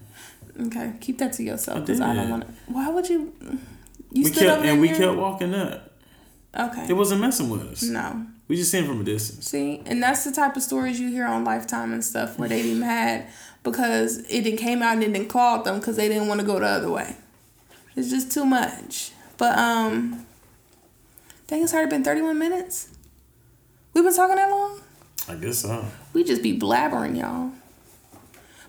Okay, 0.66 0.92
keep 1.00 1.18
that 1.18 1.32
to 1.34 1.42
yourself 1.42 1.80
because 1.80 2.00
I, 2.00 2.14
don't 2.14 2.30
want 2.30 2.46
to. 2.46 2.52
Why 2.72 2.88
would 2.90 3.08
you? 3.08 3.32
You 4.12 4.24
we 4.24 4.24
stood 4.24 4.46
kept 4.46 4.58
over 4.58 4.68
and 4.68 4.80
we 4.80 4.88
here? 4.88 4.96
kept 4.98 5.16
walking 5.16 5.54
up. 5.54 5.92
Okay. 6.58 6.86
It 6.88 6.92
wasn't 6.94 7.20
messing 7.20 7.48
with 7.48 7.62
us. 7.62 7.82
no. 7.82 8.26
We 8.48 8.56
just 8.56 8.72
seen 8.72 8.84
from 8.84 9.00
a 9.00 9.04
distance. 9.04 9.46
See, 9.46 9.80
and 9.86 10.02
that's 10.02 10.24
the 10.24 10.32
type 10.32 10.56
of 10.56 10.62
stories 10.64 10.98
you 10.98 11.08
hear 11.08 11.24
on 11.24 11.44
Lifetime 11.44 11.92
and 11.92 12.04
stuff 12.04 12.36
where 12.36 12.48
they 12.48 12.62
be 12.62 12.74
mad 12.90 13.28
because 13.62 14.18
it 14.28 14.42
didn't 14.42 14.58
came 14.58 14.82
out 14.82 14.94
and 14.94 15.04
it 15.04 15.12
didn't 15.12 15.28
call 15.28 15.62
them 15.62 15.78
because 15.78 15.94
they 15.96 16.08
didn't 16.08 16.26
want 16.26 16.40
to 16.40 16.46
go 16.46 16.58
the 16.58 16.66
other 16.66 16.90
way. 16.90 17.14
It's 17.94 18.10
just 18.10 18.32
too 18.32 18.44
much. 18.44 19.12
But 19.38 19.56
um, 19.56 20.26
dang, 21.46 21.62
it's 21.62 21.72
already 21.72 21.90
been 21.90 22.02
thirty 22.02 22.22
one 22.22 22.38
minutes. 22.40 22.88
We've 23.94 24.02
been 24.02 24.14
talking 24.14 24.34
that 24.36 24.50
long. 24.50 24.80
I 25.28 25.36
guess 25.36 25.58
so. 25.58 25.84
We 26.12 26.24
just 26.24 26.42
be 26.42 26.58
blabbering, 26.58 27.16
y'all. 27.18 27.52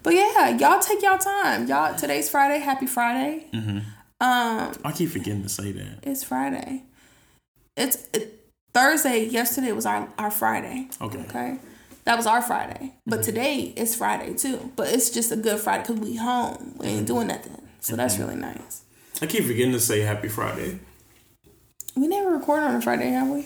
But 0.03 0.13
yeah, 0.15 0.57
y'all 0.57 0.79
take 0.79 1.01
y'all 1.01 1.17
time. 1.17 1.67
Y'all, 1.67 1.95
today's 1.95 2.29
Friday. 2.29 2.59
Happy 2.59 2.87
Friday. 2.87 3.45
Mm-hmm. 3.53 3.77
Um, 4.19 4.73
I 4.83 4.91
keep 4.93 5.09
forgetting 5.09 5.43
to 5.43 5.49
say 5.49 5.71
that. 5.71 5.99
it's 6.03 6.23
Friday. 6.23 6.83
It's 7.77 8.07
it, 8.13 8.39
Thursday. 8.73 9.25
Yesterday 9.25 9.71
was 9.71 9.85
our 9.85 10.07
our 10.17 10.31
Friday. 10.31 10.87
Okay. 11.01 11.19
Okay. 11.19 11.59
That 12.05 12.17
was 12.17 12.25
our 12.25 12.41
Friday. 12.41 12.93
But 13.05 13.23
today 13.23 13.73
is 13.75 13.95
Friday 13.95 14.33
too. 14.33 14.71
But 14.75 14.89
it's 14.91 15.11
just 15.11 15.31
a 15.31 15.35
good 15.35 15.59
Friday 15.59 15.83
because 15.83 15.99
we 15.99 16.15
home. 16.15 16.75
We 16.77 16.87
ain't 16.87 17.07
doing 17.07 17.27
nothing. 17.27 17.61
So 17.79 17.95
that's 17.95 18.17
really 18.17 18.35
nice. 18.35 18.83
I 19.21 19.27
keep 19.27 19.43
forgetting 19.45 19.71
to 19.73 19.79
say 19.79 20.01
Happy 20.01 20.27
Friday. 20.27 20.79
We 21.95 22.07
never 22.07 22.31
record 22.31 22.63
on 22.63 22.75
a 22.75 22.81
Friday, 22.81 23.09
have 23.09 23.27
we? 23.27 23.45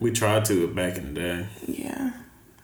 We 0.00 0.12
tried 0.12 0.44
to 0.46 0.68
back 0.68 0.96
in 0.98 1.14
the 1.14 1.20
day. 1.20 1.46
Yeah. 1.66 2.12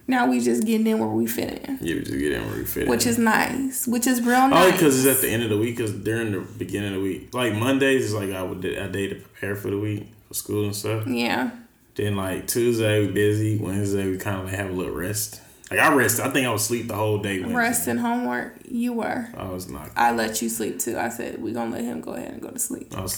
Now 0.06 0.26
we 0.26 0.40
just 0.40 0.66
getting 0.66 0.86
in 0.86 0.98
where 0.98 1.08
we 1.08 1.26
fit 1.26 1.64
in. 1.64 1.78
Yeah, 1.80 1.94
we 1.94 2.00
just 2.00 2.18
get 2.18 2.32
in 2.32 2.46
where 2.46 2.58
we 2.58 2.64
fit. 2.64 2.84
In. 2.84 2.88
Which 2.90 3.06
in. 3.06 3.12
is 3.12 3.18
nice. 3.18 3.86
Which 3.86 4.06
is 4.06 4.20
real 4.20 4.48
nice. 4.48 4.68
Oh, 4.68 4.72
because 4.72 5.04
it's 5.04 5.16
at 5.16 5.22
the 5.22 5.32
end 5.32 5.42
of 5.42 5.50
the 5.50 5.56
week. 5.56 5.76
Because 5.76 5.92
during 5.92 6.32
the 6.32 6.40
beginning 6.40 6.94
of 6.94 6.96
the 6.96 7.02
week, 7.02 7.32
like 7.32 7.54
Mondays 7.54 8.04
is 8.04 8.14
like 8.14 8.30
I 8.30 8.42
would 8.42 8.64
a 8.64 8.88
day 8.88 9.08
to 9.08 9.14
prepare 9.14 9.56
for 9.56 9.70
the 9.70 9.78
week 9.78 10.06
for 10.28 10.34
school 10.34 10.64
and 10.64 10.76
stuff. 10.76 11.06
Yeah. 11.06 11.50
Then 11.94 12.16
like 12.16 12.46
Tuesday 12.46 13.06
we 13.06 13.12
busy. 13.12 13.58
Wednesday 13.58 14.10
we 14.10 14.18
kind 14.18 14.40
of 14.40 14.46
like 14.46 14.54
have 14.54 14.70
a 14.70 14.72
little 14.72 14.94
rest. 14.94 15.40
Like 15.70 15.80
I 15.80 15.94
rest. 15.94 16.20
I 16.20 16.30
think 16.30 16.46
I 16.46 16.50
was 16.50 16.64
sleep 16.64 16.88
the 16.88 16.94
whole 16.94 17.18
day. 17.18 17.38
Wednesday. 17.40 17.56
Rest 17.56 17.88
and 17.88 18.00
homework. 18.00 18.58
You 18.68 18.92
were. 18.92 19.28
I 19.34 19.48
was 19.48 19.70
not. 19.70 19.90
I 19.96 20.12
let 20.12 20.42
you 20.42 20.48
sleep 20.50 20.80
too. 20.80 20.98
I 20.98 21.08
said 21.08 21.40
we 21.40 21.52
gonna 21.52 21.70
let 21.70 21.84
him 21.84 22.00
go 22.00 22.12
ahead 22.12 22.32
and 22.32 22.42
go 22.42 22.50
to 22.50 22.58
sleep. 22.58 22.92
I'll 22.94 23.04
was 23.04 23.14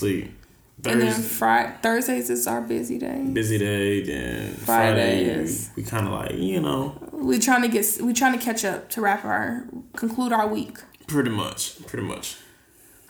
asleep. 0.80 0.92
And 0.92 1.02
then 1.02 1.22
Friday, 1.22 1.74
Thursdays 1.82 2.30
is 2.30 2.46
our 2.46 2.60
busy 2.60 2.98
day. 2.98 3.22
busy 3.32 3.58
day. 3.58 4.02
Then 4.02 4.52
Friday 4.54 5.24
Friday, 5.24 5.24
is- 5.42 5.70
we, 5.76 5.82
we 5.82 5.88
kind 5.88 6.06
of 6.06 6.12
like 6.12 6.34
you 6.34 6.60
know 6.60 6.96
We 7.12 7.38
trying 7.38 7.62
to 7.62 7.68
get 7.68 7.86
we 8.00 8.12
trying 8.12 8.38
to 8.38 8.44
catch 8.44 8.64
up 8.64 8.88
to 8.90 9.00
wrap 9.00 9.24
our 9.24 9.66
conclude 9.94 10.32
our 10.32 10.46
week. 10.48 10.78
pretty 11.06 11.30
much, 11.30 11.84
pretty 11.86 12.06
much. 12.06 12.36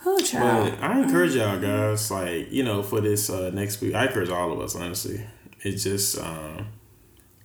Oh, 0.05 0.17
child. 0.19 0.71
But 0.79 0.83
I 0.83 1.01
encourage 1.01 1.35
y'all 1.35 1.59
guys, 1.59 2.09
like 2.11 2.51
you 2.51 2.63
know, 2.63 2.81
for 2.83 3.01
this 3.01 3.29
uh, 3.29 3.49
next 3.53 3.81
week. 3.81 3.93
I 3.95 4.05
encourage 4.05 4.29
all 4.29 4.51
of 4.53 4.59
us, 4.61 4.75
honestly. 4.75 5.25
It's 5.61 5.83
just, 5.83 6.17
um, 6.21 6.67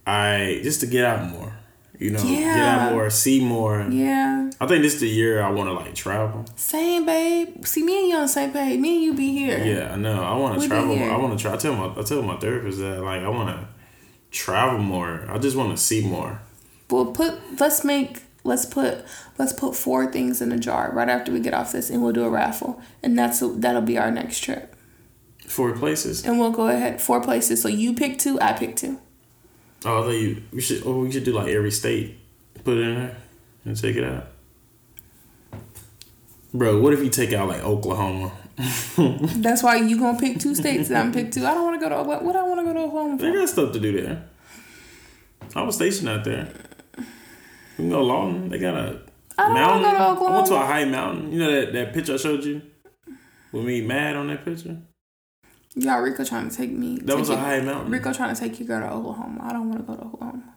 I 0.07 0.61
just 0.63 0.81
to 0.81 0.87
get 0.87 1.05
out 1.05 1.29
more. 1.31 1.57
You 2.03 2.11
know, 2.11 2.23
get 2.23 2.59
out 2.59 2.93
more, 2.93 3.09
see 3.11 3.45
more. 3.45 3.87
Yeah. 3.89 4.51
I 4.61 4.67
think 4.67 4.83
this 4.83 4.95
is 4.95 5.01
the 5.01 5.09
year 5.09 5.41
I 5.41 5.51
want 5.51 5.69
to 5.69 5.73
like 5.73 5.95
travel. 5.95 6.45
Same, 6.57 7.07
babe. 7.07 7.65
See, 7.65 7.85
me 7.85 8.01
and 8.01 8.09
you 8.09 8.17
on 8.17 8.23
the 8.23 8.29
same 8.29 8.53
page. 8.53 8.81
Me 8.81 8.97
and 8.97 9.05
you 9.05 9.15
be 9.15 9.31
here. 9.31 9.59
Yeah, 9.65 9.93
I 9.93 9.97
know. 9.97 10.21
I 10.21 10.37
want 10.37 10.61
to 10.61 10.69
travel. 10.69 10.99
I 10.99 11.17
want 11.17 11.39
to 11.39 11.43
try. 11.43 11.55
I 11.55 11.57
tell 11.57 11.75
my 11.75 12.01
I 12.01 12.03
tell 12.03 12.21
my 12.23 12.37
therapist 12.39 12.81
that 12.81 13.03
like 13.03 13.23
I 13.23 13.29
want 13.29 13.51
to 13.51 13.69
travel 14.33 14.79
more. 14.79 15.27
I 15.29 15.39
just 15.39 15.57
want 15.57 15.77
to 15.77 15.83
see 15.83 16.05
more. 16.05 16.41
We'll 16.91 17.13
put. 17.13 17.39
Let's 17.61 17.85
make. 17.85 18.23
Let's 18.43 18.67
put. 18.67 19.05
Let's 19.39 19.53
put 19.53 19.77
four 19.77 20.11
things 20.11 20.43
in 20.43 20.51
a 20.51 20.59
jar 20.59 20.91
right 20.93 21.09
after 21.09 21.31
we 21.31 21.39
get 21.39 21.55
off 21.55 21.71
this, 21.71 21.89
and 21.89 22.03
we'll 22.03 22.13
do 22.13 22.25
a 22.25 22.31
raffle, 22.31 22.83
and 23.03 23.17
that's 23.17 23.41
that'll 23.41 23.83
be 23.83 23.97
our 23.97 24.11
next 24.11 24.41
trip. 24.41 24.75
Four 25.47 25.73
places. 25.73 26.25
And 26.25 26.39
we'll 26.41 26.51
go 26.51 26.67
ahead 26.67 27.01
four 27.01 27.21
places. 27.21 27.63
So 27.63 27.69
you 27.69 27.95
pick 27.95 28.19
two, 28.19 28.41
I 28.41 28.55
pick 28.55 28.75
two. 28.75 28.99
Oh, 29.85 29.99
I 29.99 30.03
thought 30.03 30.11
you. 30.11 30.43
We 30.53 30.61
should. 30.61 30.83
Oh, 30.87 31.01
we 31.01 31.11
should 31.13 31.25
do 31.25 31.33
like 31.33 31.49
every 31.49 31.71
state. 31.71 32.17
Put 32.65 32.79
it 32.79 32.83
in 32.83 32.95
there 32.95 33.17
and 33.65 33.77
take 33.81 33.97
it 33.97 34.05
out. 34.05 34.29
Bro, 36.55 36.81
what 36.81 36.93
if 36.93 37.01
you 37.03 37.09
take 37.11 37.33
out 37.33 37.49
like 37.49 37.63
Oklahoma? 37.65 38.31
That's 39.37 39.63
why 39.63 39.77
you 39.77 39.99
gonna 39.99 40.19
pick 40.19 40.39
two 40.39 40.55
states, 40.55 40.89
and 40.91 40.99
I'm 40.99 41.13
pick 41.13 41.33
two. 41.33 41.47
I 41.47 41.55
don't 41.55 41.65
want 41.65 41.81
to 41.81 41.89
go 41.89 41.95
to 41.97 42.03
what? 42.03 42.23
What 42.23 42.37
I 42.37 42.43
want 42.43 42.61
to 42.61 42.65
go 42.65 42.73
to 42.75 42.81
Oklahoma 42.81 43.17
They 43.17 43.31
for? 43.33 43.39
got 43.39 43.49
stuff 43.49 43.73
to 43.73 43.81
do 43.81 44.01
there. 44.03 44.25
I 45.57 45.63
was 45.63 45.75
stationed 45.77 46.09
out 46.09 46.25
there. 46.25 46.53
We 46.99 47.05
can 47.85 47.89
go 47.91 48.03
Lawton. 48.05 48.51
They 48.51 48.59
got 48.59 48.75
a 48.75 49.01
I 49.39 49.45
don't 49.47 49.55
mountain. 49.55 50.19
go 50.19 50.27
I 50.27 50.35
went 50.37 50.47
to 50.49 50.55
a 50.57 50.59
high 50.67 50.85
mountain. 50.85 51.33
You 51.33 51.39
know 51.39 51.51
that, 51.61 51.73
that 51.73 51.93
picture 51.95 52.15
I 52.15 52.17
showed 52.19 52.45
you? 52.45 52.61
With 53.51 53.65
me 53.65 53.81
mad 53.81 54.17
on 54.17 54.29
that 54.29 54.45
picture? 54.45 54.77
Y'all, 55.75 56.01
Rico 56.01 56.25
trying 56.25 56.49
to 56.51 56.57
take 56.57 56.71
me. 56.71 56.99
That 56.99 57.07
take 57.09 57.19
was 57.19 57.31
a 57.31 57.33
you- 57.33 57.39
high 57.39 57.61
mountain. 57.61 57.91
Rico 57.91 58.13
trying 58.13 58.35
to 58.35 58.41
take 58.41 58.61
you 58.61 58.67
girl 58.67 58.81
to 58.81 58.93
Oklahoma. 58.95 59.41
I 59.43 59.53
don't 59.53 59.69
want 59.71 59.81
to 59.81 59.87
go 59.87 59.97
to 59.99 60.05
Oklahoma. 60.07 60.55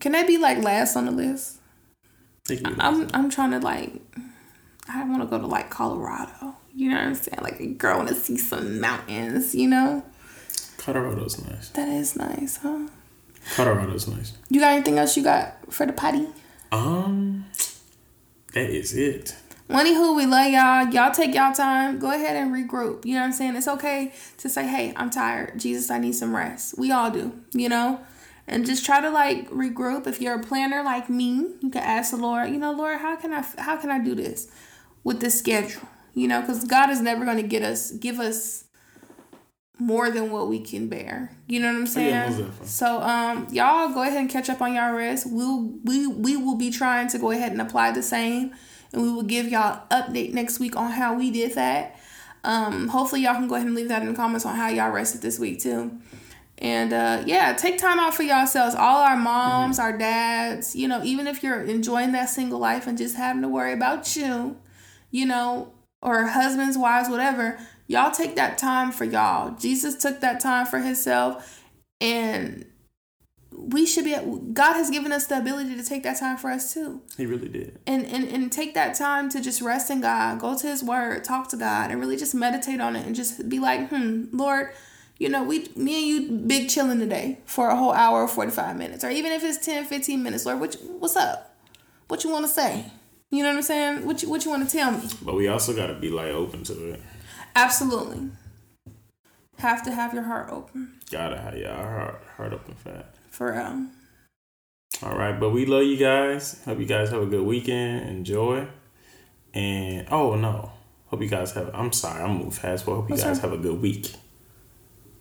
Can 0.00 0.12
they 0.12 0.24
be 0.26 0.36
like 0.38 0.58
last 0.62 0.96
on 0.96 1.06
the 1.06 1.12
list? 1.12 1.58
I'm 2.78 3.08
I'm 3.14 3.30
trying 3.30 3.52
to 3.52 3.60
like 3.60 3.92
I 4.88 5.04
want 5.04 5.22
to 5.22 5.28
go 5.28 5.38
to 5.38 5.46
like 5.46 5.70
Colorado. 5.70 6.56
You 6.74 6.90
know 6.90 6.96
what 6.96 7.04
I'm 7.06 7.14
saying? 7.14 7.38
Like 7.40 7.60
a 7.60 7.66
girl 7.66 7.98
want 7.98 8.08
to 8.08 8.14
see 8.14 8.36
some 8.36 8.80
mountains. 8.80 9.54
You 9.54 9.68
know 9.68 10.04
Colorado's 10.76 11.42
nice. 11.46 11.68
that 11.70 11.88
is 11.88 12.16
nice, 12.16 12.56
huh? 12.56 12.88
Colorado's 13.54 14.08
nice. 14.08 14.32
You 14.48 14.58
got 14.60 14.72
anything 14.72 14.98
else 14.98 15.16
you 15.16 15.22
got 15.22 15.54
for 15.72 15.86
the 15.86 15.92
potty? 15.92 16.26
Um, 16.72 17.44
that 18.54 18.68
is 18.70 18.94
it. 18.96 19.36
Anywho, 19.72 20.14
we 20.14 20.26
love 20.26 20.50
y'all. 20.50 20.86
Y'all 20.92 21.12
take 21.12 21.34
y'all 21.34 21.54
time. 21.54 21.98
Go 21.98 22.10
ahead 22.10 22.36
and 22.36 22.52
regroup. 22.52 23.06
You 23.06 23.14
know 23.14 23.20
what 23.20 23.26
I'm 23.26 23.32
saying? 23.32 23.56
It's 23.56 23.68
okay 23.68 24.12
to 24.38 24.48
say, 24.50 24.66
hey, 24.66 24.92
I'm 24.96 25.08
tired. 25.08 25.58
Jesus, 25.58 25.90
I 25.90 25.98
need 25.98 26.12
some 26.12 26.36
rest. 26.36 26.76
We 26.76 26.92
all 26.92 27.10
do, 27.10 27.32
you 27.54 27.70
know? 27.70 28.00
And 28.46 28.66
just 28.66 28.84
try 28.84 29.00
to 29.00 29.08
like 29.08 29.48
regroup. 29.50 30.06
If 30.06 30.20
you're 30.20 30.34
a 30.34 30.42
planner 30.42 30.82
like 30.82 31.08
me, 31.08 31.54
you 31.60 31.70
can 31.70 31.82
ask 31.82 32.10
the 32.10 32.18
Lord, 32.18 32.50
you 32.50 32.58
know, 32.58 32.72
Lord, 32.72 33.00
how 33.00 33.16
can 33.16 33.32
I 33.32 33.44
how 33.56 33.76
can 33.76 33.90
I 33.90 33.98
do 33.98 34.14
this 34.14 34.50
with 35.04 35.20
this 35.20 35.38
schedule? 35.38 35.88
You 36.12 36.28
know, 36.28 36.40
because 36.42 36.64
God 36.64 36.90
is 36.90 37.00
never 37.00 37.24
gonna 37.24 37.42
get 37.42 37.62
us 37.62 37.92
give 37.92 38.18
us 38.20 38.64
more 39.78 40.10
than 40.10 40.30
what 40.30 40.48
we 40.48 40.60
can 40.60 40.88
bear. 40.88 41.30
You 41.46 41.60
know 41.60 41.68
what 41.68 41.78
I'm 41.78 41.86
saying? 41.86 42.38
yeah, 42.38 42.50
so 42.64 43.00
um 43.00 43.46
y'all 43.50 43.94
go 43.94 44.02
ahead 44.02 44.18
and 44.18 44.28
catch 44.28 44.50
up 44.50 44.60
on 44.60 44.74
y'all 44.74 44.92
rest. 44.92 45.26
We'll 45.30 45.72
we 45.84 46.06
we 46.08 46.36
will 46.36 46.56
be 46.56 46.70
trying 46.70 47.08
to 47.08 47.18
go 47.18 47.30
ahead 47.30 47.52
and 47.52 47.60
apply 47.60 47.92
the 47.92 48.02
same 48.02 48.52
and 48.92 49.02
we 49.02 49.10
will 49.10 49.22
give 49.22 49.48
y'all 49.48 49.86
update 49.90 50.32
next 50.32 50.58
week 50.60 50.76
on 50.76 50.90
how 50.90 51.14
we 51.14 51.30
did 51.30 51.54
that. 51.54 51.98
Um 52.44 52.88
hopefully 52.88 53.22
y'all 53.22 53.34
can 53.34 53.48
go 53.48 53.54
ahead 53.54 53.66
and 53.66 53.76
leave 53.76 53.88
that 53.88 54.02
in 54.02 54.08
the 54.08 54.14
comments 54.14 54.44
on 54.44 54.56
how 54.56 54.68
y'all 54.68 54.90
rested 54.90 55.22
this 55.22 55.38
week 55.38 55.60
too. 55.60 55.98
And 56.58 56.92
uh, 56.92 57.24
yeah, 57.26 57.54
take 57.54 57.78
time 57.78 57.98
out 57.98 58.14
for 58.14 58.22
yourselves. 58.22 58.76
All 58.76 59.02
our 59.02 59.16
moms, 59.16 59.80
our 59.80 59.98
dads, 59.98 60.76
you 60.76 60.86
know, 60.86 61.02
even 61.02 61.26
if 61.26 61.42
you're 61.42 61.62
enjoying 61.62 62.12
that 62.12 62.26
single 62.26 62.60
life 62.60 62.86
and 62.86 62.96
just 62.96 63.16
having 63.16 63.42
to 63.42 63.48
worry 63.48 63.72
about 63.72 64.14
you, 64.14 64.56
you 65.10 65.26
know, 65.26 65.72
or 66.00 66.26
husbands, 66.26 66.78
wives, 66.78 67.08
whatever, 67.08 67.58
y'all 67.88 68.12
take 68.12 68.36
that 68.36 68.58
time 68.58 68.92
for 68.92 69.04
y'all. 69.04 69.56
Jesus 69.56 69.96
took 69.96 70.20
that 70.20 70.38
time 70.38 70.66
for 70.66 70.78
himself, 70.78 71.64
and 72.00 72.64
we 73.56 73.86
should 73.86 74.04
be. 74.04 74.14
God 74.52 74.74
has 74.74 74.90
given 74.90 75.12
us 75.12 75.26
the 75.26 75.38
ability 75.38 75.76
to 75.76 75.82
take 75.84 76.02
that 76.04 76.18
time 76.18 76.36
for 76.36 76.50
us 76.50 76.72
too 76.74 77.00
He 77.16 77.26
really 77.26 77.48
did. 77.48 77.78
and, 77.86 78.04
and 78.06 78.24
and 78.28 78.50
take 78.52 78.74
that 78.74 78.94
time 78.94 79.28
to 79.30 79.40
just 79.40 79.60
rest 79.62 79.90
in 79.90 80.00
God, 80.00 80.40
go 80.40 80.56
to 80.56 80.66
His 80.66 80.82
Word, 80.82 81.24
talk 81.24 81.48
to 81.50 81.56
God, 81.56 81.90
and 81.90 82.00
really 82.00 82.16
just 82.16 82.34
meditate 82.34 82.80
on 82.80 82.96
it, 82.96 83.06
and 83.06 83.14
just 83.14 83.48
be 83.48 83.58
like, 83.58 83.88
hmm, 83.88 84.24
Lord, 84.32 84.72
you 85.18 85.28
know, 85.28 85.44
we, 85.44 85.68
me 85.76 85.98
and 85.98 86.06
you, 86.30 86.38
big 86.46 86.68
chilling 86.68 86.98
today 86.98 87.38
for 87.46 87.68
a 87.68 87.76
whole 87.76 87.92
hour 87.92 88.22
or 88.22 88.28
forty 88.28 88.50
five 88.50 88.76
minutes, 88.76 89.04
or 89.04 89.10
even 89.10 89.30
if 89.32 89.44
it's 89.44 89.64
10, 89.64 89.84
15 89.84 90.22
minutes, 90.22 90.44
Lord, 90.46 90.58
what, 90.60 90.74
you- 90.74 90.80
what's 90.98 91.16
up? 91.16 91.54
What 92.08 92.24
you 92.24 92.30
want 92.30 92.44
to 92.46 92.52
say? 92.52 92.86
You 93.30 93.42
know 93.42 93.50
what 93.50 93.56
I'm 93.56 93.62
saying? 93.62 94.04
What 94.06 94.22
you 94.22 94.28
what 94.28 94.44
you 94.44 94.50
want 94.50 94.68
to 94.68 94.76
tell 94.76 94.90
me? 94.92 95.08
But 95.22 95.34
we 95.36 95.48
also 95.48 95.74
got 95.74 95.86
to 95.86 95.94
be 95.94 96.10
like 96.10 96.28
open 96.32 96.64
to 96.64 96.92
it. 96.92 97.00
Absolutely, 97.56 98.30
have 99.58 99.82
to 99.84 99.92
have 99.92 100.12
your 100.14 100.24
heart 100.24 100.50
open 100.50 100.98
Gotta 101.10 101.38
have 101.38 101.56
your 101.56 101.72
heart, 101.72 102.22
heart 102.36 102.52
open 102.52 102.74
fat. 102.74 103.14
For 103.32 103.52
real. 103.52 103.86
All 105.02 105.16
right, 105.18 105.38
but 105.38 105.50
we 105.50 105.66
love 105.66 105.82
you 105.84 105.96
guys. 105.96 106.62
Hope 106.64 106.78
you 106.78 106.86
guys 106.86 107.10
have 107.10 107.22
a 107.22 107.26
good 107.26 107.44
weekend. 107.44 108.08
Enjoy. 108.08 108.68
And 109.54 110.06
oh 110.10 110.36
no, 110.36 110.70
hope 111.06 111.20
you 111.20 111.28
guys 111.28 111.52
have. 111.52 111.70
I'm 111.74 111.92
sorry, 111.92 112.22
I'm 112.22 112.36
moving 112.36 112.52
fast, 112.52 112.86
but 112.86 112.94
hope 112.94 113.08
you 113.08 113.14
What's 113.14 113.24
guys 113.24 113.40
have 113.40 113.52
a 113.52 113.58
good 113.58 113.80
week. 113.80 114.12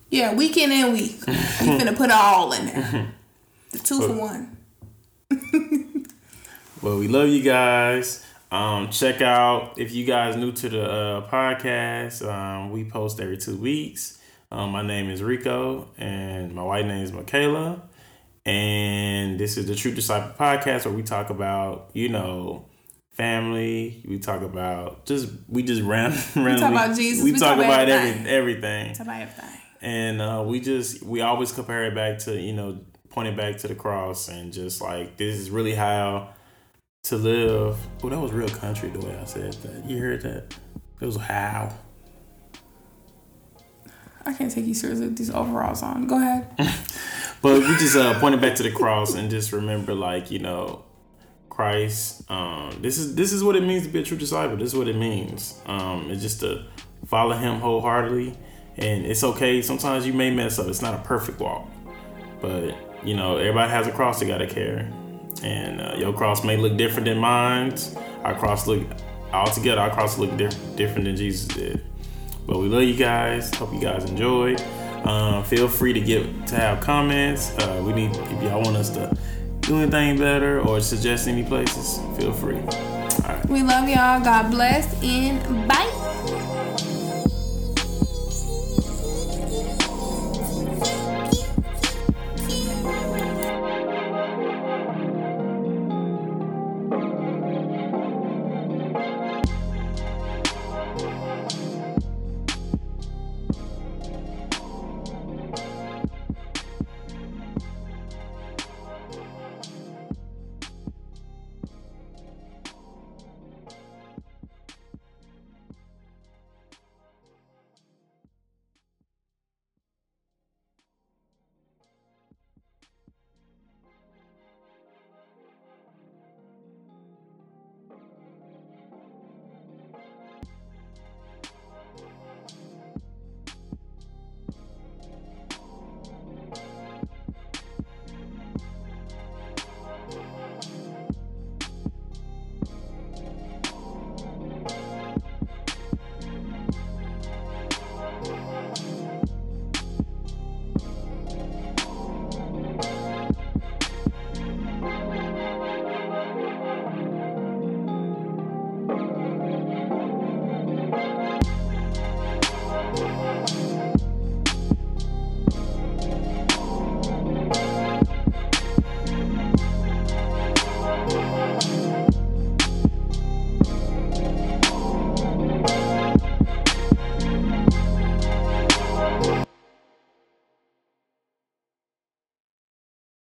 Yeah, 0.09 0.33
weekend 0.35 0.71
and 0.71 0.93
week. 0.93 1.19
We 1.27 1.33
finna 1.33 1.95
put 1.95 2.09
it 2.09 2.11
all 2.11 2.51
in 2.53 2.65
there. 2.67 3.13
The 3.71 3.79
two 3.79 4.01
for 4.01 4.13
one. 4.13 4.57
Well, 6.81 6.97
we 6.97 7.07
love 7.07 7.29
you 7.29 7.43
guys. 7.43 8.25
Um, 8.51 8.89
check 8.89 9.21
out 9.21 9.77
if 9.77 9.91
you 9.91 10.03
guys 10.03 10.35
new 10.35 10.51
to 10.51 10.67
the 10.67 10.83
uh, 10.83 11.29
podcast. 11.29 12.27
Um, 12.27 12.71
we 12.71 12.83
post 12.85 13.19
every 13.19 13.37
two 13.37 13.55
weeks. 13.55 14.19
Um, 14.51 14.71
my 14.71 14.81
name 14.81 15.11
is 15.11 15.21
Rico, 15.21 15.89
and 15.99 16.55
my 16.55 16.63
white 16.63 16.87
name 16.87 17.03
is 17.03 17.11
Michaela. 17.11 17.83
And 18.45 19.39
this 19.39 19.57
is 19.57 19.67
the 19.67 19.75
True 19.75 19.91
Disciple 19.91 20.33
podcast, 20.37 20.85
where 20.85 20.93
we 20.93 21.03
talk 21.03 21.29
about 21.29 21.91
you 21.93 22.09
know 22.09 22.65
family. 23.11 24.03
We 24.07 24.19
talk 24.19 24.41
about 24.41 25.05
just 25.05 25.29
we 25.47 25.63
just 25.63 25.81
ran 25.81 26.11
randomly. 26.35 26.51
We 26.53 26.59
talk 26.59 26.71
about 26.71 26.95
Jesus. 26.95 27.23
We, 27.23 27.33
talk, 27.33 27.57
about, 27.57 27.87
everything. 27.87 28.25
every, 28.25 28.53
everything. 28.53 28.93
Talk 28.93 29.05
about 29.05 29.21
everything. 29.21 29.59
And 29.81 30.21
uh, 30.21 30.43
we 30.45 30.59
just 30.59 31.03
we 31.03 31.21
always 31.21 31.51
compare 31.51 31.85
it 31.85 31.95
back 31.95 32.19
to 32.19 32.39
you 32.39 32.53
know 32.53 32.79
pointing 33.09 33.35
back 33.35 33.57
to 33.57 33.67
the 33.67 33.75
cross 33.75 34.29
and 34.29 34.51
just 34.53 34.81
like 34.81 35.17
this 35.17 35.37
is 35.37 35.49
really 35.49 35.75
how 35.75 36.33
to 37.03 37.17
live. 37.17 37.77
Oh, 38.03 38.09
that 38.09 38.19
was 38.19 38.31
real 38.31 38.49
country 38.49 38.89
the 38.89 38.99
way 38.99 39.15
I 39.15 39.25
said 39.25 39.53
that. 39.53 39.89
You 39.89 39.97
heard 39.97 40.21
that? 40.21 40.55
It 40.99 41.05
was 41.05 41.17
how. 41.17 41.73
I 44.23 44.33
can't 44.33 44.51
take 44.51 44.65
you 44.65 44.75
seriously 44.75 45.07
with 45.07 45.17
these 45.17 45.31
overalls 45.31 45.81
on. 45.81 46.07
Go 46.07 46.17
ahead. 46.17 46.47
But 47.41 47.59
we 47.59 47.75
just 47.77 47.95
uh, 47.95 48.19
pointed 48.19 48.39
back 48.41 48.55
to 48.55 48.63
the 48.63 48.71
cross 48.71 49.15
and 49.15 49.29
just 49.29 49.51
remember, 49.51 49.95
like 49.95 50.29
you 50.29 50.39
know, 50.39 50.83
Christ. 51.49 52.29
Um, 52.29 52.77
this 52.81 52.97
is 52.97 53.15
this 53.15 53.33
is 53.33 53.43
what 53.43 53.55
it 53.55 53.63
means 53.63 53.83
to 53.83 53.89
be 53.89 53.99
a 53.99 54.03
true 54.03 54.17
disciple. 54.17 54.57
This 54.57 54.73
is 54.73 54.75
what 54.77 54.87
it 54.87 54.95
means. 54.95 55.59
Um, 55.65 56.09
it's 56.11 56.21
just 56.21 56.39
to 56.41 56.65
follow 57.07 57.35
Him 57.35 57.59
wholeheartedly, 57.59 58.37
and 58.77 59.05
it's 59.05 59.23
okay. 59.23 59.61
Sometimes 59.61 60.05
you 60.05 60.13
may 60.13 60.29
mess 60.31 60.59
up. 60.59 60.67
It's 60.67 60.81
not 60.81 60.93
a 60.93 60.99
perfect 60.99 61.39
walk, 61.39 61.67
but 62.41 62.75
you 63.03 63.15
know, 63.15 63.37
everybody 63.37 63.69
has 63.71 63.87
a 63.87 63.91
cross 63.91 64.19
they 64.19 64.27
gotta 64.27 64.47
carry, 64.47 64.85
and 65.43 65.81
uh, 65.81 65.95
your 65.97 66.13
cross 66.13 66.43
may 66.43 66.57
look 66.57 66.77
different 66.77 67.05
than 67.05 67.17
mine. 67.17 67.75
Our 68.23 68.35
cross 68.35 68.67
look 68.67 68.87
altogether. 69.33 69.81
Our 69.81 69.89
cross 69.89 70.17
look 70.17 70.35
diff- 70.37 70.75
different 70.75 71.05
than 71.05 71.15
Jesus 71.15 71.47
did. 71.47 71.83
But 72.45 72.59
we 72.59 72.67
love 72.67 72.83
you 72.83 72.95
guys. 72.95 73.53
Hope 73.55 73.73
you 73.73 73.81
guys 73.81 74.09
enjoyed. 74.09 74.61
Um, 75.03 75.43
feel 75.43 75.67
free 75.67 75.93
to 75.93 75.99
get 75.99 76.47
to 76.47 76.55
have 76.55 76.79
comments. 76.81 77.57
Uh, 77.57 77.81
we 77.85 77.93
need 77.93 78.15
if 78.15 78.43
y'all 78.43 78.61
want 78.61 78.77
us 78.77 78.89
to 78.91 79.15
do 79.61 79.77
anything 79.77 80.17
better 80.17 80.61
or 80.61 80.79
suggest 80.81 81.27
any 81.27 81.43
places. 81.43 81.99
Feel 82.19 82.33
free. 82.33 82.57
All 82.57 83.35
right. 83.35 83.49
We 83.49 83.63
love 83.63 83.87
y'all. 83.89 84.23
God 84.23 84.51
bless 84.51 85.01
and 85.03 85.67
bye. 85.67 86.00